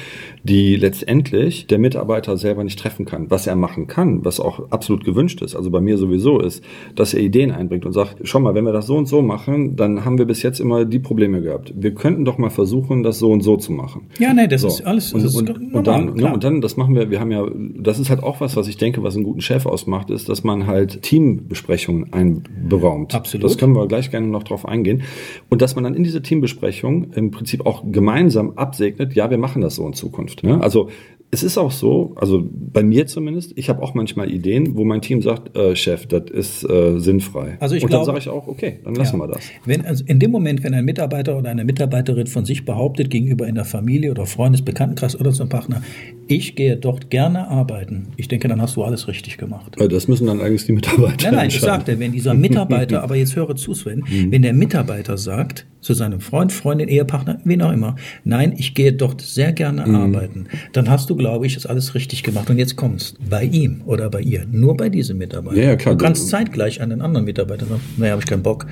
die 0.42 0.76
letztendlich 0.76 1.66
der 1.66 1.78
Mitarbeiter 1.78 2.38
selber 2.38 2.64
nicht 2.64 2.78
treffen 2.78 3.04
kann. 3.04 3.30
Was 3.30 3.46
er 3.46 3.56
machen 3.56 3.88
kann, 3.88 4.24
was 4.24 4.40
auch 4.40 4.70
absolut 4.70 5.04
gewünscht 5.04 5.42
ist, 5.42 5.54
also 5.54 5.70
bei 5.70 5.82
mir 5.82 5.98
sowieso 5.98 6.40
ist, 6.40 6.64
dass 6.94 7.12
er 7.12 7.20
Ideen 7.20 7.50
einbringt 7.50 7.84
und 7.84 7.92
sagt, 7.92 8.16
schau 8.22 8.40
mal, 8.40 8.54
wenn 8.54 8.64
wir 8.64 8.72
das 8.72 8.86
so 8.86 8.96
und 8.96 9.06
so 9.06 9.20
machen, 9.20 9.76
dann 9.76 10.06
haben 10.06 10.16
wir 10.16 10.24
bis 10.24 10.42
jetzt 10.42 10.58
immer 10.58 10.86
die 10.86 10.98
Probleme 10.98 11.42
gehabt. 11.42 11.74
Wir 11.76 11.92
könnten 11.92 12.24
doch 12.24 12.38
mal 12.38 12.48
versuchen, 12.48 13.02
das 13.02 13.18
so 13.18 13.32
und 13.32 13.42
so 13.42 13.58
zu 13.58 13.72
machen. 13.72 14.06
Ja, 14.18 14.32
nee, 14.32 14.48
das 14.48 14.62
so. 14.62 14.68
ist 14.68 14.80
alles. 14.86 15.12
Und, 15.12 15.22
ist 15.22 15.34
und, 15.34 15.48
normal, 15.50 15.74
und, 15.74 15.86
dann, 15.86 16.14
ne, 16.14 16.32
und 16.32 16.42
dann, 16.42 16.62
das 16.62 16.78
machen 16.78 16.94
wir, 16.94 17.10
wir 17.10 17.20
haben 17.20 17.32
ja, 17.32 17.46
das 17.78 17.98
ist 17.98 18.08
halt 18.08 18.22
auch 18.22 18.40
was, 18.40 18.56
was 18.56 18.66
ich 18.66 18.78
denke, 18.78 19.02
was 19.02 19.14
einen 19.14 19.24
guten 19.24 19.42
Chef 19.42 19.66
ausmacht, 19.66 20.08
ist, 20.08 20.30
dass 20.30 20.42
man 20.42 20.66
halt 20.66 21.02
Teambesprechungen 21.02 22.14
ein 22.14 22.45
beraumt. 22.48 23.14
Absolut. 23.14 23.44
Das 23.44 23.58
können 23.58 23.74
wir 23.74 23.86
gleich 23.86 24.10
gerne 24.10 24.26
noch 24.26 24.42
drauf 24.42 24.66
eingehen. 24.66 25.02
Und 25.48 25.62
dass 25.62 25.74
man 25.74 25.84
dann 25.84 25.94
in 25.94 26.04
diese 26.04 26.22
Teambesprechung 26.22 27.12
im 27.12 27.30
Prinzip 27.30 27.66
auch 27.66 27.84
gemeinsam 27.90 28.52
absegnet, 28.56 29.14
ja, 29.14 29.30
wir 29.30 29.38
machen 29.38 29.62
das 29.62 29.76
so 29.76 29.86
in 29.86 29.92
Zukunft. 29.92 30.42
Ne? 30.42 30.60
Also 30.60 30.90
es 31.36 31.42
ist 31.42 31.58
auch 31.58 31.70
so, 31.70 32.14
also 32.16 32.48
bei 32.50 32.82
mir 32.82 33.06
zumindest, 33.06 33.52
ich 33.56 33.68
habe 33.68 33.82
auch 33.82 33.92
manchmal 33.92 34.30
Ideen, 34.30 34.74
wo 34.74 34.86
mein 34.86 35.02
Team 35.02 35.20
sagt, 35.20 35.54
äh, 35.54 35.76
Chef, 35.76 36.06
das 36.06 36.30
ist 36.30 36.64
äh, 36.64 36.98
sinnfrei. 36.98 37.58
Also 37.60 37.74
ich 37.74 37.84
Und 37.84 37.92
dann 37.92 38.06
sage 38.06 38.18
ich 38.18 38.28
auch, 38.30 38.48
okay, 38.48 38.78
dann 38.84 38.94
lassen 38.94 39.18
ja. 39.18 39.24
wir 39.24 39.34
das. 39.34 39.44
Wenn, 39.66 39.84
also 39.84 40.02
in 40.06 40.18
dem 40.18 40.30
Moment, 40.30 40.64
wenn 40.64 40.72
ein 40.72 40.86
Mitarbeiter 40.86 41.36
oder 41.36 41.50
eine 41.50 41.66
Mitarbeiterin 41.66 42.26
von 42.26 42.46
sich 42.46 42.64
behauptet, 42.64 43.10
gegenüber 43.10 43.46
in 43.46 43.54
der 43.54 43.66
Familie 43.66 44.12
oder 44.12 44.24
Freundes-, 44.24 44.62
Bekanntenkreis 44.62 45.20
oder 45.20 45.30
zum 45.30 45.50
Partner, 45.50 45.82
ich 46.26 46.56
gehe 46.56 46.78
dort 46.78 47.10
gerne 47.10 47.48
arbeiten, 47.48 48.08
ich 48.16 48.28
denke, 48.28 48.48
dann 48.48 48.62
hast 48.62 48.76
du 48.76 48.82
alles 48.82 49.06
richtig 49.06 49.36
gemacht. 49.36 49.78
Äh, 49.78 49.88
das 49.88 50.08
müssen 50.08 50.26
dann 50.26 50.40
eigentlich 50.40 50.64
die 50.64 50.72
Mitarbeiter 50.72 51.26
Nein, 51.26 51.34
nein, 51.34 51.48
ich 51.48 51.60
sagte, 51.60 52.00
wenn 52.00 52.12
dieser 52.12 52.32
Mitarbeiter, 52.32 53.02
aber 53.02 53.16
jetzt 53.16 53.36
höre 53.36 53.56
zu, 53.56 53.74
Sven, 53.74 54.04
mhm. 54.08 54.32
wenn 54.32 54.40
der 54.40 54.54
Mitarbeiter 54.54 55.18
sagt 55.18 55.66
zu 55.86 55.94
seinem 55.94 56.20
Freund, 56.20 56.52
Freundin, 56.52 56.88
Ehepartner, 56.88 57.38
wen 57.44 57.62
auch 57.62 57.70
immer, 57.70 57.94
nein, 58.24 58.54
ich 58.58 58.74
gehe 58.74 58.92
dort 58.92 59.20
sehr 59.20 59.52
gerne 59.52 59.86
mhm. 59.86 59.94
arbeiten, 59.94 60.46
dann 60.72 60.90
hast 60.90 61.08
du, 61.08 61.14
glaube 61.14 61.46
ich, 61.46 61.54
das 61.54 61.64
alles 61.64 61.94
richtig 61.94 62.24
gemacht. 62.24 62.50
Und 62.50 62.58
jetzt 62.58 62.74
kommst 62.74 63.16
bei 63.30 63.44
ihm 63.44 63.82
oder 63.86 64.10
bei 64.10 64.20
ihr, 64.20 64.46
nur 64.50 64.76
bei 64.76 64.88
diesem 64.88 65.18
Mitarbeiter. 65.18 65.62
Ja, 65.62 65.76
klar. 65.76 65.94
Du 65.94 66.04
kannst 66.04 66.28
zeitgleich 66.28 66.80
einen 66.80 67.00
anderen 67.00 67.24
Mitarbeiter 67.24 67.66
sagen, 67.66 67.80
naja, 67.98 68.12
habe 68.12 68.20
ich 68.20 68.28
keinen 68.28 68.42
Bock 68.42 68.66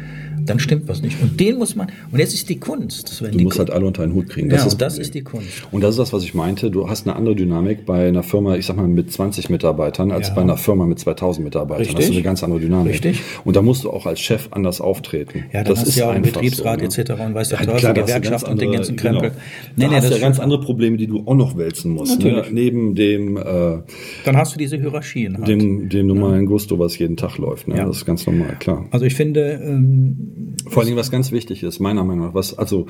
dann 0.47 0.59
stimmt 0.59 0.89
was 0.89 1.03
nicht. 1.03 1.21
Und 1.23 1.39
den 1.41 1.59
muss 1.59 1.75
man, 1.77 1.89
und 2.13 2.19
jetzt 2.19 2.35
ist 2.35 2.49
die 2.49 2.59
Kunst. 2.59 3.21
du 3.21 3.39
musst 3.41 3.59
halt 3.59 3.71
alle 3.71 3.87
unter 3.87 4.03
einen 4.03 4.15
Hut 4.15 4.29
kriegen. 4.29 4.49
Das 4.49 4.61
ja, 4.61 4.67
ist 4.67 4.81
das 4.81 4.99
ist 4.99 5.15
die 5.15 5.23
Kunst. 5.23 5.49
Und 5.71 5.83
das 5.83 5.91
ist 5.91 5.99
das, 5.99 6.13
was 6.13 6.25
ich 6.25 6.35
meinte. 6.35 6.71
Du 6.71 6.89
hast 6.89 7.07
eine 7.07 7.17
andere 7.17 7.35
Dynamik 7.35 7.87
bei 7.87 8.09
einer 8.09 8.23
Firma, 8.23 8.57
ich 8.57 8.67
sag 8.67 8.77
mal, 8.77 8.89
mit 8.89 9.11
20 9.11 9.51
Mitarbeitern, 9.51 10.11
als 10.11 10.29
ja. 10.29 10.35
bei 10.35 10.43
einer 10.43 10.57
Firma 10.57 10.87
mit 10.87 10.99
2000 10.99 11.45
Mitarbeitern. 11.45 11.79
Richtig. 11.79 11.97
Das 11.97 12.05
ist 12.07 12.13
eine 12.13 12.23
ganz 12.23 12.43
andere 12.43 12.61
Dynamik. 12.61 12.95
Richtig. 12.95 13.21
Und 13.45 13.57
da 13.57 13.63
musst 13.63 13.85
du 13.85 13.91
auch 13.91 14.07
als 14.07 14.21
Chef 14.21 14.49
anders 14.51 14.81
auftreten. 14.81 15.45
Ja, 15.53 15.65
das 15.65 15.83
ist 15.83 15.97
ja 15.97 16.09
auch 16.09 16.15
ein 16.15 16.23
Betriebsrat 16.23 16.81
so, 16.81 16.87
ne? 16.87 17.09
etc. 17.09 17.23
und 17.23 17.35
weißt 17.35 17.53
du, 17.53 17.57
ja, 17.57 17.77
klar, 17.77 17.95
Gewerkschaft 17.95 18.49
und 18.49 18.61
den 18.61 18.73
ganzen 18.73 18.97
Krempel. 18.97 19.31
Genau. 19.31 19.43
Nee, 19.77 19.85
nee, 19.87 19.91
da 19.91 19.97
hast 20.03 20.11
ja 20.11 20.19
ganz 20.19 20.39
andere 20.39 20.61
Probleme, 20.61 20.97
die 20.97 21.07
du 21.07 21.23
auch 21.27 21.35
noch 21.35 21.57
wälzen 21.57 21.93
musst. 21.93 22.23
Ne? 22.23 22.45
Neben 22.51 22.95
dem. 22.95 23.37
Äh, 23.37 23.79
dann 24.25 24.37
hast 24.37 24.55
du 24.55 24.59
diese 24.59 24.77
Hierarchien. 24.77 25.39
Halt. 25.39 25.49
Dem, 25.49 25.89
dem 25.89 26.07
normalen 26.07 26.47
Gusto, 26.47 26.79
was 26.79 26.99
jeden 26.99 27.17
Tag 27.17 27.39
läuft. 27.39 27.69
Ne? 27.69 27.77
Ja. 27.77 27.87
Das 27.87 27.99
ist 27.99 28.05
ganz 28.05 28.27
normal, 28.27 28.57
klar. 28.59 28.87
Also 28.91 29.07
ich 29.07 29.15
finde. 29.15 29.61
Ähm, 29.63 30.34
Vor 30.67 30.79
allen 30.79 30.87
Dingen, 30.87 30.99
was 30.99 31.11
ganz 31.11 31.33
wichtig 31.33 31.63
ist, 31.63 31.81
meiner 31.81 32.05
Meinung 32.05 32.27
nach, 32.27 32.35
was, 32.35 32.57
also 32.57 32.87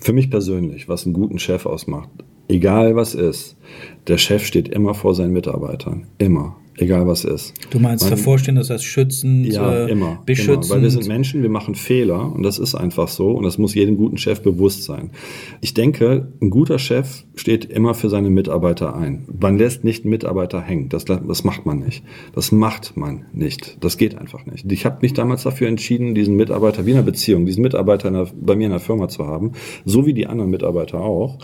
für 0.00 0.12
mich 0.12 0.30
persönlich, 0.30 0.88
was 0.88 1.04
einen 1.04 1.14
guten 1.14 1.38
Chef 1.38 1.66
ausmacht, 1.66 2.08
egal 2.48 2.96
was 2.96 3.14
ist, 3.14 3.56
der 4.06 4.18
Chef 4.18 4.44
steht 4.44 4.68
immer 4.68 4.94
vor 4.94 5.14
seinen 5.14 5.32
Mitarbeitern. 5.32 6.06
Immer 6.18 6.56
egal 6.78 7.06
was 7.06 7.24
ist. 7.24 7.54
Du 7.70 7.78
meinst 7.78 8.04
Man, 8.04 8.10
davor 8.10 8.36
das 8.36 8.70
heißt 8.70 8.84
schützend, 8.84 9.46
ja, 9.46 9.86
immer, 9.86 10.22
beschützend? 10.26 10.66
Immer, 10.66 10.74
weil 10.74 10.82
wir 10.82 10.90
sind 10.90 11.06
Menschen, 11.06 11.42
wir 11.42 11.50
machen 11.50 11.74
Fehler 11.74 12.32
und 12.32 12.42
das 12.42 12.58
ist 12.58 12.74
einfach 12.74 13.08
so 13.08 13.30
und 13.30 13.44
das 13.44 13.58
muss 13.58 13.74
jedem 13.74 13.96
guten 13.96 14.18
Chef 14.18 14.42
bewusst 14.42 14.84
sein. 14.84 15.10
Ich 15.60 15.74
denke, 15.74 16.32
ein 16.40 16.50
guter 16.50 16.78
Chef 16.78 17.24
steht 17.34 17.64
immer 17.64 17.94
für 17.94 18.08
seine 18.08 18.30
Mitarbeiter 18.30 18.96
ein. 18.96 19.26
Man 19.40 19.58
lässt 19.58 19.84
nicht 19.84 20.04
Mitarbeiter 20.04 20.60
hängen, 20.60 20.88
das, 20.88 21.04
das 21.04 21.44
macht 21.44 21.66
man 21.66 21.78
nicht. 21.78 22.04
Das 22.34 22.52
macht 22.52 22.96
man 22.96 23.26
nicht. 23.32 23.78
Das 23.80 23.96
geht 23.96 24.16
einfach 24.18 24.46
nicht. 24.46 24.70
Ich 24.70 24.84
habe 24.84 24.98
mich 25.02 25.14
damals 25.14 25.42
dafür 25.42 25.68
entschieden, 25.68 26.14
diesen 26.14 26.36
Mitarbeiter 26.36 26.86
wie 26.86 26.90
in 26.90 26.96
einer 26.96 27.06
Beziehung, 27.06 27.46
diesen 27.46 27.62
Mitarbeiter 27.62 28.10
der, 28.10 28.28
bei 28.34 28.56
mir 28.56 28.64
in 28.64 28.70
der 28.70 28.80
Firma 28.80 29.08
zu 29.08 29.26
haben, 29.26 29.52
so 29.84 30.06
wie 30.06 30.14
die 30.14 30.26
anderen 30.26 30.50
Mitarbeiter 30.50 31.00
auch. 31.00 31.38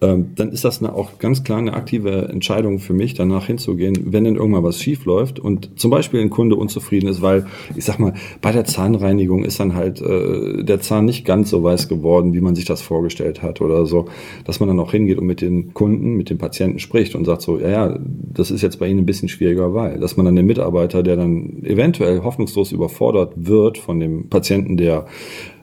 Ähm, 0.00 0.32
dann 0.34 0.50
ist 0.50 0.64
das 0.64 0.82
eine, 0.82 0.94
auch 0.94 1.18
ganz 1.18 1.42
klar 1.42 1.58
eine 1.58 1.74
aktive 1.74 2.28
Entscheidung 2.28 2.78
für 2.78 2.92
mich, 2.92 3.14
danach 3.14 3.46
hinzugehen, 3.46 3.96
wenn 4.12 4.24
denn 4.24 4.36
irgendwann 4.36 4.62
was 4.62 4.75
schief 4.82 5.04
läuft 5.04 5.38
und 5.38 5.78
zum 5.78 5.90
Beispiel 5.90 6.20
ein 6.20 6.30
Kunde 6.30 6.56
unzufrieden 6.56 7.08
ist, 7.08 7.22
weil 7.22 7.46
ich 7.74 7.84
sag 7.84 7.98
mal, 7.98 8.14
bei 8.40 8.52
der 8.52 8.64
Zahnreinigung 8.64 9.44
ist 9.44 9.60
dann 9.60 9.74
halt 9.74 10.00
äh, 10.00 10.62
der 10.62 10.80
Zahn 10.80 11.04
nicht 11.04 11.24
ganz 11.24 11.50
so 11.50 11.62
weiß 11.62 11.88
geworden, 11.88 12.32
wie 12.32 12.40
man 12.40 12.54
sich 12.54 12.64
das 12.64 12.82
vorgestellt 12.82 13.42
hat 13.42 13.60
oder 13.60 13.86
so, 13.86 14.06
dass 14.44 14.60
man 14.60 14.68
dann 14.68 14.80
auch 14.80 14.92
hingeht 14.92 15.18
und 15.18 15.26
mit 15.26 15.40
den 15.40 15.74
Kunden, 15.74 16.14
mit 16.16 16.30
den 16.30 16.38
Patienten 16.38 16.78
spricht 16.78 17.14
und 17.14 17.24
sagt 17.24 17.42
so, 17.42 17.58
ja, 17.58 17.68
ja, 17.68 17.98
das 18.00 18.50
ist 18.50 18.62
jetzt 18.62 18.78
bei 18.78 18.88
Ihnen 18.88 19.00
ein 19.00 19.06
bisschen 19.06 19.28
schwieriger, 19.28 19.74
weil, 19.74 19.98
dass 19.98 20.16
man 20.16 20.26
dann 20.26 20.36
den 20.36 20.46
Mitarbeiter, 20.46 21.02
der 21.02 21.16
dann 21.16 21.62
eventuell 21.62 22.22
hoffnungslos 22.22 22.72
überfordert 22.72 23.32
wird 23.36 23.78
von 23.78 24.00
dem 24.00 24.28
Patienten, 24.28 24.76
der 24.76 25.06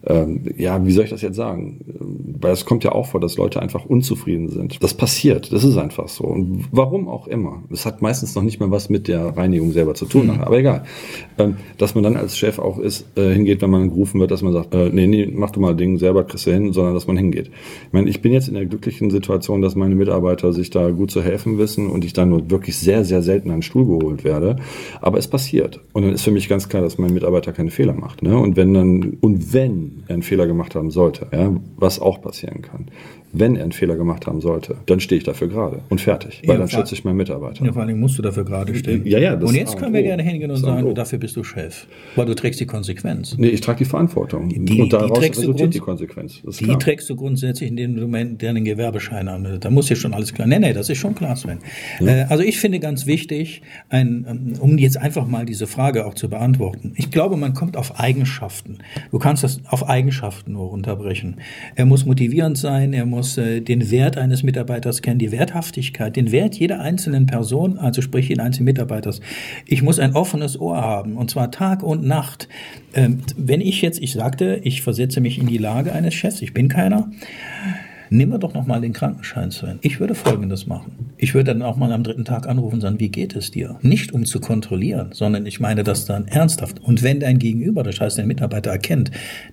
ähm, 0.06 0.42
ja, 0.58 0.86
wie 0.86 0.92
soll 0.92 1.06
ich 1.06 1.10
das 1.10 1.22
jetzt 1.22 1.38
sagen? 1.38 1.80
Weil 2.42 2.52
es 2.52 2.66
kommt 2.66 2.84
ja 2.84 2.92
auch 2.92 3.06
vor, 3.08 3.22
dass 3.22 3.38
Leute 3.38 3.62
einfach 3.62 3.86
unzufrieden 3.86 4.50
sind. 4.50 4.84
Das 4.84 4.94
passiert, 4.94 5.54
das 5.54 5.64
ist 5.64 5.78
einfach 5.78 6.10
so. 6.10 6.26
Und 6.26 6.66
warum 6.72 7.08
auch 7.08 7.28
immer. 7.28 7.64
Es 7.72 7.86
hat 7.86 8.02
meistens 8.02 8.36
noch 8.36 8.44
nicht 8.44 8.60
mal 8.60 8.70
was 8.70 8.90
mit 8.90 9.08
der 9.08 9.38
Reinigung 9.38 9.72
selber 9.72 9.94
zu 9.94 10.06
tun, 10.06 10.28
mhm. 10.28 10.42
aber 10.42 10.58
egal. 10.58 10.84
Ähm, 11.38 11.56
dass 11.78 11.96
man 11.96 12.04
dann 12.04 12.18
als 12.18 12.38
Chef 12.38 12.60
auch 12.60 12.80
ist, 12.80 13.06
äh, 13.16 13.34
hingeht, 13.34 13.62
wenn 13.62 13.70
man 13.70 13.90
gerufen 13.90 14.20
wird, 14.20 14.32
dass 14.32 14.42
man 14.42 14.52
sagt, 14.52 14.74
äh, 14.74 14.90
nee, 14.90 15.08
nee, 15.08 15.30
mach 15.32 15.52
du 15.52 15.62
mal 15.62 15.74
Ding 15.74 15.98
selber, 15.98 16.26
kriegst 16.26 16.48
du 16.48 16.52
hin, 16.52 16.74
sondern 16.74 16.94
dass 16.94 17.08
man 17.08 17.16
hingeht. 17.16 17.48
Ich 17.88 17.94
meine, 17.94 18.10
ich 18.10 18.22
bin 18.22 18.34
jetzt 18.34 18.50
in 18.50 18.56
der 18.56 18.66
glücklichen 18.66 19.10
Situation, 19.10 19.62
dass 19.62 19.76
meine 19.76 19.96
Mitarbeiter 19.96 20.52
sich 20.52 20.70
da 20.70 20.90
gut 20.90 21.12
zu 21.12 21.22
helfen 21.22 21.58
wissen 21.58 21.90
und 21.90 22.04
ich 22.04 22.12
dann 22.12 22.30
nur 22.30 22.52
wirklich 22.52 22.78
sehr, 22.78 23.06
sehr 23.06 23.22
selten 23.22 23.50
an 23.52 23.58
den 23.58 23.62
Stuhl 23.62 23.86
geholt 23.86 24.26
werde. 24.26 24.58
Aber 25.00 25.18
es 25.18 25.28
passiert. 25.28 25.80
Und 25.94 26.04
dann 26.04 26.12
ist 26.12 26.24
für 26.24 26.32
mich 26.32 26.50
ganz 26.50 26.68
klar, 26.68 26.82
dass 26.82 26.98
mein 26.98 27.14
Mitarbeiter 27.14 27.54
keine 27.54 27.72
Fehler 27.72 27.94
macht. 27.94 28.22
Ne? 28.22 28.38
Und 28.38 28.58
wenn 28.58 28.74
dann, 28.74 29.18
und 29.22 29.54
wenn 29.54 29.93
einen 30.08 30.24
Fehler 30.24 30.48
gemacht 30.48 30.76
haben 30.76 30.92
sollte, 30.92 31.28
ja, 31.32 31.56
was 31.76 32.00
auch 32.00 32.22
passieren 32.22 32.62
kann, 32.62 32.88
wenn 33.34 33.56
er 33.56 33.64
einen 33.64 33.72
Fehler 33.72 33.96
gemacht 33.96 34.28
haben 34.28 34.42
sollte, 34.42 34.76
dann 34.86 35.00
stehe 35.00 35.18
ich 35.18 35.24
dafür 35.26 35.48
gerade 35.48 35.80
und 35.90 36.00
fertig, 36.00 36.42
weil 36.46 36.56
Ja, 36.56 36.60
dann 36.60 36.70
schütze 36.70 36.94
ich 36.94 37.04
meinen 37.04 37.18
Mitarbeiter. 37.18 37.66
Ja, 37.66 37.74
vor 37.74 37.82
allem 37.82 38.00
musst 38.00 38.18
du 38.18 38.22
dafür 38.22 38.46
gerade 38.46 38.74
stehen. 38.76 39.06
Ja, 39.06 39.20
ja, 39.20 39.36
das 39.36 39.50
und 39.50 39.56
jetzt 39.56 39.76
können 39.76 39.88
und 39.88 39.94
wir 39.94 40.04
gerne 40.04 40.24
hingehen 40.24 40.52
und 40.52 40.58
sagen, 40.58 40.94
dafür 40.94 41.18
bist 41.20 41.36
du 41.36 41.44
Chef. 41.44 41.88
Weil 42.16 42.28
du 42.28 42.36
trägst 42.36 42.60
die 42.60 42.66
Konsequenz. 42.68 43.36
Nee, 43.38 43.48
ich 43.48 43.62
trage 43.62 43.80
die 43.80 43.86
Verantwortung. 43.86 44.50
Die- 44.50 44.60
und 44.60 44.66
die 44.70 44.90
daraus 44.90 45.20
du 45.20 45.26
resultiert 45.26 45.74
die 45.74 45.80
Konsequenz. 45.80 46.42
Die 46.44 46.64
klar. 46.66 46.80
trägst 46.80 47.10
du 47.10 47.16
grundsätzlich, 47.16 47.70
indem 47.70 47.96
du 47.96 48.08
mein- 48.08 48.38
deinen 48.38 48.64
Gewerbeschein 48.64 49.28
anmeldest. 49.28 49.66
Da 49.66 49.70
muss 49.72 49.88
dir 49.88 49.96
schon 49.96 50.14
alles 50.14 50.34
klar. 50.34 50.48
Nee, 50.48 50.60
nee, 50.60 50.74
das 50.74 50.90
ist 50.90 51.00
schon 51.00 51.16
klar, 51.16 51.36
Sven. 51.36 51.58
Äh, 52.02 52.26
also 52.30 52.44
ich 52.44 52.60
finde 52.60 52.80
ganz 52.80 53.08
wichtig, 53.08 53.62
ein, 53.90 54.26
ähm, 54.30 54.54
um 54.60 54.78
jetzt 54.78 54.98
einfach 54.98 55.28
mal 55.28 55.46
diese 55.46 55.66
Frage 55.68 56.06
auch 56.06 56.14
zu 56.14 56.30
beantworten. 56.30 56.94
Ich 56.98 57.10
glaube, 57.10 57.36
man 57.38 57.54
kommt 57.54 57.78
auf 57.78 58.00
Eigenschaften. 58.00 58.78
Du 59.12 59.18
kannst 59.20 59.44
das 59.44 59.60
auf 59.68 59.88
Eigenschaften 59.90 60.54
nur 60.54 60.68
runterbrechen. 60.70 61.38
Er 61.76 61.86
muss 61.86 62.06
motivierend 62.06 62.58
sein, 62.58 62.94
er 62.94 63.06
muss 63.06 63.23
äh, 63.38 63.62
den 63.62 63.90
Wert 63.92 64.18
eines 64.18 64.44
Mitarbeiters 64.44 65.02
kennen, 65.02 65.20
die 65.20 65.32
Werthaftigkeit, 65.32 66.16
den 66.16 66.32
Wert 66.32 66.56
jeder 66.56 66.80
einzelnen 66.80 67.26
Person, 67.26 67.78
also 67.78 68.02
sprich 68.02 68.30
jeden 68.30 68.42
einzelnen 68.42 68.66
Mitarbeiters. 68.66 69.22
Ich 69.66 69.82
muss 69.82 70.00
ein 70.00 70.16
offenes 70.16 70.60
Ohr 70.60 70.78
haben, 70.78 71.18
und 71.18 71.32
zwar 71.32 71.52
Tag 71.52 71.84
und 71.84 72.06
Nacht. 72.06 72.48
Ähm, 72.94 73.22
wenn 73.38 73.62
ich 73.62 73.82
jetzt, 73.82 74.02
ich 74.02 74.14
sagte, 74.14 74.60
ich 74.64 74.82
versetze 74.82 75.22
mich 75.22 75.40
in 75.40 75.48
die 75.48 75.58
Lage 75.58 75.94
eines 75.94 76.14
Chefs, 76.14 76.42
ich 76.42 76.54
bin 76.54 76.68
keiner, 76.68 77.10
Nehmen 78.14 78.32
wir 78.32 78.38
doch 78.38 78.54
noch 78.54 78.68
mal 78.68 78.80
den 78.80 78.94
Krankenschein, 78.94 79.50
Sven. 79.50 79.80
Ich 79.82 80.00
würde 80.00 80.14
Folgendes 80.14 80.68
machen. 80.68 81.14
Ich 81.18 81.34
würde 81.34 81.52
dann 81.52 81.64
auch 81.64 81.78
mal 81.78 81.92
am 81.92 82.04
dritten 82.04 82.26
Tag 82.26 82.48
anrufen 82.48 82.76
und 82.76 82.82
sagen, 82.82 83.00
wie 83.00 83.10
geht 83.10 83.36
es 83.36 83.50
dir? 83.50 83.80
Nicht 83.82 84.14
um 84.14 84.24
zu 84.24 84.40
kontrollieren, 84.40 85.10
sondern 85.14 85.48
ich 85.48 85.60
meine 85.60 85.84
das 85.84 86.06
dann 86.06 86.28
ernsthaft. 86.28 86.80
Und 86.80 87.02
wenn 87.02 87.20
dein 87.20 87.40
Gegenüber, 87.40 87.82
das 87.82 88.00
heißt 88.00 88.20
dein 88.20 88.28
Mitarbeiter 88.28 88.70
erkennt, 88.70 89.10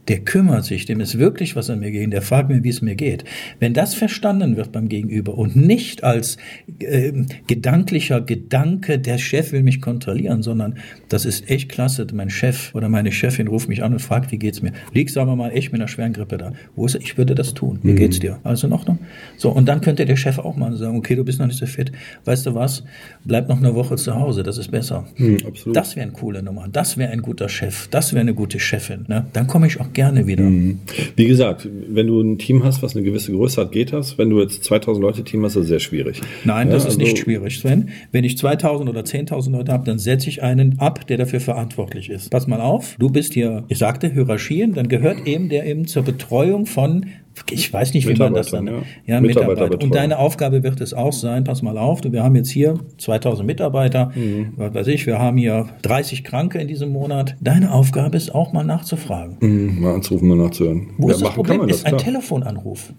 der 0.09 0.21
kümmert 0.21 0.67
sich, 0.67 0.85
dem 0.85 1.01
ist 1.01 1.19
wirklich 1.19 1.57
was 1.57 1.71
an 1.71 1.81
mir 1.81 1.91
geht, 1.91 2.13
der 2.13 2.21
fragt 2.21 2.51
mir, 2.51 2.63
wie 2.63 2.69
es 2.69 2.83
mir 2.83 2.97
geht. 2.97 3.25
Wenn 3.61 3.73
das 3.73 3.95
verstanden 3.95 4.59
wird 4.59 4.73
beim 4.73 4.91
Gegenüber 4.91 5.39
und 5.39 5.57
nicht 5.57 6.05
als 6.05 6.37
äh, 6.81 7.13
gedanklicher 7.47 8.21
Gedanke, 8.21 8.99
der 8.99 9.17
Chef 9.17 9.53
will 9.53 9.63
mich 9.63 9.81
kontrollieren, 9.81 10.43
sondern 10.43 10.75
das 11.09 11.25
ist 11.25 11.49
echt 11.49 11.71
klasse, 11.71 12.07
mein 12.13 12.29
Chef 12.29 12.75
oder 12.75 12.91
meine 12.91 13.11
Chefin 13.11 13.49
ruft 13.49 13.71
mich 13.71 13.83
an 13.83 13.95
und 13.95 14.01
fragt, 14.01 14.33
wie 14.33 14.39
geht's 14.39 14.61
mir? 14.61 14.73
Liegst 14.93 15.15
sagen 15.15 15.31
wir 15.31 15.37
mal 15.37 15.51
echt 15.53 15.73
mit 15.73 15.81
einer 15.81 15.89
schweren 15.89 16.13
Grippe 16.13 16.37
da. 16.37 16.53
Wo 16.77 16.85
ist 16.85 16.97
er? 16.97 17.01
Ich 17.01 17.17
würde 17.17 17.35
das 17.35 17.55
tun. 17.55 17.79
Wie 17.83 17.95
geht's 17.95 18.19
dir? 18.19 18.39
Also 18.51 18.67
in 18.67 18.73
Ordnung? 18.73 18.99
So, 19.37 19.51
und 19.51 19.67
dann 19.67 19.81
könnte 19.81 20.05
der 20.05 20.17
Chef 20.17 20.39
auch 20.39 20.57
mal 20.57 20.75
sagen, 20.77 20.97
okay, 20.99 21.15
du 21.15 21.25
bist 21.25 21.39
noch 21.39 21.47
nicht 21.47 21.59
so 21.59 21.67
fit. 21.67 21.93
Weißt 22.25 22.47
du 22.47 22.55
was? 22.55 22.85
Bleib 23.25 23.49
noch 23.49 23.59
eine 23.59 23.75
Woche 23.75 23.97
zu 23.97 24.15
Hause, 24.15 24.43
das 24.43 24.59
ist 24.59 24.71
besser. 24.71 25.05
absolut. 25.47 25.77
Das 25.77 25.97
wäre 25.97 26.05
eine 26.05 26.13
coole 26.13 26.43
Nummer. 26.43 26.67
Das 26.71 26.97
wäre 26.97 27.11
ein 27.13 27.23
guter 27.23 27.49
Chef. 27.49 27.89
Das 27.91 28.13
wäre 28.13 28.21
eine 28.21 28.35
gute 28.35 28.59
Chefin. 28.61 29.05
Ne? 29.09 29.27
Dann 29.33 29.47
komme 29.47 29.67
ich 29.67 29.81
auch 29.81 29.93
gerne 29.93 30.27
wieder. 30.27 30.45
Wie 30.45 31.27
gesagt, 31.27 31.69
wenn 31.89 32.07
du 32.07 32.21
ein 32.21 32.39
Team 32.39 32.65
hast, 32.65 32.83
was 32.83 32.95
eine 32.97 33.05
gewisse 33.05 33.33
Größe 33.33 33.61
hat, 33.61 33.73
geht 33.73 33.93
das. 33.93 34.19
Wenn 34.19 34.31
du 34.31 34.41
jetzt 34.41 34.65
2000 34.65 35.03
Leute 35.03 35.25
Team 35.25 35.45
hast, 35.45 35.53
ist 35.57 35.61
das 35.63 35.69
sehr 35.69 35.81
schwierig. 35.81 36.21
Nein, 36.45 36.69
Ja, 36.69 36.75
das 36.75 36.83
ist 36.85 36.89
also- 36.91 36.99
nicht 37.01 37.19
schwierig, 37.19 37.59
Sven. 37.59 37.91
Wenn 38.13 38.25
ich 38.25 38.37
2000 38.39 38.89
oder 38.91 39.05
10.000 39.05 39.53
Leute 39.57 39.73
habe, 39.73 39.85
dann 39.85 39.99
setze 39.99 40.29
ich 40.29 40.43
einen 40.43 40.79
ab, 40.79 41.07
der 41.07 41.19
dafür 41.19 41.41
verantwortlich 41.41 42.11
ist. 42.11 42.31
Pass 42.31 42.47
mal 42.47 42.61
auf, 42.61 42.97
du 42.99 43.11
bist 43.11 43.35
hier, 43.35 43.65
ich 43.69 43.79
sagte 43.79 44.13
Hierarchien, 44.13 44.75
dann 44.75 44.89
gehört 44.89 45.27
eben 45.27 45.49
der 45.49 45.67
eben 45.67 45.87
zur 45.87 46.03
Betreuung 46.03 46.67
von, 46.67 47.07
ich 47.51 47.73
weiß 47.73 47.95
nicht, 47.95 48.07
wie 48.09 48.15
man 48.15 48.35
das 48.35 48.51
dann, 48.51 48.67
ja, 48.67 48.83
ja. 49.07 49.21
Mitarbeiter. 49.21 49.83
Und 49.83 49.95
deine 49.95 50.19
Aufgabe 50.19 50.63
wird 50.63 50.81
es 50.81 50.95
auch 50.95 51.13
sein, 51.13 51.45
pass 51.45 51.63
mal 51.63 51.79
auf, 51.79 52.01
wir 52.05 52.23
haben 52.23 52.35
jetzt 52.37 52.51
hier 52.51 52.75
2000 52.99 53.47
Mitarbeiter, 53.47 54.11
Mhm. 54.15 54.53
was 54.57 54.75
weiß 54.75 54.87
ich, 54.89 55.07
wir 55.07 55.19
haben 55.19 55.37
hier 55.37 55.69
30 55.83 56.25
Kranke 56.25 56.59
in 56.59 56.69
diesem 56.69 56.91
Monat. 56.91 57.37
Deine 57.41 57.73
Aufgabe 57.73 58.17
ist 58.17 58.35
auch 58.35 58.53
mal 58.53 58.65
nachzufragen. 58.65 59.37
Mhm, 59.41 59.81
mal 59.81 59.95
anzurufen, 59.95 60.29
mal 60.29 60.37
nachzuhören. 60.37 60.89
Wo 60.99 61.09
ja, 61.09 61.15
ist 61.15 61.23
das 61.23 61.35
Problem? 61.35 61.67
das, 61.67 61.79
ist 61.79 61.87
ein. 61.87 61.99
Telefonanruf 61.99 62.93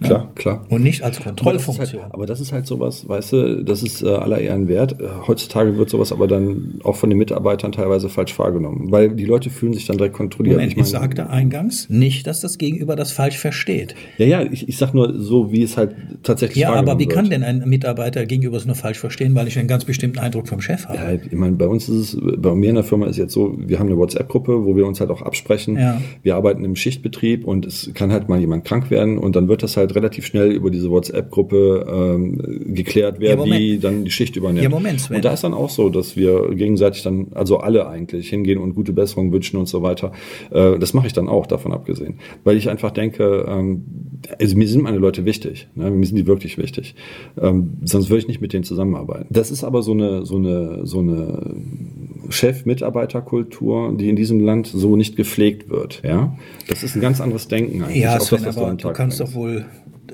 Klar, 0.00 0.30
klar. 0.34 0.64
und 0.68 0.82
nicht 0.82 1.02
als 1.02 1.16
Aber 1.18 1.24
das, 1.24 1.34
ist 1.34 1.42
Kontrollfunktion. 1.42 2.02
halt, 2.02 2.14
aber 2.14 2.26
das 2.26 2.40
ist 2.40 2.52
halt 2.52 2.66
sowas, 2.66 3.08
weißt 3.08 3.32
du, 3.32 3.64
das 3.64 3.82
ist 3.82 4.02
äh, 4.02 4.08
aller 4.08 4.38
Ehren 4.40 4.68
wert. 4.68 5.00
Äh, 5.00 5.06
heutzutage 5.26 5.76
wird 5.76 5.90
sowas 5.90 6.12
aber 6.12 6.26
dann 6.28 6.80
auch 6.84 6.96
von 6.96 7.10
den 7.10 7.18
Mitarbeitern 7.18 7.72
teilweise 7.72 8.08
falsch 8.08 8.38
wahrgenommen, 8.38 8.90
weil 8.90 9.10
die 9.10 9.24
Leute 9.24 9.50
fühlen 9.50 9.72
sich 9.72 9.86
dann 9.86 9.96
direkt 9.98 10.14
kontrolliert. 10.14 10.56
Moment, 10.56 10.72
ich, 10.72 10.76
meine- 10.76 10.88
sagte 10.88 11.30
eingangs 11.30 11.88
nicht, 11.90 12.26
dass 12.26 12.40
das 12.40 12.58
Gegenüber 12.58 12.96
das 12.96 13.12
falsch 13.12 13.38
versteht. 13.38 13.94
Ja, 14.18 14.26
ja, 14.26 14.42
ich, 14.42 14.68
ich 14.68 14.76
sag 14.78 14.94
nur 14.94 15.18
so, 15.20 15.52
wie 15.52 15.62
es 15.62 15.76
halt 15.76 15.94
tatsächlich 16.22 16.58
Ja, 16.62 16.72
aber 16.74 16.98
wie 16.98 17.06
kann 17.06 17.24
wird. 17.24 17.32
denn 17.34 17.42
ein 17.42 17.68
Mitarbeiter 17.68 18.24
gegenüber 18.26 18.56
es 18.56 18.66
nur 18.66 18.74
falsch 18.74 18.98
verstehen, 18.98 19.34
weil 19.34 19.48
ich 19.48 19.58
einen 19.58 19.68
ganz 19.68 19.84
bestimmten 19.84 20.18
Eindruck 20.18 20.48
vom 20.48 20.60
Chef 20.60 20.86
habe? 20.86 20.98
Ja, 20.98 21.12
ich 21.12 21.32
meine, 21.32 21.56
bei 21.56 21.66
uns 21.66 21.88
ist 21.88 22.14
es, 22.14 22.20
bei 22.38 22.54
mir 22.54 22.68
in 22.70 22.74
der 22.76 22.84
Firma 22.84 23.06
ist 23.06 23.16
jetzt 23.16 23.32
so, 23.32 23.54
wir 23.58 23.78
haben 23.78 23.86
eine 23.88 23.96
WhatsApp-Gruppe, 23.98 24.64
wo 24.64 24.76
wir 24.76 24.86
uns 24.86 25.00
halt 25.00 25.10
auch 25.10 25.22
absprechen. 25.22 25.76
Ja. 25.76 26.00
Wir 26.22 26.36
arbeiten 26.36 26.64
im 26.64 26.76
Schichtbetrieb 26.76 27.44
und 27.46 27.66
es 27.66 27.90
kann 27.94 28.12
halt 28.12 28.28
mal 28.28 28.38
jemand 28.38 28.64
krank 28.64 28.90
werden 28.90 29.18
und 29.18 29.34
dann 29.36 29.48
wird 29.48 29.62
das 29.62 29.76
halt 29.76 29.87
relativ 29.94 30.26
schnell 30.26 30.52
über 30.52 30.70
diese 30.70 30.90
WhatsApp-Gruppe 30.90 31.86
ähm, 31.88 32.74
geklärt, 32.74 33.16
wer 33.18 33.36
Ja, 33.36 33.44
wie 33.44 33.78
dann 33.78 34.04
die 34.04 34.10
Schicht 34.10 34.36
übernimmt. 34.36 34.62
Ja, 34.62 34.68
Moment, 34.68 35.00
Sven. 35.00 35.16
Und 35.16 35.24
da 35.24 35.32
ist 35.32 35.44
dann 35.44 35.54
auch 35.54 35.70
so, 35.70 35.88
dass 35.88 36.16
wir 36.16 36.54
gegenseitig 36.54 37.02
dann, 37.02 37.28
also 37.34 37.58
alle 37.58 37.88
eigentlich, 37.88 38.28
hingehen 38.28 38.58
und 38.58 38.74
gute 38.74 38.92
Besserung 38.92 39.32
wünschen 39.32 39.58
und 39.58 39.68
so 39.68 39.82
weiter. 39.82 40.12
Äh, 40.50 40.78
das 40.78 40.94
mache 40.94 41.06
ich 41.06 41.12
dann 41.12 41.28
auch, 41.28 41.46
davon 41.46 41.72
abgesehen. 41.72 42.18
Weil 42.44 42.56
ich 42.56 42.68
einfach 42.68 42.90
denke, 42.90 43.46
ähm, 43.48 43.84
also 44.38 44.56
mir 44.56 44.68
sind 44.68 44.82
meine 44.82 44.98
Leute 44.98 45.24
wichtig, 45.24 45.68
ne? 45.74 45.90
mir 45.90 46.06
sind 46.06 46.16
die 46.16 46.26
wirklich 46.26 46.58
wichtig. 46.58 46.94
Ähm, 47.40 47.78
sonst 47.84 48.10
würde 48.10 48.20
ich 48.20 48.28
nicht 48.28 48.40
mit 48.40 48.52
denen 48.52 48.64
zusammenarbeiten. 48.64 49.26
Das 49.30 49.50
ist 49.50 49.64
aber 49.64 49.82
so 49.82 49.92
eine, 49.92 50.24
so 50.26 50.36
eine, 50.36 50.86
so 50.86 51.00
eine 51.00 51.54
Chef-Mitarbeiter-Kultur, 52.28 53.96
die 53.96 54.08
in 54.08 54.16
diesem 54.16 54.40
Land 54.40 54.66
so 54.66 54.96
nicht 54.96 55.16
gepflegt 55.16 55.68
wird. 55.70 56.02
Ja, 56.04 56.36
das 56.68 56.82
ist 56.82 56.94
ein 56.94 57.00
ganz 57.00 57.20
anderes 57.20 57.48
Denken 57.48 57.82
eigentlich. 57.82 58.02
Ja, 58.02 58.18
Sven, 58.20 58.44
aber 58.44 58.74
du 58.74 58.92
kannst 58.92 59.18
bringst. 59.18 59.20
doch 59.20 59.34
wohl, 59.34 59.66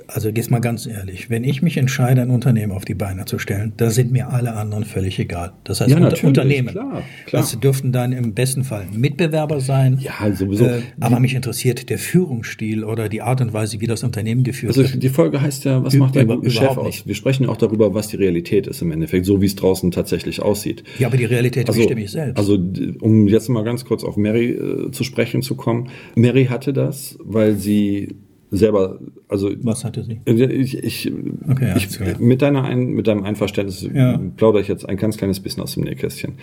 also 0.08 0.28
jetzt 0.28 0.50
mal 0.50 0.60
ganz 0.60 0.86
ehrlich, 0.86 1.30
wenn 1.30 1.44
ich 1.44 1.62
mich 1.62 1.76
entscheide, 1.76 2.22
ein 2.22 2.30
Unternehmen 2.30 2.72
auf 2.72 2.84
die 2.84 2.94
Beine 2.94 3.24
zu 3.24 3.38
stellen, 3.38 3.72
da 3.76 3.90
sind 3.90 4.12
mir 4.12 4.28
alle 4.30 4.54
anderen 4.54 4.84
völlig 4.84 5.18
egal. 5.18 5.52
Das 5.64 5.80
heißt, 5.80 5.90
Ja, 5.90 5.96
Unter 5.98 6.24
Unternehmen, 6.26 6.68
klar, 6.68 7.02
klar. 7.26 7.42
das 7.42 7.58
dürften 7.58 7.92
dann 7.92 8.12
im 8.12 8.34
besten 8.34 8.64
Fall 8.64 8.86
Mitbewerber 8.92 9.60
sein. 9.60 9.98
Ja, 10.00 10.34
sowieso. 10.34 10.66
Äh, 10.66 10.82
aber 11.00 11.20
mich 11.20 11.34
interessiert 11.34 11.88
der 11.90 11.98
Führungsstil 11.98 12.84
oder 12.84 13.08
die 13.08 13.22
Art 13.22 13.40
und 13.40 13.52
Weise, 13.52 13.80
wie 13.80 13.86
das 13.86 14.02
Unternehmen 14.04 14.44
geführt 14.44 14.76
Also 14.76 14.82
wird. 14.90 15.02
die 15.02 15.08
Folge 15.08 15.40
heißt 15.40 15.64
ja, 15.64 15.82
was 15.84 15.94
macht 15.94 16.16
einen 16.16 16.30
über- 16.30 16.50
Chef 16.50 16.76
aus? 16.76 16.86
nicht. 16.86 17.06
Wir 17.06 17.14
sprechen 17.14 17.44
ja 17.44 17.48
auch 17.48 17.56
darüber, 17.56 17.94
was 17.94 18.08
die 18.08 18.16
Realität 18.16 18.66
ist 18.66 18.82
im 18.82 18.90
Endeffekt, 18.92 19.26
so 19.26 19.40
wie 19.40 19.46
es 19.46 19.54
draußen 19.56 19.90
tatsächlich 19.90 20.40
aussieht. 20.42 20.84
Ja, 20.98 21.08
aber 21.08 21.16
die 21.16 21.24
Realität 21.24 21.68
Also, 21.68 21.80
bestimme 21.80 22.02
ich 22.02 22.10
selbst. 22.10 22.38
also 22.38 22.58
um 23.00 23.28
jetzt 23.28 23.48
mal 23.48 23.64
ganz 23.64 23.84
kurz 23.84 24.04
auf 24.04 24.16
Mary 24.16 24.50
äh, 24.50 24.90
zu 24.90 25.04
sprechen 25.04 25.42
zu 25.42 25.54
kommen. 25.54 25.88
Mary 26.16 26.46
hatte 26.46 26.72
das, 26.72 27.16
weil 27.22 27.54
sie 27.56 28.16
selber, 28.56 28.98
also 29.28 29.50
Was 29.62 29.84
hatte 29.84 30.04
sie? 30.04 30.20
ich, 30.26 30.78
ich, 30.78 31.12
Okay, 31.50 31.70
alles 31.72 31.98
ich 32.00 32.18
mit, 32.18 32.42
deiner 32.42 32.64
ein, 32.64 32.88
mit 32.90 33.06
deinem 33.06 33.24
Einverständnis 33.24 33.82
Ja. 33.94 34.18
plaudere 34.36 34.62
ich 34.62 34.68
jetzt 34.68 34.88
ein 34.88 34.96
ganz 34.96 35.16
kleines 35.16 35.40
bisschen 35.40 35.62
aus 35.62 35.74
dem 35.74 35.84
Nähkästchen. 35.84 36.34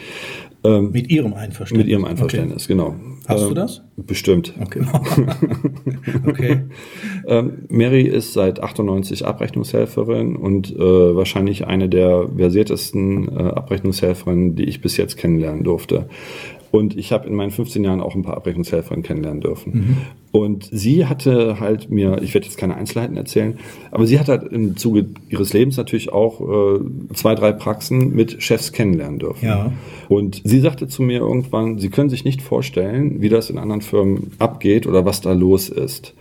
Ähm, 0.64 0.92
Mit 0.92 1.10
ihrem 1.12 1.34
Einverständnis. 1.34 1.86
mit 1.86 1.92
ihrem 1.92 2.06
Einverständnis, 2.06 2.68
genau. 2.68 2.96
Hast 3.28 3.44
du 3.46 3.50
Ähm, 3.50 3.56
das? 3.56 3.82
Bestimmt. 3.98 4.54
Okay. 4.62 4.82
okay. 6.28 6.62
Ähm, 7.28 7.66
Mary 7.70 8.02
ist 8.08 8.34
seit 8.34 8.62
98 8.62 9.26
Abrechnungshelferin 9.26 10.36
und 10.36 10.76
äh, 10.76 10.80
wahrscheinlich 10.80 11.68
eine 11.68 11.88
der 11.88 12.28
versiertesten 12.36 13.28
äh, 13.28 13.42
Abrechnungshelferinnen, 13.44 14.56
die 14.56 14.64
ich 14.64 14.82
bis 14.82 14.98
jetzt 14.98 15.18
kennenlernen 15.18 15.64
durfte. 15.64 16.08
Und 16.72 16.98
ich 16.98 17.12
habe 17.12 17.28
in 17.28 17.36
meinen 17.36 17.52
15 17.52 17.84
Jahren 17.84 18.02
auch 18.02 18.16
ein 18.16 18.24
paar 18.24 18.38
Abrechnungshelferinnen 18.38 19.04
kennenlernen 19.04 19.42
dürfen. 19.42 19.72
Und 20.32 20.70
sie 20.72 21.06
hatte 21.08 21.60
halt 21.60 21.92
mir, 21.92 22.22
ich 22.22 22.34
werde 22.34 22.48
jetzt 22.48 22.58
keine 22.58 22.76
Einzelheiten 22.76 23.18
erzählen, 23.18 23.60
aber 23.92 24.08
sie 24.08 24.18
hat 24.18 24.30
halt 24.30 24.44
im 24.44 24.78
Zuge 24.78 25.08
ihres 25.28 25.52
Lebens 25.52 25.76
natürlich 25.76 26.14
auch 26.14 26.40
äh, 26.40 26.80
zwei, 27.14 27.36
drei 27.36 27.52
Praxen 27.52 28.16
mit 28.16 28.42
Chefs 28.42 28.72
kennenlernen 28.72 29.20
dürfen. 29.20 29.46
Ja. 29.46 29.74
Und 30.08 30.42
sie 30.46 30.62
sagte 30.62 30.88
zu 30.88 31.04
mir 31.04 31.20
irgendwann, 31.20 31.80
sie 31.80 31.90
können 31.90 32.10
sich 32.10 32.24
nicht 32.24 32.42
vorstellen, 32.42 33.22
wie 33.22 33.28
das 33.28 33.50
in 33.50 33.58
anderen 33.58 33.82
Firmen 33.82 34.32
abgeht 34.40 34.88
oder 34.88 35.04
was 35.04 35.20
da 35.20 35.34
los 35.34 35.68
ist. 35.68 36.14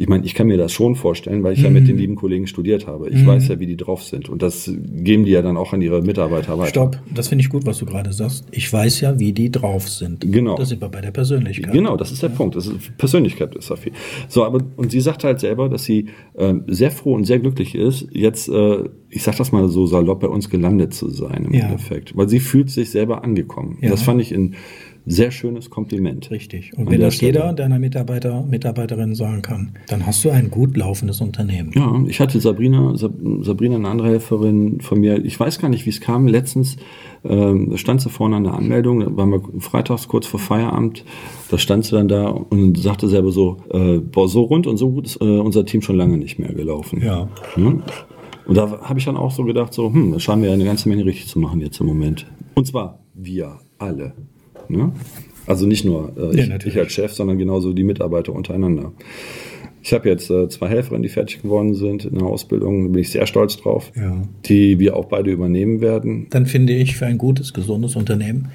Ich 0.00 0.08
meine, 0.08 0.24
ich 0.24 0.32
kann 0.32 0.46
mir 0.46 0.56
das 0.56 0.72
schon 0.72 0.94
vorstellen, 0.94 1.42
weil 1.42 1.52
ich 1.52 1.60
ja 1.60 1.68
mit 1.68 1.86
den 1.86 1.98
lieben 1.98 2.14
Kollegen 2.16 2.46
studiert 2.46 2.86
habe. 2.86 3.10
Ich 3.10 3.26
weiß 3.26 3.48
ja, 3.48 3.60
wie 3.60 3.66
die 3.66 3.76
drauf 3.76 4.02
sind. 4.02 4.30
Und 4.30 4.40
das 4.40 4.72
geben 4.74 5.26
die 5.26 5.30
ja 5.30 5.42
dann 5.42 5.58
auch 5.58 5.74
an 5.74 5.82
ihre 5.82 6.00
Mitarbeiter 6.00 6.58
weiter. 6.58 6.70
Stopp, 6.70 6.98
das 7.14 7.28
finde 7.28 7.44
ich 7.44 7.50
gut, 7.50 7.66
was 7.66 7.76
du 7.76 7.84
gerade 7.84 8.10
sagst. 8.10 8.46
Ich 8.50 8.72
weiß 8.72 9.02
ja, 9.02 9.18
wie 9.18 9.34
die 9.34 9.50
drauf 9.50 9.90
sind. 9.90 10.22
Genau. 10.32 10.56
Da 10.56 10.64
sind 10.64 10.80
wir 10.80 10.88
bei 10.88 11.02
der 11.02 11.10
Persönlichkeit. 11.10 11.74
Genau, 11.74 11.98
das 11.98 12.12
ist 12.12 12.22
der 12.22 12.30
Punkt. 12.30 12.56
Das 12.56 12.66
ist, 12.66 12.96
Persönlichkeit 12.96 13.54
ist 13.54 13.70
da 13.70 13.76
viel. 13.76 13.92
So, 14.26 14.42
aber 14.42 14.60
und 14.78 14.90
sie 14.90 15.02
sagt 15.02 15.22
halt 15.22 15.38
selber, 15.38 15.68
dass 15.68 15.84
sie 15.84 16.06
ähm, 16.34 16.64
sehr 16.66 16.90
froh 16.92 17.12
und 17.12 17.24
sehr 17.24 17.38
glücklich 17.38 17.74
ist, 17.74 18.08
jetzt, 18.10 18.48
äh, 18.48 18.84
ich 19.10 19.22
sag 19.22 19.36
das 19.36 19.52
mal 19.52 19.68
so 19.68 19.84
salopp, 19.84 20.20
bei 20.20 20.28
uns 20.28 20.48
gelandet 20.48 20.94
zu 20.94 21.10
sein 21.10 21.44
im 21.44 21.52
Ja. 21.52 21.66
Endeffekt. 21.66 22.16
Weil 22.16 22.30
sie 22.30 22.40
fühlt 22.40 22.70
sich 22.70 22.88
selber 22.90 23.22
angekommen. 23.22 23.76
Ja. 23.82 23.90
Das 23.90 24.00
fand 24.00 24.22
ich 24.22 24.32
in 24.32 24.54
sehr 25.06 25.30
schönes 25.30 25.70
Kompliment. 25.70 26.30
Richtig. 26.30 26.72
Und 26.76 26.90
wenn 26.90 27.00
das 27.00 27.20
jeder 27.20 27.52
deiner 27.52 27.78
Mitarbeiter, 27.78 28.42
Mitarbeiterinnen 28.42 29.14
sagen 29.14 29.42
kann, 29.42 29.72
dann 29.88 30.06
hast 30.06 30.24
du 30.24 30.30
ein 30.30 30.50
gut 30.50 30.76
laufendes 30.76 31.20
Unternehmen. 31.20 31.72
Ja, 31.74 32.02
ich 32.06 32.20
hatte 32.20 32.40
Sabrina, 32.40 32.94
Sabrina, 32.96 33.76
eine 33.76 33.88
andere 33.88 34.08
Helferin 34.08 34.80
von 34.80 35.00
mir, 35.00 35.24
ich 35.24 35.38
weiß 35.38 35.58
gar 35.58 35.68
nicht, 35.68 35.86
wie 35.86 35.90
es 35.90 36.00
kam, 36.00 36.26
letztens 36.28 36.76
ähm, 37.24 37.76
stand 37.76 38.00
sie 38.00 38.10
vorne 38.10 38.36
an 38.36 38.44
der 38.44 38.54
Anmeldung, 38.54 39.00
da 39.00 39.16
waren 39.16 39.30
wir 39.30 39.42
freitags 39.60 40.08
kurz 40.08 40.26
vor 40.26 40.40
Feierabend, 40.40 41.04
da 41.50 41.58
stand 41.58 41.84
sie 41.84 41.92
dann 41.92 42.08
da 42.08 42.28
und 42.28 42.78
sagte 42.78 43.08
selber 43.08 43.32
so, 43.32 43.58
äh, 43.72 43.98
boah, 43.98 44.28
so 44.28 44.42
rund 44.42 44.66
und 44.66 44.76
so 44.76 44.90
gut 44.90 45.06
ist 45.06 45.20
äh, 45.20 45.24
unser 45.24 45.64
Team 45.66 45.82
schon 45.82 45.96
lange 45.96 46.18
nicht 46.18 46.38
mehr 46.38 46.52
gelaufen. 46.52 47.02
Ja. 47.02 47.28
ja? 47.56 47.72
Und 48.46 48.56
da 48.56 48.80
habe 48.80 48.98
ich 48.98 49.04
dann 49.04 49.16
auch 49.16 49.30
so 49.30 49.44
gedacht, 49.44 49.72
so, 49.72 49.92
hm, 49.92 50.12
da 50.12 50.18
scheinen 50.18 50.42
wir 50.42 50.52
eine 50.52 50.64
ganze 50.64 50.88
Menge 50.88 51.04
richtig 51.04 51.28
zu 51.28 51.38
machen 51.38 51.60
jetzt 51.60 51.80
im 51.80 51.86
Moment. 51.86 52.26
Und 52.54 52.66
zwar 52.66 52.98
wir 53.14 53.58
alle. 53.78 54.14
Ne? 54.70 54.92
Also 55.46 55.66
nicht 55.66 55.84
nur 55.84 56.12
äh, 56.16 56.36
ja, 56.36 56.56
ich, 56.56 56.66
ich, 56.66 56.78
als 56.78 56.92
Chef, 56.92 57.12
sondern 57.12 57.38
genauso 57.38 57.72
die 57.72 57.84
Mitarbeiter 57.84 58.32
untereinander. 58.32 58.92
Ich 59.82 59.92
habe 59.92 60.08
jetzt 60.08 60.30
äh, 60.30 60.48
zwei 60.48 60.68
Helferinnen, 60.68 61.02
die 61.02 61.08
fertig 61.08 61.42
geworden 61.42 61.74
sind 61.74 62.04
in 62.04 62.18
der 62.18 62.26
Ausbildung. 62.26 62.84
Da 62.84 62.92
bin 62.92 63.00
ich 63.00 63.10
sehr 63.10 63.26
stolz 63.26 63.56
drauf, 63.56 63.90
ja. 63.96 64.22
die 64.44 64.78
wir 64.78 64.96
auch 64.96 65.06
beide 65.06 65.30
übernehmen 65.30 65.80
werden. 65.80 66.26
Dann 66.30 66.46
finde 66.46 66.74
ich 66.74 66.96
für 66.96 67.06
ein 67.06 67.18
gutes, 67.18 67.54
gesundes 67.54 67.96
Unternehmen 67.96 68.48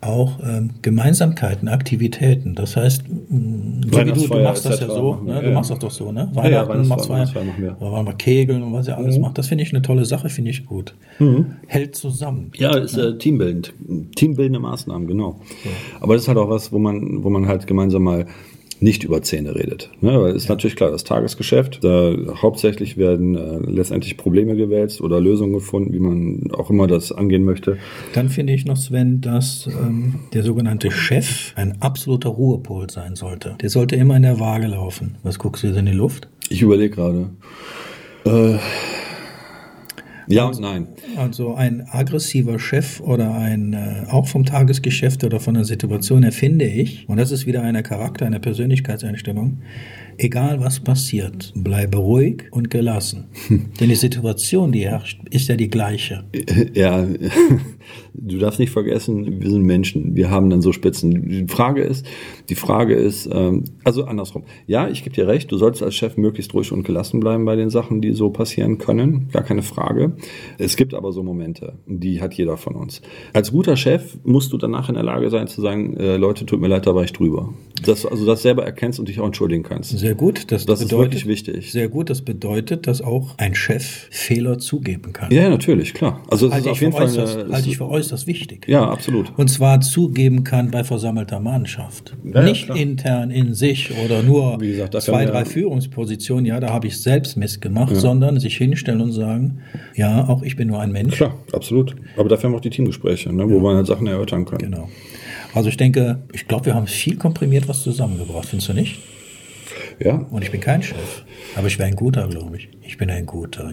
auch 0.00 0.38
ähm, 0.44 0.70
Gemeinsamkeiten, 0.82 1.68
Aktivitäten. 1.68 2.54
Das 2.54 2.76
heißt, 2.76 3.02
so 3.08 3.10
wie 3.30 4.04
du, 4.04 4.28
du 4.28 4.42
machst 4.42 4.64
das 4.64 4.80
ja 4.80 4.86
so, 4.86 5.16
ne? 5.16 5.40
du 5.40 5.48
ja, 5.48 5.54
machst 5.54 5.70
das 5.70 5.78
doch 5.80 5.90
so, 5.90 6.12
ne? 6.12 6.30
Weihnachten, 6.34 6.82
ja, 6.82 6.84
machst 6.84 7.08
Weihnachtsfeier, 7.08 7.44
machen 7.44 7.62
wir. 7.62 8.02
Mal 8.02 8.14
Kegeln 8.14 8.62
und 8.62 8.72
was 8.72 8.86
ihr 8.86 8.96
alles 8.96 9.16
mhm. 9.16 9.22
macht. 9.22 9.38
Das 9.38 9.48
finde 9.48 9.64
ich 9.64 9.72
eine 9.72 9.82
tolle 9.82 10.04
Sache, 10.04 10.28
finde 10.28 10.52
ich 10.52 10.66
gut. 10.66 10.94
Mhm. 11.18 11.56
Hält 11.66 11.96
zusammen. 11.96 12.52
Ja, 12.56 12.76
ist 12.76 12.96
äh, 12.96 13.18
teambildend. 13.18 13.72
Teambildende 14.14 14.60
Maßnahmen, 14.60 15.08
genau. 15.08 15.40
Ja. 15.64 15.70
Aber 16.00 16.14
das 16.14 16.22
ist 16.22 16.28
halt 16.28 16.38
auch 16.38 16.48
was, 16.48 16.72
wo 16.72 16.78
man, 16.78 17.24
wo 17.24 17.30
man 17.30 17.48
halt 17.48 17.66
gemeinsam 17.66 18.04
mal 18.04 18.26
nicht 18.80 19.04
über 19.04 19.22
Zähne 19.22 19.54
redet. 19.54 19.90
Ne? 20.00 20.20
Weil 20.20 20.34
ist 20.34 20.44
ja. 20.44 20.54
natürlich 20.54 20.76
klar, 20.76 20.90
das 20.90 21.04
Tagesgeschäft, 21.04 21.82
da 21.82 22.14
hauptsächlich 22.40 22.96
werden 22.96 23.34
äh, 23.34 23.58
letztendlich 23.70 24.16
Probleme 24.16 24.56
gewälzt 24.56 25.00
oder 25.00 25.20
Lösungen 25.20 25.52
gefunden, 25.52 25.92
wie 25.92 25.98
man 25.98 26.50
auch 26.52 26.70
immer 26.70 26.86
das 26.86 27.12
angehen 27.12 27.44
möchte. 27.44 27.78
Dann 28.14 28.28
finde 28.28 28.52
ich 28.52 28.64
noch, 28.64 28.76
Sven, 28.76 29.20
dass 29.20 29.66
ähm, 29.66 30.20
der 30.32 30.42
sogenannte 30.42 30.90
Chef 30.90 31.52
ein 31.56 31.80
absoluter 31.80 32.30
Ruhepol 32.30 32.90
sein 32.90 33.16
sollte. 33.16 33.56
Der 33.60 33.70
sollte 33.70 33.96
immer 33.96 34.16
in 34.16 34.22
der 34.22 34.40
Waage 34.40 34.68
laufen. 34.68 35.16
Was 35.22 35.38
guckst 35.38 35.62
du 35.62 35.68
jetzt 35.68 35.76
in 35.76 35.86
die 35.86 35.92
Luft? 35.92 36.28
Ich 36.48 36.62
überlege 36.62 36.94
gerade. 36.94 37.30
Äh, 38.24 38.58
ja 40.28 40.46
und 40.46 40.60
nein. 40.60 40.88
Also 41.16 41.54
ein 41.54 41.86
aggressiver 41.90 42.58
Chef 42.58 43.00
oder 43.00 43.34
ein, 43.34 43.72
äh, 43.72 44.04
auch 44.10 44.26
vom 44.26 44.44
Tagesgeschäft 44.44 45.24
oder 45.24 45.40
von 45.40 45.54
der 45.54 45.64
Situation 45.64 46.22
her 46.22 46.32
finde 46.32 46.66
ich, 46.66 47.08
und 47.08 47.18
das 47.18 47.30
ist 47.30 47.46
wieder 47.46 47.62
eine 47.62 47.82
Charakter, 47.82 48.26
eine 48.26 48.40
Persönlichkeitseinstellung, 48.40 49.58
egal 50.18 50.60
was 50.60 50.80
passiert, 50.80 51.52
bleibe 51.54 51.98
ruhig 51.98 52.44
und 52.50 52.70
gelassen. 52.70 53.26
Denn 53.80 53.88
die 53.88 53.94
Situation, 53.94 54.72
die 54.72 54.84
herrscht, 54.84 55.20
ist 55.30 55.48
ja 55.48 55.56
die 55.56 55.68
gleiche. 55.68 56.24
Ja, 56.74 57.06
du 58.20 58.38
darfst 58.38 58.58
nicht 58.58 58.70
vergessen, 58.70 59.40
wir 59.40 59.50
sind 59.50 59.62
Menschen, 59.62 60.14
wir 60.14 60.30
haben 60.30 60.50
dann 60.50 60.62
so 60.62 60.72
Spitzen. 60.72 61.28
Die 61.28 61.46
Frage 61.48 61.82
ist, 61.82 62.06
die 62.48 62.54
Frage 62.54 62.94
ist, 62.94 63.28
ähm, 63.32 63.64
also 63.84 64.04
andersrum. 64.04 64.44
Ja, 64.66 64.88
ich 64.88 65.04
gebe 65.04 65.14
dir 65.14 65.26
recht, 65.26 65.50
du 65.50 65.56
solltest 65.56 65.82
als 65.82 65.94
Chef 65.94 66.16
möglichst 66.16 66.54
ruhig 66.54 66.72
und 66.72 66.82
gelassen 66.84 67.20
bleiben 67.20 67.44
bei 67.44 67.56
den 67.56 67.70
Sachen, 67.70 68.00
die 68.00 68.12
so 68.12 68.30
passieren 68.30 68.78
können, 68.78 69.28
gar 69.32 69.42
keine 69.42 69.62
Frage. 69.62 70.16
Es 70.58 70.76
gibt 70.76 70.94
aber 70.94 71.12
so 71.12 71.22
Momente, 71.22 71.74
die 71.86 72.20
hat 72.20 72.34
jeder 72.34 72.56
von 72.56 72.74
uns. 72.74 73.02
Als 73.32 73.52
guter 73.52 73.76
Chef 73.76 74.18
musst 74.24 74.52
du 74.52 74.58
danach 74.58 74.88
in 74.88 74.94
der 74.94 75.04
Lage 75.04 75.30
sein 75.30 75.46
zu 75.48 75.60
sagen, 75.60 75.96
äh, 75.96 76.16
Leute, 76.16 76.46
tut 76.46 76.60
mir 76.60 76.68
leid, 76.68 76.86
da 76.86 76.94
war 76.94 77.04
ich 77.04 77.12
drüber. 77.12 77.54
Dass 77.84 78.04
also 78.04 78.26
das 78.26 78.42
selber 78.42 78.64
erkennst 78.64 78.98
und 78.98 79.08
dich 79.08 79.20
auch 79.20 79.26
entschuldigen 79.26 79.62
kannst. 79.62 79.96
Sehr 79.96 80.14
gut. 80.14 80.50
Das, 80.50 80.66
das 80.66 80.80
bedeutet, 80.80 81.14
ist 81.14 81.26
wirklich 81.26 81.26
wichtig. 81.26 81.72
Sehr 81.72 81.88
gut. 81.88 82.10
Das 82.10 82.22
bedeutet, 82.22 82.86
dass 82.86 83.02
auch 83.02 83.36
ein 83.38 83.54
Chef 83.54 84.08
Fehler 84.10 84.58
zugeben 84.58 85.12
kann. 85.12 85.32
Ja, 85.32 85.48
natürlich, 85.48 85.94
klar. 85.94 86.22
Also 86.28 86.50
halte, 86.50 86.70
ich 86.70 86.78
für, 86.78 86.92
äußerst, 86.92 87.38
eine, 87.38 87.52
halte 87.52 87.68
ich 87.68 87.76
für 87.76 87.88
äußerst 87.88 88.07
wichtig. 88.26 88.66
Ja, 88.68 88.88
absolut. 88.88 89.32
Und 89.36 89.48
zwar 89.48 89.80
zugeben 89.80 90.44
kann 90.44 90.70
bei 90.70 90.84
versammelter 90.84 91.40
Mannschaft. 91.40 92.16
Ja, 92.24 92.42
Nicht 92.42 92.68
ja, 92.68 92.74
intern 92.74 93.30
in 93.30 93.54
sich 93.54 93.92
oder 94.04 94.22
nur 94.22 94.58
gesagt, 94.58 95.00
zwei, 95.02 95.24
drei 95.24 95.44
Führungspositionen. 95.44 96.46
Ja, 96.46 96.60
da 96.60 96.70
habe 96.70 96.86
ich 96.86 97.00
selbst 97.00 97.36
Mist 97.36 97.60
gemacht, 97.60 97.92
ja. 97.92 97.98
sondern 97.98 98.40
sich 98.40 98.56
hinstellen 98.56 99.00
und 99.00 99.12
sagen, 99.12 99.60
ja, 99.94 100.28
auch 100.28 100.42
ich 100.42 100.56
bin 100.56 100.68
nur 100.68 100.80
ein 100.80 100.92
Mensch. 100.92 101.16
Klar, 101.16 101.34
absolut. 101.52 101.94
Aber 102.16 102.28
dafür 102.28 102.44
haben 102.44 102.52
wir 102.52 102.58
auch 102.58 102.62
die 102.62 102.70
Teamgespräche, 102.70 103.32
ne, 103.32 103.48
wo 103.48 103.60
man 103.60 103.76
halt 103.76 103.86
Sachen 103.86 104.06
erörtern 104.06 104.44
kann. 104.44 104.58
Genau. 104.58 104.88
Also 105.54 105.68
ich 105.68 105.76
denke, 105.76 106.20
ich 106.32 106.46
glaube, 106.46 106.66
wir 106.66 106.74
haben 106.74 106.86
viel 106.86 107.16
komprimiert 107.16 107.68
was 107.68 107.82
zusammengebracht, 107.82 108.46
findest 108.46 108.68
du 108.68 108.74
nicht? 108.74 108.98
Ja. 109.98 110.26
Und 110.30 110.42
ich 110.42 110.50
bin 110.50 110.60
kein 110.60 110.82
Chef. 110.82 111.24
Aber 111.56 111.66
ich 111.66 111.78
wäre 111.78 111.88
ein 111.88 111.96
guter, 111.96 112.28
glaube 112.28 112.56
ich. 112.56 112.68
Ich 112.82 112.96
bin 112.98 113.10
ein 113.10 113.26
guter. 113.26 113.72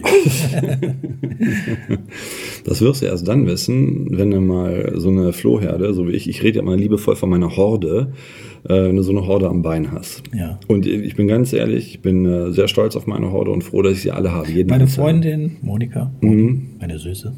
das 2.64 2.80
wirst 2.80 3.02
du 3.02 3.06
erst 3.06 3.26
dann 3.28 3.46
wissen, 3.46 4.08
wenn 4.10 4.30
du 4.30 4.40
mal 4.40 4.94
so 4.96 5.08
eine 5.08 5.32
Flohherde, 5.32 5.94
so 5.94 6.08
wie 6.08 6.12
ich, 6.12 6.28
ich 6.28 6.42
rede 6.42 6.58
ja 6.58 6.62
mal 6.64 6.76
liebevoll 6.76 7.16
von 7.16 7.30
meiner 7.30 7.56
Horde, 7.56 8.12
äh, 8.64 8.88
wenn 8.88 8.96
du 8.96 9.02
so 9.02 9.12
eine 9.12 9.26
Horde 9.26 9.48
am 9.48 9.62
Bein 9.62 9.92
hast. 9.92 10.22
Ja. 10.34 10.58
Und 10.66 10.86
ich 10.86 11.16
bin 11.16 11.28
ganz 11.28 11.52
ehrlich, 11.52 11.90
ich 11.90 12.00
bin 12.02 12.26
äh, 12.26 12.52
sehr 12.52 12.68
stolz 12.68 12.96
auf 12.96 13.06
meine 13.06 13.30
Horde 13.30 13.50
und 13.50 13.62
froh, 13.62 13.82
dass 13.82 13.94
ich 13.94 14.02
sie 14.02 14.10
alle 14.10 14.32
habe. 14.32 14.48
Meine 14.66 14.88
Freundin 14.88 15.56
Monika, 15.62 16.12
mhm. 16.20 16.70
meine 16.80 16.98
Süße, 16.98 17.32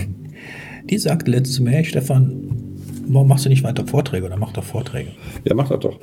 die 0.90 0.98
sagte 0.98 1.30
letztes 1.30 1.60
Mal, 1.60 1.72
hey 1.72 1.84
Stefan, 1.84 2.50
warum 3.08 3.28
machst 3.28 3.44
du 3.44 3.48
nicht 3.48 3.64
weiter 3.64 3.86
Vorträge 3.86 4.26
oder 4.26 4.36
mach 4.36 4.52
doch 4.52 4.64
Vorträge? 4.64 5.10
Ja, 5.44 5.54
mach 5.54 5.68
das 5.68 5.80
doch. 5.80 5.98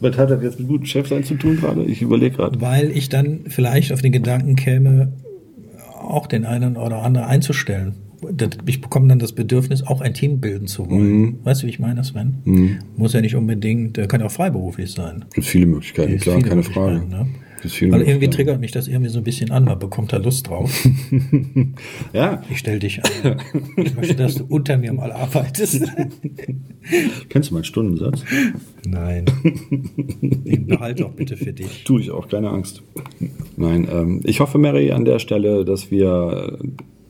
Was 0.00 0.16
hat 0.18 0.30
das 0.30 0.42
jetzt 0.42 0.58
mit 0.58 0.68
gutem 0.68 0.86
Chef 0.86 1.08
sein 1.08 1.24
zu 1.24 1.34
tun 1.34 1.56
gerade? 1.56 1.84
Ich 1.84 2.02
überlege 2.02 2.36
gerade. 2.36 2.60
Weil 2.60 2.90
ich 2.90 3.08
dann 3.08 3.40
vielleicht 3.48 3.92
auf 3.92 4.02
den 4.02 4.12
Gedanken 4.12 4.56
käme, 4.56 5.12
auch 6.00 6.26
den 6.26 6.44
einen 6.44 6.76
oder 6.76 7.02
anderen 7.02 7.26
einzustellen. 7.26 7.94
Ich 8.66 8.80
bekomme 8.80 9.08
dann 9.08 9.18
das 9.18 9.32
Bedürfnis, 9.32 9.82
auch 9.82 10.00
ein 10.00 10.14
Team 10.14 10.40
bilden 10.40 10.66
zu 10.66 10.88
wollen. 10.90 11.20
Mhm. 11.20 11.38
Weißt 11.44 11.62
du, 11.62 11.66
wie 11.66 11.70
ich 11.70 11.78
meine, 11.78 12.02
Sven? 12.04 12.36
Mhm. 12.44 12.78
Muss 12.96 13.12
ja 13.12 13.20
nicht 13.20 13.36
unbedingt, 13.36 14.08
kann 14.08 14.22
auch 14.22 14.30
freiberuflich 14.30 14.92
sein. 14.92 15.24
Es 15.28 15.34
gibt 15.34 15.46
viele 15.46 15.66
Möglichkeiten, 15.66 16.16
klar, 16.18 16.36
viele 16.36 16.48
keine 16.48 16.62
Frage. 16.62 17.06
Ne? 17.06 17.26
Weil 17.62 18.02
irgendwie 18.02 18.28
triggert 18.28 18.60
mich 18.60 18.72
das 18.72 18.88
irgendwie 18.88 19.10
so 19.10 19.18
ein 19.18 19.24
bisschen 19.24 19.50
an, 19.50 19.64
man 19.64 19.78
bekommt 19.78 20.12
da 20.12 20.18
Lust 20.18 20.48
drauf. 20.48 20.86
ja. 22.12 22.42
Ich 22.50 22.58
stell 22.58 22.78
dich 22.78 23.02
an. 23.02 23.40
Ich 23.76 23.94
möchte, 23.96 24.14
dass 24.14 24.36
du 24.36 24.44
unter 24.48 24.76
mir 24.76 24.92
mal 24.92 25.12
arbeitest. 25.12 25.84
Kennst 27.28 27.50
du 27.50 27.54
meinen 27.54 27.64
Stundensatz? 27.64 28.24
Nein. 28.86 29.24
Den 29.42 30.66
behalte 30.66 31.06
auch 31.06 31.12
bitte 31.12 31.36
für 31.36 31.52
dich. 31.52 31.84
Tu 31.84 31.98
ich 31.98 32.10
auch, 32.10 32.28
keine 32.28 32.50
Angst. 32.50 32.82
Nein, 33.56 33.88
ähm, 33.90 34.20
ich 34.24 34.40
hoffe, 34.40 34.58
Mary, 34.58 34.92
an 34.92 35.04
der 35.04 35.18
Stelle, 35.18 35.64
dass 35.64 35.90
wir, 35.90 36.58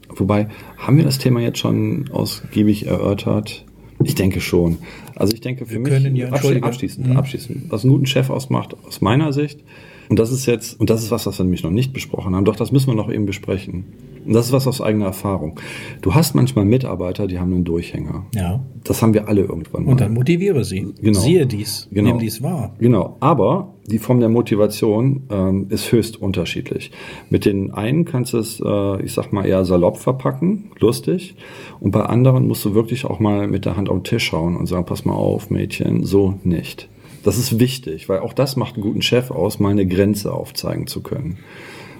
wobei, 0.09 0.49
haben 0.79 0.97
wir 0.97 1.05
das 1.05 1.19
Thema 1.19 1.41
jetzt 1.41 1.59
schon 1.59 2.09
ausgiebig 2.11 2.87
erörtert? 2.87 3.65
Ich 4.05 4.15
denke 4.15 4.41
schon. 4.41 4.79
Also 5.15 5.33
ich 5.33 5.41
denke 5.41 5.67
für 5.67 5.83
wir 5.83 6.01
mich 6.01 6.19
ja, 6.19 6.29
abschließend, 6.29 7.09
mhm. 7.09 7.17
abschließend, 7.17 7.71
was 7.71 7.83
einen 7.83 7.93
guten 7.93 8.07
Chef 8.07 8.31
ausmacht, 8.31 8.77
aus 8.87 9.01
meiner 9.01 9.33
Sicht, 9.33 9.61
und 10.09 10.19
das 10.19 10.33
ist 10.33 10.47
jetzt, 10.47 10.79
und 10.81 10.91
das 10.91 11.03
ist 11.03 11.11
was, 11.11 11.27
was 11.27 11.39
wir 11.39 11.45
nämlich 11.45 11.63
noch 11.63 11.71
nicht 11.71 11.93
besprochen 11.93 12.35
haben, 12.35 12.45
doch 12.45 12.57
das 12.57 12.73
müssen 12.73 12.89
wir 12.89 12.95
noch 12.95 13.11
eben 13.11 13.27
besprechen. 13.27 13.85
Und 14.27 14.33
das 14.33 14.47
ist 14.47 14.53
was 14.53 14.67
aus 14.67 14.81
eigener 14.81 15.07
Erfahrung. 15.07 15.61
Du 16.03 16.15
hast 16.15 16.35
manchmal 16.35 16.65
Mitarbeiter, 16.65 17.29
die 17.29 17.39
haben 17.39 17.53
einen 17.53 17.65
Durchhänger. 17.65 18.27
Ja. 18.35 18.61
Das 18.83 19.01
haben 19.01 19.15
wir 19.15 19.29
alle 19.29 19.43
irgendwann 19.43 19.85
mal. 19.85 19.93
Und 19.93 20.01
dann 20.01 20.15
motiviere 20.15 20.65
sie. 20.65 20.89
Genau. 21.01 21.19
Siehe 21.19 21.47
dies. 21.47 21.89
Genau. 21.93 22.11
Nimm 22.11 22.19
dies 22.19 22.43
wahr. 22.43 22.75
Genau. 22.79 23.17
Aber 23.21 23.75
die 23.87 24.01
Form 24.01 24.19
der 24.19 24.29
Motivation 24.29 25.23
ähm, 25.31 25.67
ist 25.69 25.93
höchst 25.93 26.21
unterschiedlich. 26.21 26.91
Mit 27.31 27.45
den 27.45 27.71
einen 27.71 28.05
kannst 28.05 28.33
du 28.33 28.39
es, 28.39 28.61
äh, 28.61 29.03
ich 29.03 29.13
sag 29.13 29.33
mal, 29.33 29.47
eher 29.47 29.65
salopp 29.65 29.99
verpacken, 29.99 30.73
lustig. 30.81 31.37
Und 31.79 31.93
bei 31.93 32.03
anderen 32.03 32.49
musst 32.49 32.65
du 32.65 32.75
wirklich 32.75 33.05
auch 33.05 33.21
mal 33.21 33.47
mit 33.47 33.65
der 33.65 33.77
Hand 33.77 33.89
auf 33.89 33.99
den 33.99 34.05
Tisch 34.05 34.25
schauen 34.25 34.57
und 34.57 34.67
sagen, 34.67 34.87
pass 34.87 35.05
mal 35.05 35.15
auf, 35.15 35.51
Mädchen, 35.51 36.05
so 36.05 36.35
nicht. 36.43 36.89
Das 37.27 37.39
ist 37.39 37.59
wichtig, 37.59 38.09
weil 38.09 38.21
auch 38.21 38.33
das 38.33 38.55
macht 38.55 38.75
einen 38.75 38.85
guten 38.85 39.03
Chef 39.03 39.33
aus, 39.33 39.59
mal 39.59 39.71
eine 39.71 39.85
Grenze 39.85 40.33
aufzeigen 40.33 40.87
zu 40.87 41.03
können. 41.03 41.39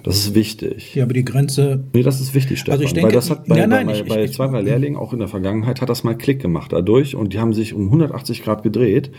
Das 0.03 0.15
ist 0.15 0.35
wichtig. 0.35 0.95
Ja, 0.95 1.03
aber 1.03 1.13
die 1.13 1.25
Grenze. 1.25 1.83
Nee, 1.91 2.01
das 2.01 2.21
ist 2.21 2.33
wichtig, 2.33 2.59
Stefan. 2.59 2.75
Also 2.75 2.85
ich 2.85 2.93
denke, 2.93 3.09
weil 3.09 3.13
das 3.13 3.29
hat 3.29 3.45
bei, 3.45 3.57
ja, 3.57 3.67
nein, 3.67 3.87
bei, 3.87 3.93
ich, 3.99 4.05
bei 4.05 4.23
ich, 4.23 4.31
zwei, 4.31 4.47
drei 4.47 4.61
Lehrlingen 4.61 4.97
auch 4.97 5.11
in 5.11 5.19
der 5.19 5.27
Vergangenheit 5.27 5.81
hat 5.81 5.89
das 5.89 6.05
mal 6.05 6.15
Klick 6.15 6.41
gemacht 6.41 6.71
dadurch 6.71 7.13
und 7.13 7.33
die 7.33 7.39
haben 7.39 7.51
sich 7.51 7.73
um 7.73 7.87
180 7.87 8.41
Grad 8.41 8.63
gedreht. 8.63 9.11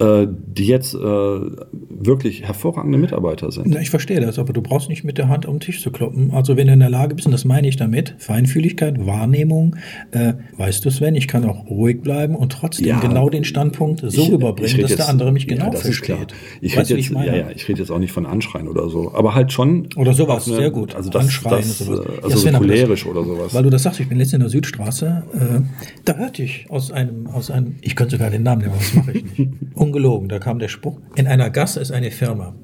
Äh, 0.00 0.26
die 0.28 0.66
jetzt 0.66 0.94
äh, 0.94 0.98
wirklich 0.98 2.42
hervorragende 2.44 2.98
Mitarbeiter 2.98 3.50
sind. 3.52 3.66
Na, 3.68 3.80
ich 3.80 3.90
verstehe 3.90 4.20
das, 4.20 4.38
aber 4.38 4.52
du 4.52 4.60
brauchst 4.62 4.88
nicht 4.88 5.04
mit 5.04 5.18
der 5.18 5.28
Hand 5.28 5.44
den 5.46 5.60
Tisch 5.60 5.82
zu 5.82 5.90
kloppen. 5.90 6.32
Also 6.32 6.56
wenn 6.56 6.66
du 6.66 6.72
in 6.72 6.80
der 6.80 6.90
Lage 6.90 7.14
bist, 7.14 7.26
und 7.26 7.32
das 7.32 7.44
meine 7.44 7.68
ich 7.68 7.76
damit, 7.76 8.14
Feinfühligkeit, 8.18 9.04
Wahrnehmung, 9.06 9.76
äh, 10.10 10.34
weißt 10.56 10.84
du 10.84 10.90
Sven, 10.90 11.14
ich 11.14 11.28
kann 11.28 11.44
auch 11.44 11.68
ruhig 11.70 12.00
bleiben 12.02 12.34
und 12.34 12.52
trotzdem 12.52 12.86
Ja. 12.86 13.00
genau 13.00 13.28
den 13.30 13.44
Standpunkt 13.44 14.00
so 14.00 14.08
Ich- 14.22 14.30
rüberbringen, 14.32 14.74
ich 14.76 14.80
dass 14.80 14.90
jetzt- 14.90 14.98
der 15.00 15.08
andere 15.08 15.32
mich 15.32 15.46
genau 15.46 15.66
ja, 15.66 15.72
versteht. 15.72 16.34
Ich 16.60 16.76
rede 16.76 16.88
jetzt, 16.94 16.98
ich 16.98 17.10
ja, 17.10 17.24
ja, 17.34 17.50
ich 17.54 17.68
rede 17.68 17.78
jetzt 17.80 17.90
auch 17.90 17.98
nicht 17.98 18.12
von 18.12 18.26
Anschreien 18.26 18.68
oder 18.68 18.88
so, 18.88 19.12
aber 19.14 19.34
halt 19.34 19.52
schon. 19.52 19.88
Oder 19.96 20.12
sowas, 20.14 20.46
eine- 20.46 20.56
sehr 20.56 20.70
gut. 20.70 20.94
Also 20.94 21.10
das, 21.10 21.22
Anschreien 21.24 21.56
das, 21.58 21.80
und 21.80 21.86
sowas. 21.86 22.06
äh, 22.06 22.12
Ja, 22.16 22.22
Also 22.24 22.36
Sven, 22.38 22.52
so 22.54 22.58
cholerisch 22.60 23.06
oder 23.06 23.24
sowas. 23.24 23.54
Weil 23.54 23.62
du 23.62 23.70
das 23.70 23.82
sagst, 23.84 24.00
ich 24.00 24.08
bin 24.08 24.18
letztens 24.18 24.34
in 24.34 24.40
der 24.40 24.48
Südstraße, 24.50 25.22
äh, 25.34 25.60
da 26.04 26.16
hörte 26.16 26.42
ich 26.42 26.66
aus 26.68 26.90
einem, 26.90 27.26
aus 27.28 27.50
einem, 27.50 27.76
ich 27.80 27.94
könnte 27.96 28.16
sogar 28.16 28.30
den 28.30 28.42
Namen 28.42 28.62
nehmen, 28.62 28.72
aber 28.72 28.80
das 28.80 28.94
mache 28.94 29.12
ich 29.12 29.38
nicht. 29.38 29.50
Ungelogen, 29.84 30.30
da 30.30 30.38
kam 30.38 30.58
der 30.58 30.68
Spruch, 30.68 30.98
in 31.14 31.26
einer 31.26 31.50
Gasse 31.50 31.78
ist 31.78 31.92
eine 31.92 32.10
Firma. 32.10 32.54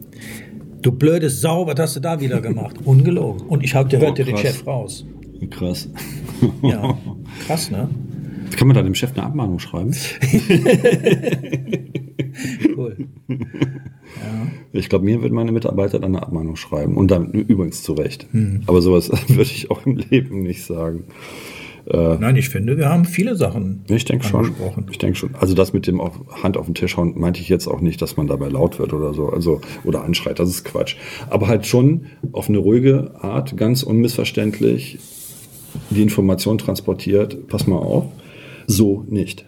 Du 0.81 0.91
blöde 0.93 1.29
Sau, 1.29 1.67
was 1.67 1.79
hast 1.79 1.97
du 1.97 2.01
da 2.01 2.19
wieder 2.19 2.41
gemacht? 2.41 2.77
Ungelogen. 2.85 3.47
Und 3.47 3.63
ich 3.63 3.75
hab, 3.75 3.91
der 3.91 4.01
hörte 4.01 4.25
den. 4.25 4.39
Chef 4.39 4.67
raus. 4.67 5.05
Krass. 5.51 5.91
Ja, 6.63 6.99
krass, 7.47 7.71
ne? 7.71 7.91
Kann 8.57 8.69
man 8.69 8.75
da 8.75 8.83
dem 8.83 8.95
Chef 8.95 9.13
eine 9.13 9.25
Abmahnung 9.25 9.59
schreiben? 9.59 9.95
Cool. 12.77 12.97
Ich 14.73 14.89
glaube, 14.89 15.05
mir 15.05 15.21
wird 15.21 15.33
meine 15.33 15.53
Mitarbeiter 15.53 15.99
dann 15.99 16.15
eine 16.15 16.23
Abmahnung 16.23 16.57
schreiben. 16.57 16.97
Und 16.97 17.11
dann 17.11 17.33
übrigens 17.33 17.83
zu 17.83 17.93
Recht. 17.93 18.29
Hm. 18.31 18.63
Aber 18.67 18.81
sowas 18.81 19.11
würde 19.29 19.43
ich 19.43 19.71
auch 19.71 19.85
im 19.85 19.97
Leben 19.97 20.43
nicht 20.43 20.65
sagen. 20.65 21.05
Nein, 21.93 22.37
ich 22.37 22.49
finde, 22.49 22.79
wir 22.79 22.89
haben 22.89 23.05
viele 23.05 23.37
Sachen 23.37 23.83
Ich 23.89 24.05
denke 24.05 24.25
schon. 24.25 24.41
angesprochen. 24.41 24.87
Ich 24.91 24.99
denke 24.99 25.17
schon. 25.17 25.35
Also 25.35 25.55
das 25.55 25.73
mit 25.73 25.87
dem 25.87 26.01
auf 26.01 26.13
Hand 26.43 26.57
auf 26.57 26.67
den 26.67 26.75
Tisch 26.75 26.97
hauen, 26.97 27.19
meinte 27.19 27.41
ich 27.41 27.49
jetzt 27.49 27.67
auch 27.67 27.81
nicht, 27.81 28.01
dass 28.01 28.17
man 28.17 28.27
dabei 28.27 28.49
laut 28.49 28.79
wird 28.79 28.93
oder 28.93 29.13
so, 29.15 29.29
also 29.29 29.61
oder 29.85 30.05
anschreit. 30.05 30.39
Das 30.39 30.49
ist 30.49 30.65
Quatsch. 30.65 30.97
Aber 31.29 31.49
halt 31.49 31.67
schon 31.67 32.07
auf 32.33 32.49
eine 32.49 32.59
ruhige 32.59 33.13
Art, 33.21 33.57
ganz 33.57 33.83
unmissverständlich 33.83 34.99
die 35.91 36.03
Information 36.03 36.59
transportiert. 36.59 37.49
Pass 37.49 37.67
mal 37.67 37.79
auf, 37.79 38.07
so 38.67 39.05
nicht. 39.09 39.45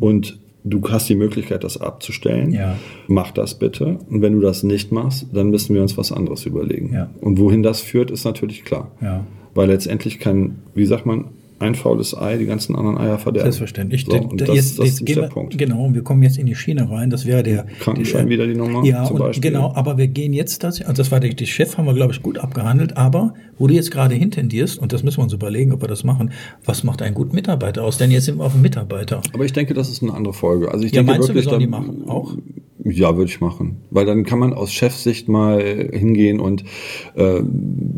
Und 0.00 0.38
du 0.64 0.80
hast 0.90 1.08
die 1.08 1.14
Möglichkeit, 1.14 1.64
das 1.64 1.80
abzustellen. 1.80 2.52
Ja. 2.52 2.76
Mach 3.06 3.30
das 3.30 3.58
bitte. 3.58 3.98
Und 4.10 4.22
wenn 4.22 4.34
du 4.34 4.40
das 4.40 4.62
nicht 4.62 4.92
machst, 4.92 5.26
dann 5.32 5.50
müssen 5.50 5.74
wir 5.74 5.82
uns 5.82 5.96
was 5.96 6.12
anderes 6.12 6.44
überlegen. 6.46 6.92
Ja. 6.92 7.10
Und 7.20 7.38
wohin 7.38 7.62
das 7.62 7.80
führt, 7.80 8.10
ist 8.10 8.24
natürlich 8.24 8.64
klar. 8.64 8.90
Ja. 9.00 9.26
Weil 9.54 9.68
letztendlich 9.68 10.18
kann, 10.18 10.58
wie 10.74 10.86
sagt 10.86 11.06
man, 11.06 11.26
ein 11.60 11.74
faules 11.74 12.16
Ei 12.16 12.36
die 12.36 12.46
ganzen 12.46 12.76
anderen 12.76 12.98
Eier 12.98 13.18
verderben. 13.18 13.46
Selbstverständlich. 13.46 14.04
So, 14.08 14.16
und 14.16 14.40
da- 14.40 14.46
das, 14.46 14.54
jetzt, 14.56 14.78
das 14.78 14.86
jetzt 14.86 15.00
ist 15.00 15.08
der 15.08 15.16
wir, 15.24 15.28
Punkt. 15.28 15.58
Genau, 15.58 15.84
und 15.86 15.94
wir 15.94 16.02
kommen 16.02 16.22
jetzt 16.22 16.38
in 16.38 16.46
die 16.46 16.54
Schiene 16.54 16.88
rein. 16.88 17.10
Das 17.10 17.26
wäre 17.26 17.42
der 17.42 17.66
Krankenschein 17.80 18.22
der- 18.22 18.28
wieder 18.30 18.46
die 18.46 18.54
Nummer 18.54 18.84
Ja, 18.84 19.04
zum 19.04 19.16
und 19.16 19.22
Beispiel. 19.22 19.50
genau, 19.50 19.72
aber 19.74 19.98
wir 19.98 20.06
gehen 20.08 20.32
jetzt, 20.32 20.62
das, 20.62 20.80
also 20.80 20.92
das 20.94 21.10
war 21.10 21.20
der, 21.20 21.34
der 21.34 21.46
Chef, 21.46 21.76
haben 21.76 21.86
wir, 21.86 21.94
glaube 21.94 22.12
ich, 22.12 22.22
gut 22.22 22.38
abgehandelt, 22.38 22.96
aber 22.96 23.34
wo 23.58 23.66
du 23.66 23.74
jetzt 23.74 23.90
gerade 23.90 24.14
hintendierst, 24.14 24.78
und 24.78 24.92
das 24.92 25.02
müssen 25.02 25.18
wir 25.18 25.24
uns 25.24 25.32
überlegen, 25.32 25.72
ob 25.72 25.80
wir 25.82 25.88
das 25.88 26.04
machen, 26.04 26.30
was 26.64 26.84
macht 26.84 27.02
einen 27.02 27.14
guten 27.14 27.34
Mitarbeiter 27.34 27.82
aus? 27.82 27.98
Denn 27.98 28.10
jetzt 28.10 28.26
sind 28.26 28.38
wir 28.38 28.44
auf 28.44 28.52
dem 28.52 28.62
Mitarbeiter. 28.62 29.20
Aber 29.32 29.44
ich 29.44 29.52
denke, 29.52 29.74
das 29.74 29.90
ist 29.90 30.02
eine 30.02 30.14
andere 30.14 30.34
Folge. 30.34 30.70
Also 30.70 30.84
ich 30.84 30.92
Ja, 30.92 30.98
denke 31.02 31.12
meinst 31.12 31.28
du, 31.28 31.32
wir 31.34 31.44
wirklich, 31.44 31.50
sollen 31.50 31.60
die 31.60 31.66
machen? 31.66 32.04
Auch? 32.08 32.36
Ja, 32.90 33.16
würde 33.16 33.30
ich 33.30 33.40
machen. 33.40 33.76
Weil 33.90 34.06
dann 34.06 34.24
kann 34.24 34.38
man 34.38 34.52
aus 34.52 34.72
Chefsicht 34.72 35.28
mal 35.28 35.60
hingehen 35.92 36.40
und 36.40 36.64
äh, 37.14 37.40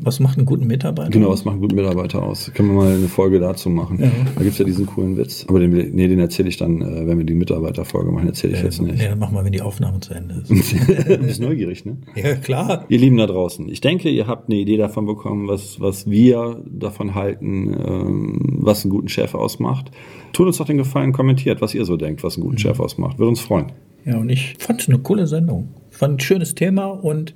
Was 0.02 0.20
macht 0.20 0.36
einen 0.38 0.46
guten 0.46 0.66
Mitarbeiter? 0.66 1.10
genau, 1.10 1.30
was 1.30 1.44
macht 1.44 1.54
einen 1.54 1.62
guten 1.62 1.76
Mitarbeiter 1.76 2.22
aus? 2.22 2.50
Können 2.54 2.68
wir 2.70 2.74
mal 2.76 2.94
eine 2.94 3.08
Folge 3.08 3.38
dazu 3.40 3.70
machen. 3.70 3.98
Ja. 4.00 4.10
Da 4.36 4.42
gibt's 4.42 4.58
ja 4.58 4.64
diesen 4.64 4.86
coolen 4.86 5.16
Witz. 5.16 5.44
Aber 5.48 5.60
den, 5.60 5.70
nee, 5.70 6.08
den 6.08 6.18
erzähle 6.18 6.48
ich 6.48 6.56
dann, 6.56 6.80
äh, 6.80 7.06
wenn 7.06 7.18
wir 7.18 7.24
die 7.24 7.34
Mitarbeiterfolge 7.34 8.10
machen, 8.10 8.26
erzähle 8.28 8.54
ich 8.54 8.62
jetzt 8.62 8.80
Nee, 8.80 8.92
nicht. 8.92 9.04
dann 9.04 9.18
machen 9.18 9.34
wir, 9.34 9.44
wenn 9.44 9.52
die 9.52 9.62
Aufnahme 9.62 10.00
zu 10.00 10.14
Ende 10.14 10.42
ist. 10.48 10.50
du 11.08 11.18
bist 11.18 11.40
neugierig, 11.40 11.84
ne? 11.84 11.96
ja, 12.16 12.34
klar. 12.36 12.84
Ihr 12.88 12.98
Lieben 12.98 13.16
da 13.16 13.26
draußen, 13.26 13.68
ich 13.68 13.80
denke, 13.80 14.08
ihr 14.08 14.26
habt 14.26 14.48
eine 14.50 14.58
Idee 14.58 14.76
davon 14.76 15.06
bekommen, 15.06 15.48
was, 15.48 15.80
was 15.80 16.08
wir 16.10 16.62
davon 16.70 17.14
halten, 17.14 17.74
ähm, 17.86 18.38
was 18.60 18.84
einen 18.84 18.90
guten 18.90 19.08
Chef 19.08 19.34
ausmacht. 19.34 19.90
Tut 20.32 20.46
uns 20.46 20.58
doch 20.58 20.66
den 20.66 20.76
Gefallen, 20.78 21.12
kommentiert, 21.12 21.60
was 21.60 21.74
ihr 21.74 21.84
so 21.84 21.96
denkt, 21.96 22.22
was 22.22 22.36
einen 22.36 22.44
Mhm. 22.44 22.50
guten 22.50 22.58
Chef 22.58 22.80
ausmacht. 22.80 23.18
Würde 23.18 23.28
uns 23.30 23.40
freuen. 23.40 23.66
Ja, 24.04 24.16
und 24.16 24.28
ich 24.30 24.56
fand 24.58 24.80
es 24.82 24.88
eine 24.88 24.98
coole 24.98 25.26
Sendung. 25.26 25.68
Fand 25.90 26.14
ein 26.16 26.20
schönes 26.20 26.54
Thema 26.54 26.86
und 26.86 27.34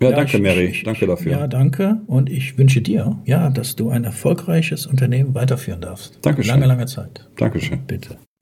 Ja, 0.00 0.12
danke, 0.12 0.36
ich- 0.36 0.42
Mary. 0.42 0.64
ich- 0.66 0.84
Danke 0.84 1.06
dafür. 1.08 1.32
Ja, 1.32 1.46
danke. 1.48 2.00
Und 2.06 2.30
ich 2.30 2.56
wünsche 2.56 2.80
dir, 2.80 3.18
ja, 3.24 3.50
dass 3.50 3.74
du 3.74 3.90
ein 3.90 4.04
erfolgreiches 4.04 4.86
Unternehmen 4.86 5.34
weiterführen 5.34 5.80
darfst. 5.80 6.18
Dankeschön. 6.22 6.54
Lange, 6.54 6.66
lange 6.66 6.86
Zeit. 6.86 7.28
Dankeschön. 7.36 7.80
Bitte. 7.86 8.16